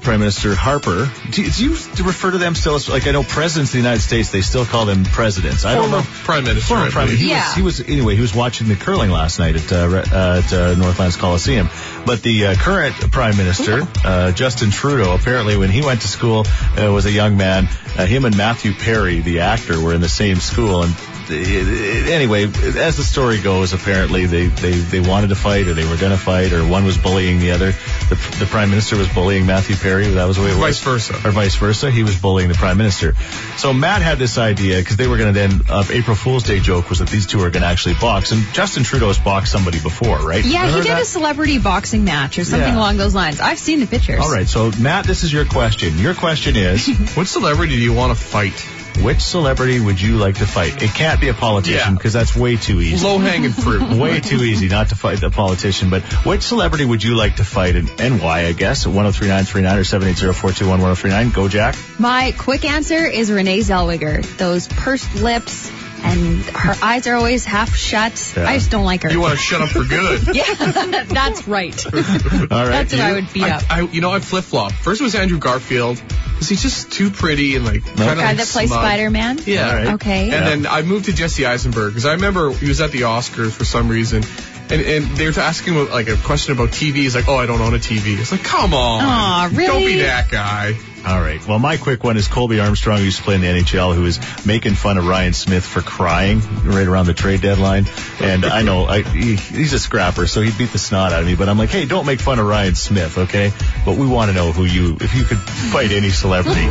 Prime 0.00 0.20
Minister 0.20 0.54
Harper, 0.54 1.10
do, 1.30 1.50
do 1.50 1.64
you 1.64 1.70
refer 2.04 2.30
to 2.30 2.38
them 2.38 2.54
still 2.54 2.74
as, 2.74 2.88
like, 2.88 3.06
I 3.06 3.10
know 3.12 3.22
presidents 3.22 3.70
of 3.70 3.72
the 3.72 3.78
United 3.78 4.00
States, 4.00 4.30
they 4.30 4.40
still 4.40 4.64
call 4.64 4.86
them 4.86 5.04
presidents. 5.04 5.64
I 5.64 5.74
don't 5.74 5.90
Former 5.90 5.98
know. 5.98 6.06
Prime 6.24 6.44
Minister. 6.44 6.68
Former 6.68 6.90
Prime 6.90 7.06
believe. 7.06 7.20
he 7.20 7.30
Yeah. 7.30 7.44
was, 7.46 7.54
he 7.54 7.62
was, 7.62 7.80
anyway, 7.80 8.14
he 8.16 8.22
was 8.22 8.34
watching 8.34 8.68
the 8.68 8.76
curling 8.76 9.10
last 9.10 9.38
night 9.38 9.56
at, 9.56 9.70
uh, 9.72 9.76
uh, 9.76 10.42
at 10.42 10.52
uh, 10.52 10.74
Northlands 10.74 11.16
Coliseum. 11.16 11.68
But 12.06 12.22
the 12.22 12.46
uh, 12.46 12.54
current 12.54 12.94
Prime 13.12 13.36
Minister, 13.36 13.86
uh, 14.04 14.32
Justin 14.32 14.70
Trudeau, 14.70 15.14
apparently 15.14 15.58
when 15.58 15.68
he 15.68 15.82
went 15.82 16.00
to 16.00 16.08
school, 16.08 16.46
uh, 16.78 16.90
was 16.90 17.04
a 17.04 17.12
young 17.12 17.36
man, 17.36 17.68
uh, 17.98 18.06
him 18.06 18.24
and 18.24 18.34
Matthew 18.36 18.72
Perry, 18.72 19.20
the 19.20 19.40
actor, 19.40 19.78
were 19.80 19.92
in 19.94 20.00
the 20.00 20.08
same 20.08 20.36
school. 20.36 20.82
And 20.82 20.94
anyway, 21.30 22.44
as 22.44 22.96
the 22.96 23.04
story 23.04 23.40
goes, 23.40 23.74
apparently 23.74 24.24
they, 24.26 24.46
they, 24.46 24.72
they 24.72 25.00
wanted 25.00 25.28
to 25.28 25.36
fight 25.36 25.68
or 25.68 25.74
they 25.74 25.86
were 25.88 25.98
going 25.98 26.12
to 26.12 26.18
fight 26.18 26.52
or 26.54 26.66
one 26.66 26.84
was 26.84 26.96
bullying 26.96 27.38
the 27.38 27.50
other. 27.52 27.72
The, 28.08 28.36
the 28.40 28.46
Prime 28.46 28.70
Minister 28.70 28.96
was 28.96 29.08
bullying 29.08 29.44
Matthew 29.44 29.76
Perry. 29.76 29.89
That 29.98 30.24
was 30.26 30.36
the 30.36 30.42
way 30.44 30.50
it 30.50 30.54
was. 30.54 30.78
Vice 30.78 30.80
versa. 30.80 31.14
Or 31.26 31.30
vice 31.32 31.56
versa. 31.56 31.90
He 31.90 32.02
was 32.02 32.18
bullying 32.20 32.48
the 32.48 32.54
Prime 32.54 32.78
Minister. 32.78 33.14
So 33.56 33.72
Matt 33.72 34.02
had 34.02 34.18
this 34.18 34.38
idea 34.38 34.78
because 34.78 34.96
they 34.96 35.06
were 35.06 35.16
going 35.16 35.34
to 35.34 35.38
then, 35.38 35.60
uh, 35.68 35.84
April 35.90 36.16
Fool's 36.16 36.44
Day 36.44 36.60
joke 36.60 36.88
was 36.88 37.00
that 37.00 37.08
these 37.08 37.26
two 37.26 37.38
are 37.40 37.50
going 37.50 37.62
to 37.62 37.68
actually 37.68 37.94
box. 37.94 38.32
And 38.32 38.42
Justin 38.52 38.82
Trudeau 38.84 39.08
has 39.08 39.18
boxed 39.18 39.52
somebody 39.52 39.80
before, 39.80 40.18
right? 40.18 40.44
Yeah, 40.44 40.68
he 40.68 40.76
did 40.82 40.86
that? 40.92 41.02
a 41.02 41.04
celebrity 41.04 41.58
boxing 41.58 42.04
match 42.04 42.38
or 42.38 42.44
something 42.44 42.68
Yeah. 42.68 42.76
along 42.78 42.96
those 42.96 43.14
lines. 43.14 43.40
I've 43.40 43.58
seen 43.58 43.80
the 43.80 43.86
pictures. 43.86 44.20
All 44.20 44.30
right, 44.32 44.48
so 44.48 44.70
Matt, 44.78 45.06
this 45.06 45.22
is 45.24 45.32
your 45.32 45.44
question. 45.44 45.98
Your 45.98 46.14
question 46.14 46.56
is, 46.56 46.88
What 47.14 47.26
celebrity 47.26 47.76
do 47.76 47.82
you 47.82 47.92
want 47.92 48.16
to 48.16 48.24
fight? 48.24 48.66
Which 49.02 49.20
celebrity 49.20 49.80
would 49.80 50.00
you 50.00 50.16
like 50.16 50.36
to 50.36 50.46
fight? 50.46 50.82
It 50.82 50.90
can't 50.90 51.20
be 51.20 51.28
a 51.28 51.34
politician 51.34 51.78
Yeah. 51.78 51.94
because 51.96 52.12
that's 52.12 52.36
way 52.36 52.56
too 52.56 52.80
easy. 52.80 53.04
Low 53.04 53.18
hanging 53.18 53.52
fruit. 53.52 53.82
Way 54.00 54.20
too 54.20 54.42
easy 54.44 54.68
not 54.68 54.88
to 54.90 54.94
fight 54.94 55.22
a 55.22 55.30
politician, 55.30 55.90
but 55.90 56.02
which 56.24 56.42
celebrity 56.42 56.84
would 56.84 57.02
you 57.02 57.14
like 57.16 57.36
to 57.36 57.44
fight 57.44 57.76
and, 57.76 57.90
and 58.00 58.20
why, 58.22 58.46
I 58.46 58.52
guess? 58.52 58.86
At 58.86 58.92
103939 58.92 59.78
or 59.78 60.32
780-421-1039. 60.32 61.34
Go, 61.34 61.48
Jack. 61.48 61.76
My 61.98 62.32
quick 62.36 62.64
answer 62.64 63.04
is 63.06 63.30
Renee 63.30 63.60
Zellweger. 63.60 64.22
Those 64.36 64.68
pursed 64.68 65.14
lips 65.16 65.70
and 66.02 66.42
her 66.44 66.74
eyes 66.82 67.06
are 67.06 67.14
always 67.14 67.44
half 67.44 67.74
shut. 67.74 68.32
Yeah. 68.36 68.48
I 68.48 68.56
just 68.56 68.70
don't 68.70 68.84
like 68.86 69.02
her. 69.02 69.10
You 69.10 69.20
want 69.20 69.32
to 69.32 69.38
shut 69.38 69.60
up 69.60 69.68
for 69.68 69.84
good. 69.84 70.22
yeah, 70.34 70.54
that's 71.04 71.46
right. 71.46 71.84
All 71.86 71.92
right. 71.92 72.48
That's 72.48 72.92
what 72.94 73.02
I 73.02 73.08
you? 73.10 73.14
would 73.16 73.32
beat 73.32 73.42
up. 73.44 73.62
I, 73.70 73.80
I, 73.80 73.82
you 73.82 74.00
know, 74.00 74.10
I 74.10 74.20
flip 74.20 74.44
flop. 74.44 74.72
First 74.72 75.00
it 75.00 75.04
was 75.04 75.14
Andrew 75.14 75.38
Garfield 75.38 76.02
because 76.40 76.48
he's 76.48 76.62
just 76.62 76.90
too 76.90 77.10
pretty 77.10 77.54
and 77.54 77.66
like 77.66 77.84
kind 77.84 78.00
of 78.00 78.16
Guy 78.16 78.24
like 78.24 78.36
that 78.38 78.46
plays. 78.46 78.70
Spider-Man. 78.70 79.40
Yeah. 79.44 79.68
All 79.68 79.74
right. 79.74 79.86
Okay. 79.88 80.30
And 80.30 80.46
then 80.46 80.66
I 80.66 80.80
moved 80.80 81.04
to 81.04 81.12
Jesse 81.12 81.44
Eisenberg 81.44 81.90
because 81.90 82.06
I 82.06 82.14
remember 82.14 82.50
he 82.50 82.66
was 82.66 82.80
at 82.80 82.92
the 82.92 83.02
Oscars 83.02 83.52
for 83.52 83.66
some 83.66 83.90
reason. 83.90 84.22
And, 84.70 84.80
and 84.80 85.04
they 85.18 85.26
were 85.26 85.38
asking 85.38 85.74
him 85.74 85.90
like 85.90 86.08
a 86.08 86.16
question 86.16 86.54
about 86.54 86.70
TV. 86.70 86.94
He's 86.94 87.14
like, 87.14 87.28
"Oh, 87.28 87.36
I 87.36 87.44
don't 87.44 87.60
own 87.60 87.74
a 87.74 87.78
TV." 87.78 88.18
It's 88.18 88.30
like, 88.32 88.44
"Come 88.44 88.72
on, 88.72 89.02
Aw, 89.02 89.48
don't 89.52 89.84
be 89.84 89.98
that 89.98 90.30
guy." 90.30 90.78
All 91.06 91.20
right. 91.20 91.44
Well, 91.46 91.58
my 91.58 91.76
quick 91.78 92.04
one 92.04 92.16
is 92.16 92.28
Colby 92.28 92.60
Armstrong, 92.60 92.98
who 92.98 93.04
used 93.04 93.18
to 93.18 93.22
play 93.24 93.34
in 93.34 93.40
the 93.40 93.46
NHL, 93.46 93.94
who 93.94 94.02
was 94.02 94.18
making 94.46 94.74
fun 94.74 94.98
of 94.98 95.06
Ryan 95.06 95.32
Smyth 95.32 95.64
for 95.64 95.80
crying 95.80 96.40
right 96.64 96.86
around 96.86 97.06
the 97.06 97.14
trade 97.14 97.40
deadline. 97.40 97.86
And 98.20 98.44
I 98.44 98.62
know 98.62 98.84
I, 98.84 99.02
he, 99.02 99.34
he's 99.36 99.72
a 99.72 99.78
scrapper, 99.78 100.26
so 100.26 100.42
he 100.42 100.50
beat 100.56 100.70
the 100.72 100.78
snot 100.78 101.12
out 101.12 101.20
of 101.20 101.26
me. 101.26 101.34
But 101.36 101.48
I'm 101.48 101.56
like, 101.58 101.70
hey, 101.70 101.86
don't 101.86 102.04
make 102.06 102.20
fun 102.20 102.38
of 102.38 102.46
Ryan 102.46 102.74
Smyth, 102.74 103.16
okay? 103.16 103.50
But 103.86 103.96
we 103.96 104.06
want 104.06 104.30
to 104.30 104.34
know 104.34 104.52
who 104.52 104.64
you, 104.64 104.96
if 105.00 105.14
you 105.14 105.24
could 105.24 105.38
fight 105.38 105.90
any 105.90 106.10
celebrity. 106.10 106.68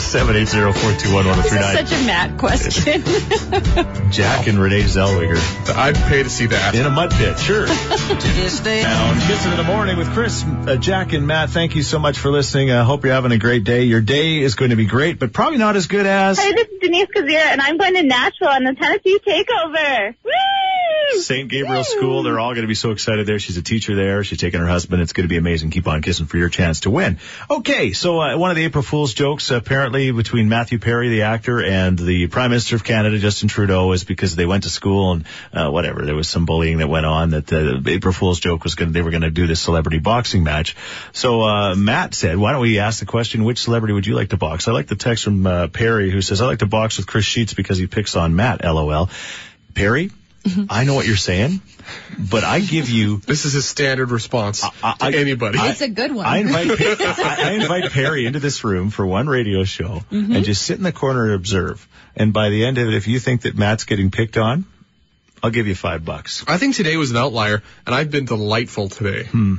Seven 0.00 0.36
eight 0.36 0.46
zero 0.48 0.72
four 0.72 0.92
two 0.92 1.12
one 1.12 1.26
one 1.26 1.36
This 1.38 1.46
is 1.46 1.52
nine. 1.60 1.86
such 1.86 2.00
a 2.00 2.04
mad 2.06 2.38
question. 2.38 3.02
Jack 4.12 4.46
and 4.46 4.58
Renee 4.58 4.82
Zellweger 4.82 5.38
I'd 5.76 5.96
pay 5.96 6.22
to 6.22 6.30
see 6.30 6.46
that. 6.46 6.74
in 6.74 6.86
a 6.86 6.90
mud 6.90 7.10
pit, 7.10 7.38
sure. 7.38 7.66
Down, 8.70 9.20
kissing 9.26 9.50
in 9.52 9.56
the 9.56 9.64
morning 9.64 9.96
with 9.96 10.08
Chris, 10.12 10.44
uh, 10.44 10.76
Jack, 10.76 11.12
and 11.12 11.26
Matt. 11.26 11.50
Thank 11.50 11.74
you 11.76 11.82
so 11.82 11.98
much 11.98 12.18
for 12.18 12.30
listening. 12.30 12.70
I 12.70 12.84
hope 12.84 13.04
you're 13.04 13.14
having 13.14 13.32
a 13.32 13.38
great 13.40 13.64
day. 13.64 13.82
Your 13.82 14.00
day 14.00 14.38
is 14.38 14.54
going 14.54 14.70
to 14.70 14.76
be 14.76 14.86
great, 14.86 15.18
but 15.18 15.32
probably 15.32 15.58
not 15.58 15.74
as 15.74 15.88
good 15.88 16.06
as. 16.06 16.38
Hi, 16.38 16.52
this 16.52 16.68
is 16.68 16.78
Denise 16.80 17.08
Kazir, 17.08 17.34
and 17.34 17.60
I'm 17.60 17.76
going 17.76 17.94
to 17.94 18.02
Nashville 18.04 18.48
on 18.48 18.64
the 18.64 18.74
Tennessee 18.74 19.18
Takeover. 19.26 20.14
Woo! 20.22 20.69
St. 21.18 21.48
Gabriel 21.48 21.84
School. 21.84 22.22
They're 22.22 22.38
all 22.38 22.52
going 22.52 22.62
to 22.62 22.68
be 22.68 22.74
so 22.74 22.90
excited 22.90 23.26
there. 23.26 23.38
She's 23.38 23.56
a 23.56 23.62
teacher 23.62 23.94
there. 23.94 24.24
She's 24.24 24.38
taking 24.38 24.60
her 24.60 24.66
husband. 24.66 25.02
It's 25.02 25.12
going 25.12 25.24
to 25.24 25.28
be 25.28 25.36
amazing. 25.36 25.70
Keep 25.70 25.86
on 25.88 26.02
kissing 26.02 26.26
for 26.26 26.36
your 26.36 26.48
chance 26.48 26.80
to 26.80 26.90
win. 26.90 27.18
Okay, 27.50 27.92
so 27.92 28.20
uh, 28.20 28.36
one 28.36 28.50
of 28.50 28.56
the 28.56 28.64
April 28.64 28.82
Fool's 28.82 29.14
jokes 29.14 29.50
apparently 29.50 30.10
between 30.12 30.48
Matthew 30.48 30.78
Perry, 30.78 31.08
the 31.08 31.22
actor, 31.22 31.62
and 31.62 31.98
the 31.98 32.26
Prime 32.28 32.50
Minister 32.50 32.76
of 32.76 32.84
Canada, 32.84 33.18
Justin 33.18 33.48
Trudeau, 33.48 33.92
is 33.92 34.04
because 34.04 34.36
they 34.36 34.46
went 34.46 34.64
to 34.64 34.70
school 34.70 35.12
and 35.12 35.24
uh, 35.52 35.70
whatever. 35.70 36.04
There 36.04 36.14
was 36.14 36.28
some 36.28 36.46
bullying 36.46 36.78
that 36.78 36.88
went 36.88 37.06
on. 37.06 37.30
That 37.30 37.46
the 37.46 37.82
April 37.86 38.12
Fool's 38.12 38.40
joke 38.40 38.64
was 38.64 38.74
going. 38.74 38.92
They 38.92 39.02
were 39.02 39.10
going 39.10 39.22
to 39.22 39.30
do 39.30 39.46
this 39.46 39.60
celebrity 39.60 39.98
boxing 39.98 40.44
match. 40.44 40.76
So 41.12 41.42
uh, 41.42 41.74
Matt 41.74 42.14
said, 42.14 42.36
"Why 42.36 42.52
don't 42.52 42.62
we 42.62 42.78
ask 42.78 43.00
the 43.00 43.06
question? 43.06 43.44
Which 43.44 43.58
celebrity 43.58 43.94
would 43.94 44.06
you 44.06 44.14
like 44.14 44.30
to 44.30 44.36
box?" 44.36 44.68
I 44.68 44.72
like 44.72 44.86
the 44.86 44.96
text 44.96 45.24
from 45.24 45.46
uh, 45.46 45.68
Perry 45.68 46.10
who 46.10 46.22
says, 46.22 46.40
"I 46.40 46.46
like 46.46 46.60
to 46.60 46.66
box 46.66 46.96
with 46.96 47.06
Chris 47.06 47.24
Sheets 47.24 47.54
because 47.54 47.78
he 47.78 47.86
picks 47.86 48.16
on 48.16 48.36
Matt." 48.36 48.64
LOL. 48.64 49.10
Perry, 49.74 50.10
I 50.70 50.84
know 50.84 50.94
what 50.94 51.06
you're 51.06 51.16
saying, 51.16 51.60
but 52.18 52.44
I 52.44 52.60
give 52.60 52.88
you 52.88 53.18
This 53.26 53.44
is 53.44 53.52
his 53.52 53.68
standard 53.68 54.10
response 54.10 54.64
I- 54.64 54.70
to 54.70 54.96
I- 55.04 55.10
anybody. 55.12 55.58
it's 55.60 55.82
a 55.82 55.88
good 55.88 56.14
one. 56.14 56.24
I 56.26 56.38
invite 56.38 56.70
I, 56.80 57.36
I 57.38 57.50
invite 57.52 57.90
Perry 57.92 58.24
into 58.26 58.38
this 58.40 58.64
room 58.64 58.90
for 58.90 59.04
one 59.06 59.28
radio 59.28 59.64
show 59.64 60.02
and 60.10 60.44
just 60.44 60.62
sit 60.62 60.78
in 60.78 60.82
the 60.82 60.92
corner 60.92 61.24
and 61.26 61.34
observe. 61.34 61.86
And 62.16 62.32
by 62.32 62.48
the 62.48 62.64
end 62.64 62.78
of 62.78 62.88
it, 62.88 62.94
if 62.94 63.06
you 63.06 63.18
think 63.20 63.42
that 63.42 63.56
Matt's 63.56 63.84
getting 63.84 64.10
picked 64.10 64.36
on, 64.38 64.64
I'll 65.42 65.50
give 65.50 65.66
you 65.66 65.74
five 65.74 66.04
bucks. 66.04 66.44
I 66.48 66.58
think 66.58 66.74
today 66.74 66.96
was 66.96 67.10
an 67.10 67.16
outlier, 67.16 67.62
and 67.86 67.94
I've 67.94 68.10
been 68.10 68.24
delightful 68.26 68.88
today. 68.88 69.24
Hmm. 69.24 69.56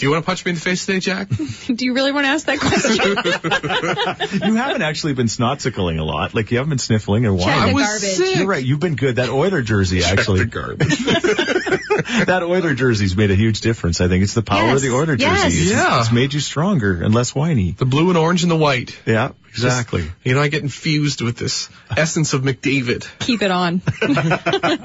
Do 0.00 0.06
you 0.06 0.12
want 0.12 0.24
to 0.24 0.26
punch 0.26 0.46
me 0.46 0.50
in 0.50 0.54
the 0.54 0.62
face 0.62 0.86
today, 0.86 0.98
Jack? 0.98 1.28
Do 1.66 1.84
you 1.84 1.92
really 1.92 2.10
want 2.10 2.24
to 2.24 2.30
ask 2.30 2.46
that 2.46 2.58
question? 2.58 4.40
You 4.48 4.54
haven't 4.56 4.80
actually 4.80 5.12
been 5.12 5.26
snotsickling 5.26 5.98
a 5.98 6.02
lot. 6.02 6.32
Like 6.34 6.50
you 6.50 6.56
haven't 6.56 6.70
been 6.70 6.78
sniffling 6.78 7.26
or 7.26 7.36
Check 7.36 7.46
whining. 7.46 7.68
the 7.68 7.74
was 7.74 7.84
garbage. 7.86 8.08
sick. 8.16 8.36
You're 8.36 8.46
right. 8.46 8.64
You've 8.64 8.80
been 8.80 8.96
good. 8.96 9.16
That 9.16 9.28
Oiler 9.28 9.60
jersey 9.60 10.00
Check 10.00 10.18
actually. 10.20 10.38
the 10.40 10.46
garbage. 10.46 10.88
that 12.26 12.42
Oiler 12.42 12.72
jersey's 12.74 13.14
made 13.14 13.30
a 13.30 13.34
huge 13.34 13.60
difference. 13.60 14.00
I 14.00 14.08
think 14.08 14.22
it's 14.22 14.32
the 14.34 14.42
power 14.42 14.68
Yes. 14.68 14.76
of 14.76 14.82
the 14.82 14.90
Oiler 14.96 15.14
Yes. 15.16 15.42
jersey. 15.42 15.62
It's, 15.62 15.70
Yeah. 15.72 16.00
it's 16.00 16.10
made 16.12 16.32
you 16.32 16.40
stronger 16.40 17.02
and 17.02 17.14
less 17.14 17.34
whiny. 17.34 17.72
The 17.72 17.84
blue 17.84 18.08
and 18.08 18.16
orange 18.16 18.42
and 18.42 18.50
the 18.50 18.56
white. 18.56 18.98
Yeah, 19.04 19.32
exactly. 19.50 20.10
You 20.24 20.34
know, 20.34 20.40
I 20.40 20.48
get 20.48 20.62
infused 20.62 21.20
with 21.20 21.36
this 21.36 21.68
essence 21.96 22.32
of 22.32 22.42
McDavid. 22.42 23.06
Keep 23.18 23.42
it 23.42 23.50
on. 23.50 23.78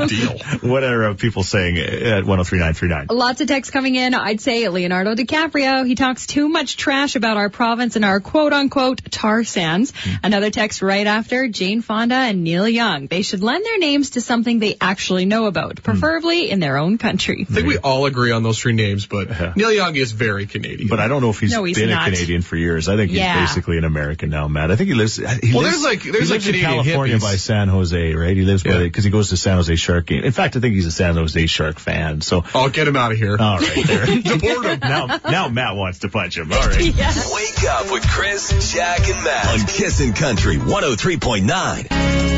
Deal. 0.08 0.38
what 0.62 0.84
are 0.84 1.10
uh, 1.10 1.14
people 1.14 1.44
saying 1.44 1.78
at 1.78 2.26
103939? 2.26 3.08
Lots 3.18 3.42
of 3.42 3.48
texts 3.48 3.72
coming 3.72 3.96
in. 3.96 4.14
I'd 4.14 4.42
say 4.42 4.68
Leonardo 4.70 5.16
DiCaprio. 5.16 5.86
He 5.86 5.96
talks 5.96 6.28
too 6.28 6.50
much 6.50 6.78
trash 6.78 7.16
about 7.16 7.38
our 7.38 7.50
province 7.50 7.96
and 7.96 8.06
our 8.06 8.20
quote 8.20 8.54
unquote 8.54 9.02
tar 9.12 9.44
sands. 9.44 9.94
Another 10.24 10.50
text 10.50 10.82
right 10.82 11.08
after 11.08 11.48
Jane 11.48 11.82
Fonda 11.82 12.16
and 12.16 12.44
Neil 12.44 12.68
Young. 12.68 13.08
They 13.08 13.22
should 13.22 13.44
lend 13.44 13.66
their 13.66 13.78
names 13.80 14.12
to 14.12 14.22
something 14.22 14.60
they 14.60 14.78
actually 14.82 15.26
know 15.26 15.46
about, 15.46 15.82
preferably 15.84 16.50
in 16.50 16.60
their 16.60 16.78
own 16.78 16.98
country. 16.98 17.46
I 17.50 17.54
think 17.54 17.68
we 17.68 17.78
all 17.78 18.06
agree 18.06 18.32
on 18.32 18.44
those 18.44 18.60
three 18.60 18.74
names, 18.74 19.06
but 19.06 19.30
Yeah. 19.30 19.54
Neil 19.56 19.72
Young 19.72 19.96
is 19.96 20.12
very 20.12 20.46
Canadian. 20.48 20.88
But 20.90 21.00
I 21.00 21.08
don't 21.08 21.22
know 21.22 21.30
if 21.30 21.40
he's, 21.40 21.52
No, 21.52 21.64
he's 21.64 21.78
been 21.78 21.90
not. 21.90 22.08
a 22.08 22.12
Canadian 22.12 22.42
for 22.42 22.56
years. 22.56 22.90
I 22.90 22.96
think 22.96 23.12
he's 23.12 23.20
basically 23.20 23.78
an 23.78 23.84
American 23.84 24.30
now, 24.30 24.48
Matt. 24.56 24.72
I 24.72 24.76
think 24.76 24.88
he 24.88 24.96
lives. 24.96 25.18
He 25.18 25.24
Well, 25.54 25.62
lives, 25.64 25.76
there's 25.76 25.84
like- 25.84 26.02
there's 26.04 26.30
he 26.30 26.36
like 26.36 26.48
in 26.48 26.62
California 26.62 27.18
hippies. 27.18 27.22
by 27.22 27.36
San 27.36 27.68
Jose, 27.68 28.14
right? 28.16 28.36
He 28.36 28.42
lives 28.44 28.64
by 28.64 28.72
Yeah. 28.72 28.80
because 28.80 29.04
he 29.04 29.10
goes 29.12 29.30
to 29.30 29.38
San 29.38 29.58
Jose 29.58 29.76
Shark 29.76 30.08
game. 30.08 30.24
In 30.24 30.32
fact, 30.32 30.56
I 30.56 30.60
think 30.60 30.74
he's 30.74 30.88
a 30.88 30.92
San 30.92 31.16
Jose 31.16 31.46
Shark 31.46 31.78
fan. 31.80 32.22
So 32.22 32.44
I'll 32.56 32.70
get 32.70 32.88
him 32.88 32.96
out 32.96 33.12
of 33.12 33.18
here. 33.20 33.38
all 33.40 33.60
right, 33.60 33.86
there. 33.86 34.06
Deport 34.22 34.66
him. 34.66 34.80
now, 34.82 35.20
now 35.30 35.48
Matt 35.50 35.76
wants 35.76 36.00
to 36.00 36.10
punch 36.10 36.38
him. 36.38 36.52
All 36.52 36.60
right. 36.68 36.78
Wake 36.80 37.64
up 37.70 37.92
with 37.92 38.08
Chris, 38.10 38.74
Jack, 38.74 39.08
and 39.08 39.24
Matt 39.24 39.60
on 39.62 39.68
Kissin' 39.68 40.14
Country 40.14 40.58
103.9. 40.58 42.35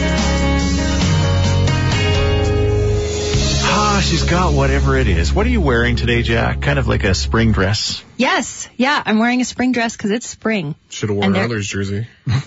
Ah, 3.70 4.02
she's 4.04 4.24
got 4.24 4.54
whatever 4.54 4.96
it 4.96 5.08
is. 5.08 5.34
What 5.34 5.46
are 5.46 5.50
you 5.50 5.62
wearing 5.62 5.96
today, 5.98 6.22
Jack? 6.24 6.62
Kind 6.62 6.80
of 6.80 6.88
like 6.88 7.04
a 7.04 7.14
spring 7.14 7.52
dress. 7.52 8.04
Yes. 8.16 8.70
Yeah. 8.78 9.02
I'm 9.06 9.20
wearing 9.20 9.42
a 9.42 9.46
spring 9.46 9.72
dress 9.74 9.96
because 9.96 10.12
it's 10.12 10.28
spring. 10.28 10.76
Should 10.90 11.10
have 11.10 11.18
worn 11.18 11.36
And 11.36 11.52
Oilers 11.52 11.68
jersey. 11.68 12.08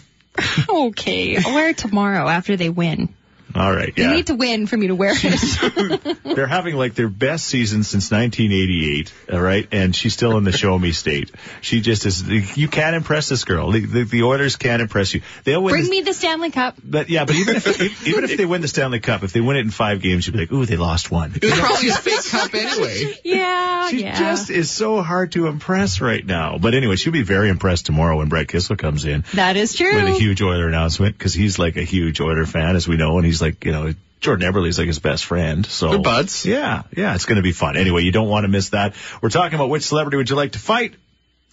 Okay. 0.69 1.37
I'll 1.37 1.55
wear 1.55 1.71
it 1.71 1.77
tomorrow 1.77 2.27
after 2.27 2.57
they 2.57 2.71
win. 2.71 3.15
All 3.61 3.71
right, 3.71 3.93
You 3.95 4.05
yeah. 4.05 4.13
need 4.13 4.29
to 4.29 4.35
win 4.35 4.67
for 4.67 4.77
me 4.77 4.87
to 4.87 4.95
wear 4.95 5.13
it. 5.15 6.19
They're 6.25 6.47
having 6.47 6.77
like 6.77 6.95
their 6.95 7.11
best 7.11 7.45
season 7.47 7.83
since 7.85 8.11
1988, 8.11 9.13
all 9.33 9.41
right? 9.41 9.69
And 9.71 9.95
she's 9.95 10.15
still 10.15 10.39
in 10.39 10.45
the 10.45 10.53
show 10.53 10.79
me 10.79 10.93
state. 10.93 11.31
She 11.61 11.83
just 11.83 12.07
is, 12.07 12.27
you 12.57 12.69
can't 12.69 12.97
impress 12.97 13.29
this 13.29 13.45
girl. 13.45 13.71
The, 13.71 13.85
the, 13.85 14.05
the 14.05 14.23
Oilers 14.23 14.57
can't 14.57 14.81
impress 14.81 15.13
you. 15.13 15.21
They'll 15.45 15.63
win 15.63 15.73
Bring 15.73 15.83
this- 15.83 15.91
me 15.91 16.01
the 16.01 16.15
Stanley 16.15 16.51
Cup. 16.51 16.77
But 16.83 17.11
yeah, 17.11 17.27
but 17.27 17.35
even 17.37 17.57
if 17.65 18.07
even 18.07 18.25
if 18.25 18.39
they 18.39 18.47
win 18.47 18.63
the 18.63 18.69
Stanley 18.69 19.01
Cup, 19.01 19.25
if 19.25 19.35
they 19.35 19.41
win 19.43 19.57
it 19.59 19.61
in 19.61 19.71
five 19.71 20.01
games, 20.01 20.27
you'd 20.27 20.33
be 20.33 20.39
like, 20.39 20.53
ooh, 20.53 20.65
they 20.65 20.77
lost 20.79 21.11
one. 21.11 21.35
It 21.35 21.45
was 21.45 21.59
probably 21.59 21.89
a 21.91 21.95
fake 21.95 22.25
cup 22.31 22.55
anyway. 22.55 23.15
Yeah. 23.25 23.89
She 23.91 24.03
yeah. 24.05 24.19
just 24.19 24.49
is 24.49 24.71
so 24.71 25.03
hard 25.03 25.33
to 25.33 25.49
impress 25.49 26.01
right 26.01 26.25
now. 26.25 26.57
But 26.59 26.75
anyway, 26.75 26.97
she'll 26.97 27.13
be 27.13 27.23
very 27.23 27.49
impressed 27.51 27.87
tomorrow 27.87 28.17
when 28.19 28.29
Brett 28.29 28.49
Kissel 28.49 28.77
comes 28.77 29.05
in 29.05 29.25
that 29.35 29.57
is 29.57 29.75
true. 29.75 29.95
with 29.95 30.15
a 30.15 30.19
huge 30.19 30.41
Oiler 30.41 30.69
announcement 30.69 31.19
because 31.19 31.35
he's 31.35 31.59
like 31.59 31.77
a 31.77 31.83
huge 31.83 32.21
Oiler 32.21 32.47
fan, 32.47 32.77
as 32.77 32.89
we 32.89 32.97
know, 32.97 33.17
and 33.19 33.27
he's 33.27 33.43
like, 33.43 33.50
you 33.63 33.73
know, 33.73 33.95
Jordan 34.21 34.53
Eberle's 34.53 34.79
like 34.79 34.87
his 34.87 34.99
best 34.99 35.25
friend. 35.25 35.65
So 35.65 35.91
They're 35.91 35.99
buds. 35.99 36.45
Yeah, 36.45 36.83
yeah, 36.97 37.15
it's 37.15 37.25
going 37.25 37.37
to 37.37 37.43
be 37.43 37.53
fun. 37.53 37.77
Anyway, 37.77 38.03
you 38.03 38.13
don't 38.13 38.29
want 38.29 38.45
to 38.45 38.49
miss 38.49 38.71
that. 38.71 38.95
We're 39.23 39.31
talking 39.31 39.55
about 39.55 39.71
which 39.71 39.85
celebrity 39.85 40.17
would 40.19 40.31
you 40.31 40.37
like 40.37 40.53
to 40.53 40.59
fight? 40.59 40.95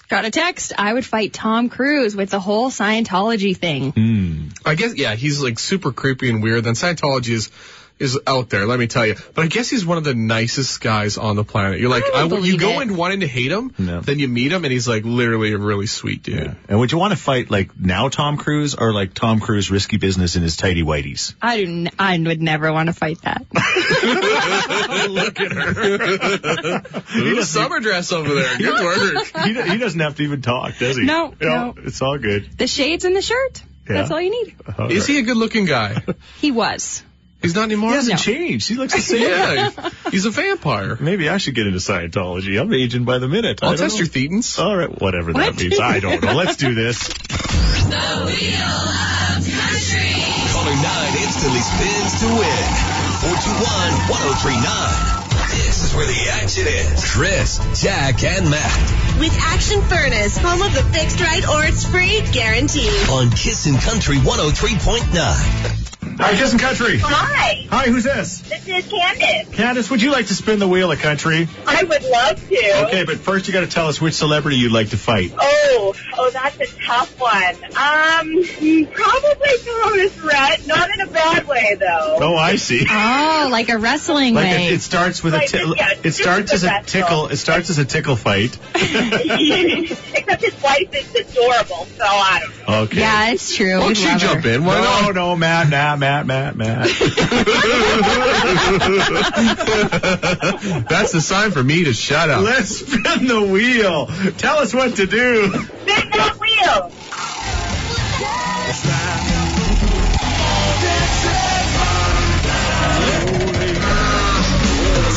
Got 0.10 0.24
a 0.24 0.32
text. 0.32 0.72
I 0.78 0.94
would 0.94 1.06
fight 1.06 1.34
Tom 1.34 1.70
Cruise 1.70 2.16
with 2.16 2.30
the 2.30 2.40
whole 2.40 2.70
Scientology 2.70 3.56
thing. 3.56 3.92
Hmm. 3.92 4.48
I 4.66 4.76
guess, 4.76 4.96
yeah, 4.96 5.16
he's 5.16 5.42
like 5.42 5.60
super 5.60 5.92
creepy 5.92 6.30
and 6.30 6.42
weird. 6.42 6.64
Then 6.64 6.76
Scientology 6.76 7.32
is 7.32 7.52
is 8.00 8.20
out 8.28 8.50
there, 8.50 8.66
let 8.66 8.78
me 8.80 8.88
tell 8.88 9.06
you. 9.06 9.16
But 9.34 9.46
I 9.46 9.48
guess 9.48 9.70
he's 9.70 9.86
one 9.86 9.98
of 9.98 10.04
the 10.04 10.14
nicest 10.14 10.80
guys 10.82 11.18
on 11.18 11.36
the 11.36 11.44
planet. 11.44 11.80
You're 11.80 11.90
like, 11.90 12.04
I 12.14 12.22
I, 12.28 12.38
you 12.40 12.58
go 12.58 12.80
it. 12.80 12.84
in 12.90 12.96
wanting 12.96 13.22
to 13.22 13.28
hate 13.28 13.52
him, 13.52 13.74
No. 13.78 14.02
then 14.02 14.20
you 14.20 14.28
meet 14.28 14.52
him, 14.52 14.64
and 14.66 14.72
he's 14.72 14.88
like 14.88 15.04
literally 15.04 15.54
a 15.54 15.58
really 15.58 15.88
sweet 15.88 16.22
dude. 16.24 16.56
And 16.70 16.80
would 16.80 16.92
you 16.92 16.98
want 16.98 17.12
to 17.14 17.18
fight 17.18 17.50
like 17.50 17.78
now 17.80 18.10
Tom 18.10 18.38
Cruise 18.38 18.76
or 18.76 18.94
like 18.94 19.14
Tom 19.14 19.40
Cruise 19.40 19.72
risky 19.72 19.98
business 19.98 20.36
in 20.36 20.44
his 20.44 20.56
tidy 20.58 20.84
whities? 20.84 21.34
I 21.42 21.58
do. 21.58 21.72
N- 21.72 21.90
I 21.98 22.18
would 22.20 22.42
never 22.42 22.72
want 22.72 22.88
to 22.88 22.94
fight 22.94 23.22
that. 23.24 23.46
Look 25.10 25.40
at 25.40 25.52
her. 25.52 27.18
Ooh, 27.20 27.42
summer 27.44 27.80
dress 27.80 28.12
over 28.12 28.34
there. 28.34 28.58
Good 28.58 28.84
work. 28.84 29.28
he, 29.46 29.54
he 29.72 29.78
doesn't 29.78 30.00
have 30.00 30.16
to 30.18 30.24
even 30.24 30.42
talk, 30.42 30.78
does 30.78 30.98
he? 30.98 31.04
No, 31.06 31.34
You 31.40 31.48
know, 31.50 31.72
no. 31.72 31.82
It's 31.84 32.02
all 32.02 32.18
good. 32.18 32.58
the 32.58 32.68
shades 32.68 33.06
and 33.06 33.16
the 33.16 33.22
shirt. 33.22 33.64
That's 33.86 34.12
all 34.12 34.22
you 34.22 34.32
need. 34.32 34.56
All 34.78 34.92
Is 34.92 35.02
right. 35.04 35.08
he 35.10 35.20
a 35.20 35.22
good 35.22 35.38
looking 35.38 35.66
guy? 35.66 36.04
He 36.40 36.52
was. 36.52 37.04
He's 37.42 37.54
not 37.56 37.64
anymore? 37.66 37.92
He 37.92 37.96
hasn't 37.98 38.18
No. 38.20 38.24
changed. 38.24 38.68
He 38.68 38.76
looks 38.76 38.94
the 38.96 39.02
same. 39.02 39.22
Yeah, 39.22 39.70
he's 40.12 40.26
a 40.26 40.32
vampire. 40.32 40.98
Maybe 41.00 41.30
I 41.30 41.38
should 41.38 41.54
get 41.56 41.68
into 41.68 41.78
Scientology. 41.80 42.60
I'm 42.60 42.74
aging 42.74 43.06
by 43.06 43.20
the 43.20 43.28
minute. 43.28 43.60
I 43.62 43.68
I'll 43.68 43.72
don't 43.74 43.80
test 43.90 43.96
know. 43.96 44.00
your 44.00 44.08
thetans. 44.08 44.58
All 44.60 44.76
right, 44.76 44.90
whatever 45.02 45.32
that 45.34 45.54
What? 45.54 45.62
means. 45.62 45.80
I 45.80 46.00
don't 46.00 46.22
know. 46.24 46.34
Let's 46.34 46.56
do 46.58 46.74
this. 46.74 47.08
The 47.88 47.94
Wheel 47.94 47.96
of 47.96 49.48
Country. 49.48 50.12
Caller 50.52 50.76
9 50.76 50.84
instantly 51.24 51.62
spins 51.62 52.20
to 52.20 52.28
win. 52.36 52.68
421-1039. 53.24 55.56
This 55.56 55.84
is 55.86 55.94
where 55.96 56.06
the 56.06 56.28
action 56.34 56.68
is. 56.68 57.06
Chris, 57.14 57.60
Jack, 57.82 58.22
and 58.26 58.50
Matt 58.50 59.18
With 59.20 59.34
Action 59.40 59.82
Furnace, 59.84 60.38
home 60.38 60.62
of 60.62 60.74
the 60.74 60.84
fixed 60.84 61.22
right 61.22 61.48
or 61.48 61.64
it's 61.64 61.86
free 61.86 62.22
guarantee. 62.34 62.90
on 63.10 63.30
Kissin' 63.32 63.78
Country 63.78 64.18
103.9. 64.18 65.87
Hi, 66.20 66.36
Kissin' 66.36 66.60
Country. 66.60 66.98
Hi, 67.00 67.66
Hi, 67.70 67.86
who's 67.90 68.04
this? 68.04 68.42
this 68.42 68.68
is 68.68 68.88
Candace. 68.92 69.54
Candace, 69.56 69.90
would 69.90 70.02
you 70.02 70.12
like 70.12 70.28
to 70.28 70.36
spin 70.36 70.60
the 70.60 70.68
wheel 70.68 70.92
of 70.92 71.00
country? 71.00 71.48
I 71.66 71.84
would 71.84 72.04
love 72.04 72.48
to. 72.50 72.86
Okay, 72.88 73.04
but 73.06 73.18
first 73.18 73.48
you 73.48 73.54
got 73.54 73.62
to 73.62 73.68
tell 73.68 73.88
us 73.88 74.00
which 74.02 74.14
celebrity 74.14 74.58
you'd 74.58 74.72
like 74.72 74.90
to 74.90 74.98
fight. 74.98 75.34
Oh, 75.40 75.94
oh, 76.18 76.30
that's 76.32 76.60
a 76.60 76.66
tough 76.86 77.20
one. 77.20 77.56
Um, 77.66 78.88
probably 78.92 79.58
Thomas 79.66 80.18
Rhett. 80.20 80.68
Not 80.68 80.90
in 80.92 81.02
a 81.02 81.08
bad 81.12 81.48
way, 81.48 81.76
though. 81.80 82.18
Oh, 82.22 82.36
I 82.36 82.56
see. 82.56 82.86
Oh, 82.90 83.50
like 83.52 83.70
a 83.70 83.78
wrestling 83.78 84.34
Like 84.36 84.46
way. 84.46 84.68
it, 84.68 84.74
it 84.74 84.82
starts 84.82 85.24
with 85.24 85.34
a 85.34 85.38
Like, 85.38 85.50
ti- 85.50 85.74
yeah, 85.78 85.94
it 86.04 86.12
starts 86.14 86.54
as 86.54 86.64
a 86.64 86.68
best 86.68 86.90
tickle. 86.90 87.28
It 87.28 87.38
starts 87.38 87.70
as 87.70 87.78
a 87.78 87.86
tickle 87.86 88.16
fight. 88.16 88.58
Except 88.76 90.42
his 90.44 90.62
wife 90.64 90.94
is 90.94 91.16
adorable, 91.16 91.86
so 91.86 92.04
I 92.06 92.40
don't 92.42 92.68
know. 92.68 92.82
Okay. 92.84 93.00
yeah, 93.00 93.32
it's 93.32 93.56
true. 93.56 93.78
Why 93.80 93.94
don't 93.94 94.00
you 94.00 94.18
jump 94.18 94.44
her. 94.44 94.50
in? 94.52 94.66
Why 94.66 94.76
no, 94.76 94.82
not? 95.08 95.16
no, 95.16 95.36
Matt, 95.36 95.70
Matt, 95.70 95.97
Matt, 96.00 96.26
Matt, 96.26 96.56
Matt. 96.56 96.88
That's 100.90 101.12
the 101.12 101.22
sign 101.22 101.52
for 101.52 101.64
me 101.64 101.86
to 101.86 101.94
shut 101.94 102.30
up. 102.30 102.44
Let's 102.44 102.78
spin 102.78 103.28
the 103.28 103.42
wheel. 103.42 104.08
Tell 104.38 104.58
us 104.58 104.74
what 104.74 104.96
to 104.98 105.08
do. 105.08 105.52
Spin 105.52 106.10
that 106.12 106.38
wheel. 106.40 106.92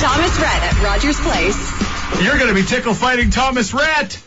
Thomas 0.01 0.39
Rhett 0.39 0.63
at 0.63 0.83
Rogers 0.83 1.21
Place. 1.21 2.23
You're 2.25 2.39
going 2.39 2.49
to 2.49 2.55
be 2.55 2.63
tickle 2.65 2.95
fighting 2.95 3.31
Thomas 3.31 3.75
Rhett. 3.75 4.19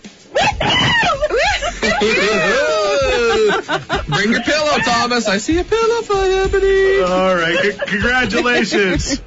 Bring 4.08 4.32
your 4.32 4.42
pillow, 4.44 4.78
Thomas. 4.80 5.28
I 5.28 5.38
see 5.38 5.60
a 5.60 5.64
pillow 5.64 6.02
for 6.02 6.16
Ebony. 6.16 7.02
All 7.02 7.36
right. 7.36 7.58
C- 7.62 7.78
congratulations. 7.88 9.20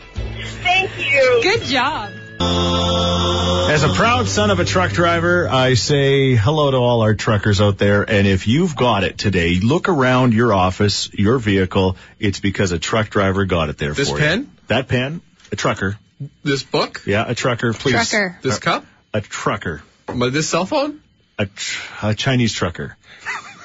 Thank 0.62 0.90
you. 0.98 1.40
Good 1.42 1.62
job. 1.62 2.10
As 2.38 3.82
a 3.82 3.88
proud 3.94 4.28
son 4.28 4.50
of 4.50 4.60
a 4.60 4.64
truck 4.64 4.92
driver, 4.92 5.48
I 5.48 5.74
say 5.74 6.34
hello 6.34 6.70
to 6.70 6.76
all 6.76 7.02
our 7.02 7.14
truckers 7.14 7.60
out 7.60 7.78
there. 7.78 8.08
And 8.08 8.26
if 8.26 8.46
you've 8.46 8.76
got 8.76 9.04
it 9.04 9.18
today, 9.18 9.58
look 9.60 9.88
around 9.88 10.34
your 10.34 10.52
office, 10.54 11.12
your 11.12 11.38
vehicle. 11.38 11.96
It's 12.18 12.40
because 12.40 12.72
a 12.72 12.78
truck 12.78 13.10
driver 13.10 13.44
got 13.44 13.68
it 13.70 13.78
there 13.78 13.92
This 13.92 14.10
for 14.10 14.18
pen? 14.18 14.40
you. 14.42 14.48
That 14.68 14.88
pen? 14.88 15.20
A 15.52 15.56
trucker. 15.56 15.98
This 16.42 16.62
book? 16.62 17.02
Yeah, 17.06 17.24
a 17.26 17.34
trucker, 17.34 17.72
please. 17.72 18.08
Trucker. 18.08 18.38
This 18.42 18.58
cup? 18.58 18.86
A 19.12 19.20
trucker. 19.20 19.82
My, 20.14 20.28
this 20.30 20.48
cell 20.48 20.66
phone? 20.66 21.00
A, 21.38 21.46
tr- 21.46 22.06
a 22.06 22.14
Chinese 22.14 22.52
trucker. 22.52 22.96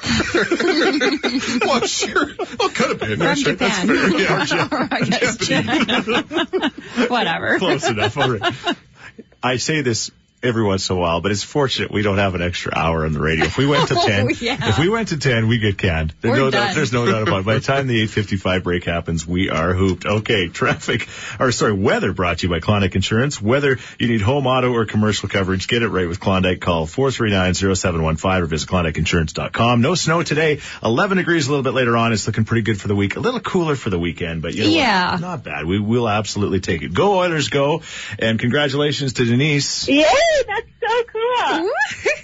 well, 0.34 1.86
sure. 1.86 2.32
Well, 2.60 2.70
could 2.70 2.90
have 2.90 3.00
been. 3.00 3.20
From 3.20 3.36
Sure, 3.36 3.54
Japan. 3.54 3.88
That's 3.88 3.90
fair. 3.90 4.20
Yeah. 4.20 4.88
I 4.92 5.02
guess 5.02 5.38
Whatever. 7.10 7.60
Close 7.60 7.88
enough. 7.88 8.18
All 8.18 8.32
right. 8.32 8.54
I 9.44 9.58
say 9.58 9.82
this 9.82 10.10
every 10.44 10.64
once 10.64 10.90
in 10.90 10.96
a 10.96 11.00
while, 11.00 11.22
but 11.22 11.32
it's 11.32 11.44
fortunate 11.44 11.92
we 11.92 12.02
don't 12.02 12.18
have 12.18 12.36
an 12.36 12.42
extra 12.42 12.74
hour 12.76 13.06
on 13.06 13.14
the 13.14 13.20
radio. 13.20 13.46
If 13.46 13.58
we 13.58 13.66
went 13.66 13.88
to 13.90 13.96
Oh, 14.02 14.08
10, 14.08 14.30
yeah. 14.40 14.70
if 14.70 14.80
we 14.80 14.90
went 14.90 15.10
to 15.10 15.18
10, 15.18 15.48
we 15.48 15.60
get 15.60 15.78
canned. 15.78 16.14
There's 16.22 16.38
no 16.38 16.50
doubt, 16.50 16.74
there's 16.76 16.92
no 16.92 17.06
doubt 17.06 17.24
about 17.28 17.42
it. 17.42 17.46
By 17.46 17.54
the 17.56 17.62
time 17.62 17.88
the 17.88 17.98
855 18.02 18.64
break 18.64 18.84
happens, 18.84 19.28
we 19.28 19.50
are 19.50 19.74
hooped. 19.74 20.06
Okay, 20.06 20.48
traffic, 20.54 21.08
or 21.40 21.52
sorry, 21.52 21.74
weather 21.74 22.14
brought 22.14 22.40
to 22.40 22.48
you 22.48 22.50
by 22.50 22.60
Klondike 22.60 22.96
Insurance. 22.96 23.42
Whether 23.42 23.78
you 24.00 24.08
need 24.08 24.22
home, 24.22 24.48
auto, 24.48 24.74
or 24.74 24.86
commercial 24.86 25.30
coverage, 25.30 25.68
get 25.68 25.84
it 25.84 25.90
right 25.90 26.08
with 26.08 26.20
Klondike. 26.20 26.60
Call 26.62 26.88
439-0715 26.88 28.42
or 28.42 28.46
visit 28.46 28.70
KlondikeInsurance.com. 28.70 29.82
No 29.82 29.96
snow 29.96 30.24
today. 30.24 30.60
11 30.84 31.18
degrees 31.18 31.48
a 31.48 31.50
little 31.50 31.64
bit 31.64 31.74
later 31.74 31.96
on. 31.98 32.14
It's 32.14 32.26
looking 32.28 32.46
pretty 32.46 32.64
good 32.64 32.80
for 32.80 32.88
the 32.88 32.96
week. 32.96 33.16
A 33.16 33.20
little 33.20 33.40
cooler 33.40 33.76
for 33.76 33.90
the 33.90 34.00
weekend, 34.00 34.42
but 34.42 34.54
you 34.54 34.62
know 34.64 34.68
what? 34.70 34.76
Yeah. 34.76 35.18
Not 35.20 35.44
bad. 35.44 35.66
We 35.66 35.80
will 35.80 36.10
absolutely 36.10 36.60
take 36.60 36.82
it. 36.82 36.94
Go 36.94 37.20
Oilers, 37.20 37.50
go. 37.50 37.82
And 38.20 38.40
congratulations 38.40 39.14
to 39.14 39.26
Denise. 39.26 39.88
Yay, 39.88 40.06
that's 40.48 40.72
so 40.82 41.04
cool. 41.12 41.70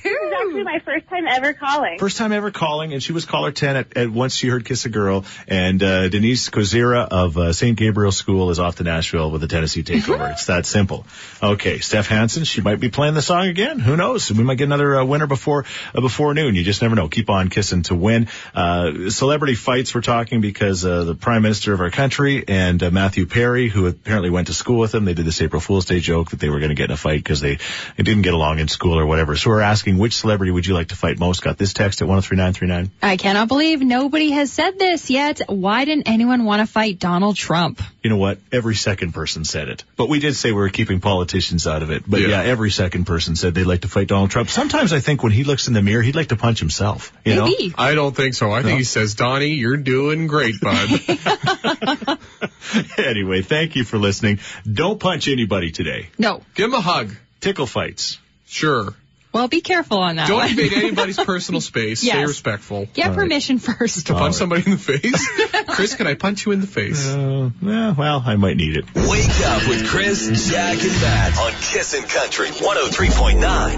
This 0.04 0.14
is 0.14 0.34
actually 0.34 0.64
my 0.64 0.80
first 0.86 1.08
time 1.10 1.28
ever 1.28 1.54
calling. 1.54 2.00
First 2.00 2.18
time 2.18 2.32
ever 2.32 2.52
calling, 2.52 2.94
and 2.94 3.04
she 3.04 3.12
was 3.12 3.26
caller 3.26 3.52
10 3.52 3.76
at, 3.76 3.98
at 3.98 4.10
once 4.10 4.36
she 4.36 4.48
heard 4.48 4.66
Kiss 4.66 4.86
a 4.86 4.90
Girl. 4.90 5.26
And 5.48 5.82
uh, 5.84 6.10
Denise 6.10 6.50
Kozira 6.50 7.08
of 7.08 7.38
uh, 7.38 7.54
St. 7.54 7.78
Gabriel 7.78 8.12
School 8.12 8.50
is 8.50 8.60
off 8.60 8.78
to 8.78 8.84
Nashville 8.84 9.32
with 9.32 9.42
the 9.42 9.48
Tennessee 9.48 9.84
Takeover. 9.84 10.32
it's 10.32 10.46
that 10.46 10.66
simple. 10.66 11.06
Okay, 11.44 11.80
Steph 11.80 12.08
Hansen, 12.08 12.46
she 12.46 12.62
might 12.62 12.80
be 12.80 12.90
playing 12.90 13.14
the 13.16 13.22
song 13.22 13.48
again. 13.48 13.80
Who 13.80 13.96
knows? 13.98 14.32
We 14.32 14.44
might 14.44 14.56
get 14.56 14.66
another 14.66 15.00
uh, 15.00 15.06
winner 15.06 15.28
before 15.28 15.66
uh, 15.94 16.02
before 16.02 16.34
noon. 16.34 16.56
You 16.56 16.64
just 16.64 16.82
never 16.82 16.96
know. 16.96 17.08
Keep 17.10 17.30
on 17.30 17.50
kissing 17.50 17.84
to 17.84 17.96
win. 17.96 18.28
Uh, 18.56 19.10
celebrity 19.10 19.56
fights 19.56 19.94
we're 19.94 20.02
talking 20.02 20.42
because 20.42 20.86
uh, 20.86 21.04
the 21.04 21.16
Prime 21.16 21.42
Minister 21.42 21.74
of 21.74 21.82
our 21.82 21.92
country 21.92 22.44
and 22.48 22.82
uh, 22.82 22.92
Matthew 22.92 23.26
Perry, 23.26 23.68
who 23.68 23.88
apparently 23.88 24.30
went 24.30 24.48
to 24.48 24.54
school 24.54 24.80
with 24.80 24.96
him, 24.96 25.06
they 25.06 25.14
did 25.14 25.26
this 25.26 25.42
April 25.42 25.62
Fool's 25.62 25.86
Day 25.86 26.00
joke 26.00 26.32
that 26.32 26.40
they 26.40 26.50
were 26.50 26.60
going 26.60 26.70
to 26.70 26.76
get 26.76 26.86
in 26.86 26.92
a 26.92 26.98
fight 26.98 27.20
because 27.24 27.42
they, 27.42 27.58
they 27.98 28.04
didn't 28.04 28.24
get 28.24 28.34
along 28.34 28.57
in 28.60 28.68
school 28.68 29.00
or 29.00 29.06
whatever. 29.06 29.36
So 29.36 29.50
we're 29.50 29.62
asking 29.62 29.98
which 29.98 30.16
celebrity 30.16 30.52
would 30.52 30.66
you 30.66 30.74
like 30.74 30.90
to 30.90 30.96
fight 30.96 31.20
most? 31.20 31.42
Got 31.44 31.58
this 31.58 31.74
text 31.74 32.02
at 32.02 32.08
103939. 32.08 32.92
I 33.02 33.18
cannot 33.18 33.48
believe 33.48 33.82
nobody 33.82 34.32
has 34.32 34.52
said 34.52 34.78
this 34.80 35.10
yet. 35.10 35.42
Why 35.48 35.86
didn't 35.86 36.08
anyone 36.08 36.44
want 36.46 36.62
to 36.62 36.72
fight 36.72 37.00
Donald 37.00 37.36
Trump? 37.36 37.82
You 38.04 38.10
know 38.10 38.18
what? 38.18 38.40
Every 38.52 38.76
second 38.76 39.14
person 39.14 39.44
said 39.46 39.68
it. 39.70 39.84
But 39.96 40.10
we 40.10 40.20
did 40.20 40.36
say 40.36 40.50
we 40.52 40.56
were 40.56 40.70
keeping 40.70 41.00
politicians 41.02 41.68
out 41.68 41.84
of 41.84 41.92
it. 41.92 42.04
But 42.08 42.22
yeah, 42.22 42.28
Yeah. 42.30 42.44
every 42.44 42.72
second 42.72 43.06
person 43.06 43.36
said 43.36 43.54
they'd 43.54 43.66
like 43.66 43.82
to 43.82 43.88
fight 43.88 44.08
Donald 44.08 44.32
Trump. 44.32 44.50
Sometimes 44.50 44.94
I 44.94 45.00
think 45.00 45.24
when 45.24 45.32
he 45.32 45.44
looks 45.44 45.68
in 45.68 45.74
the 45.74 45.82
mirror, 45.82 46.02
he'd 46.02 46.16
like 46.16 46.30
to 46.30 46.36
punch 46.38 46.60
himself. 46.60 47.12
You 47.26 47.36
know? 47.36 47.46
Maybe. 47.46 47.74
I 47.78 47.96
don't 47.96 48.16
think 48.16 48.34
so. 48.34 48.52
I 48.52 48.64
think 48.64 48.78
he 48.78 48.84
says, 48.84 49.16
Donnie, 49.16 49.54
you're 49.56 49.78
doing 49.78 50.28
great, 50.28 50.56
bud. 50.62 52.18
anyway, 52.98 53.42
thank 53.42 53.76
you 53.76 53.84
for 53.84 53.98
listening. 53.98 54.40
Don't 54.72 55.00
punch 55.00 55.28
anybody 55.28 55.72
today. 55.72 56.10
No. 56.18 56.42
Give 56.56 56.66
him 56.66 56.74
a 56.74 56.82
hug. 56.82 57.16
Tickle 57.40 57.68
fights. 57.68 58.20
Sure. 58.48 58.96
Well, 59.34 59.48
be 59.50 59.62
careful 59.62 60.00
on 60.00 60.16
that 60.16 60.30
Don't 60.30 60.38
one. 60.38 60.50
invade 60.50 60.74
anybody's 60.74 61.18
personal 61.24 61.62
space. 61.62 62.00
Stay 62.02 62.26
respectful. 62.26 62.88
Get 62.94 63.14
permission 63.14 63.60
first. 63.60 64.08
To 64.08 64.14
punch 64.14 64.34
somebody 64.36 64.64
in 64.66 64.72
the 64.72 64.78
face? 64.78 65.30
Chris, 65.68 65.94
can 65.96 66.08
I 66.08 66.16
punch 66.16 66.46
you 66.46 66.54
in 66.54 66.62
the 66.62 66.66
face? 66.66 67.06
Uh, 67.08 67.52
yeah, 67.62 67.94
well, 67.94 68.24
I 68.26 68.36
might 68.36 68.58
need 68.58 68.78
it. 68.78 68.86
Wake 68.96 69.40
up 69.46 69.68
with 69.68 69.86
Chris, 69.88 70.50
Jack, 70.50 70.82
and 70.82 71.02
Matt 71.02 71.38
on 71.38 71.52
Kissin' 71.52 72.04
Country 72.04 72.48
103.9. 72.48 73.76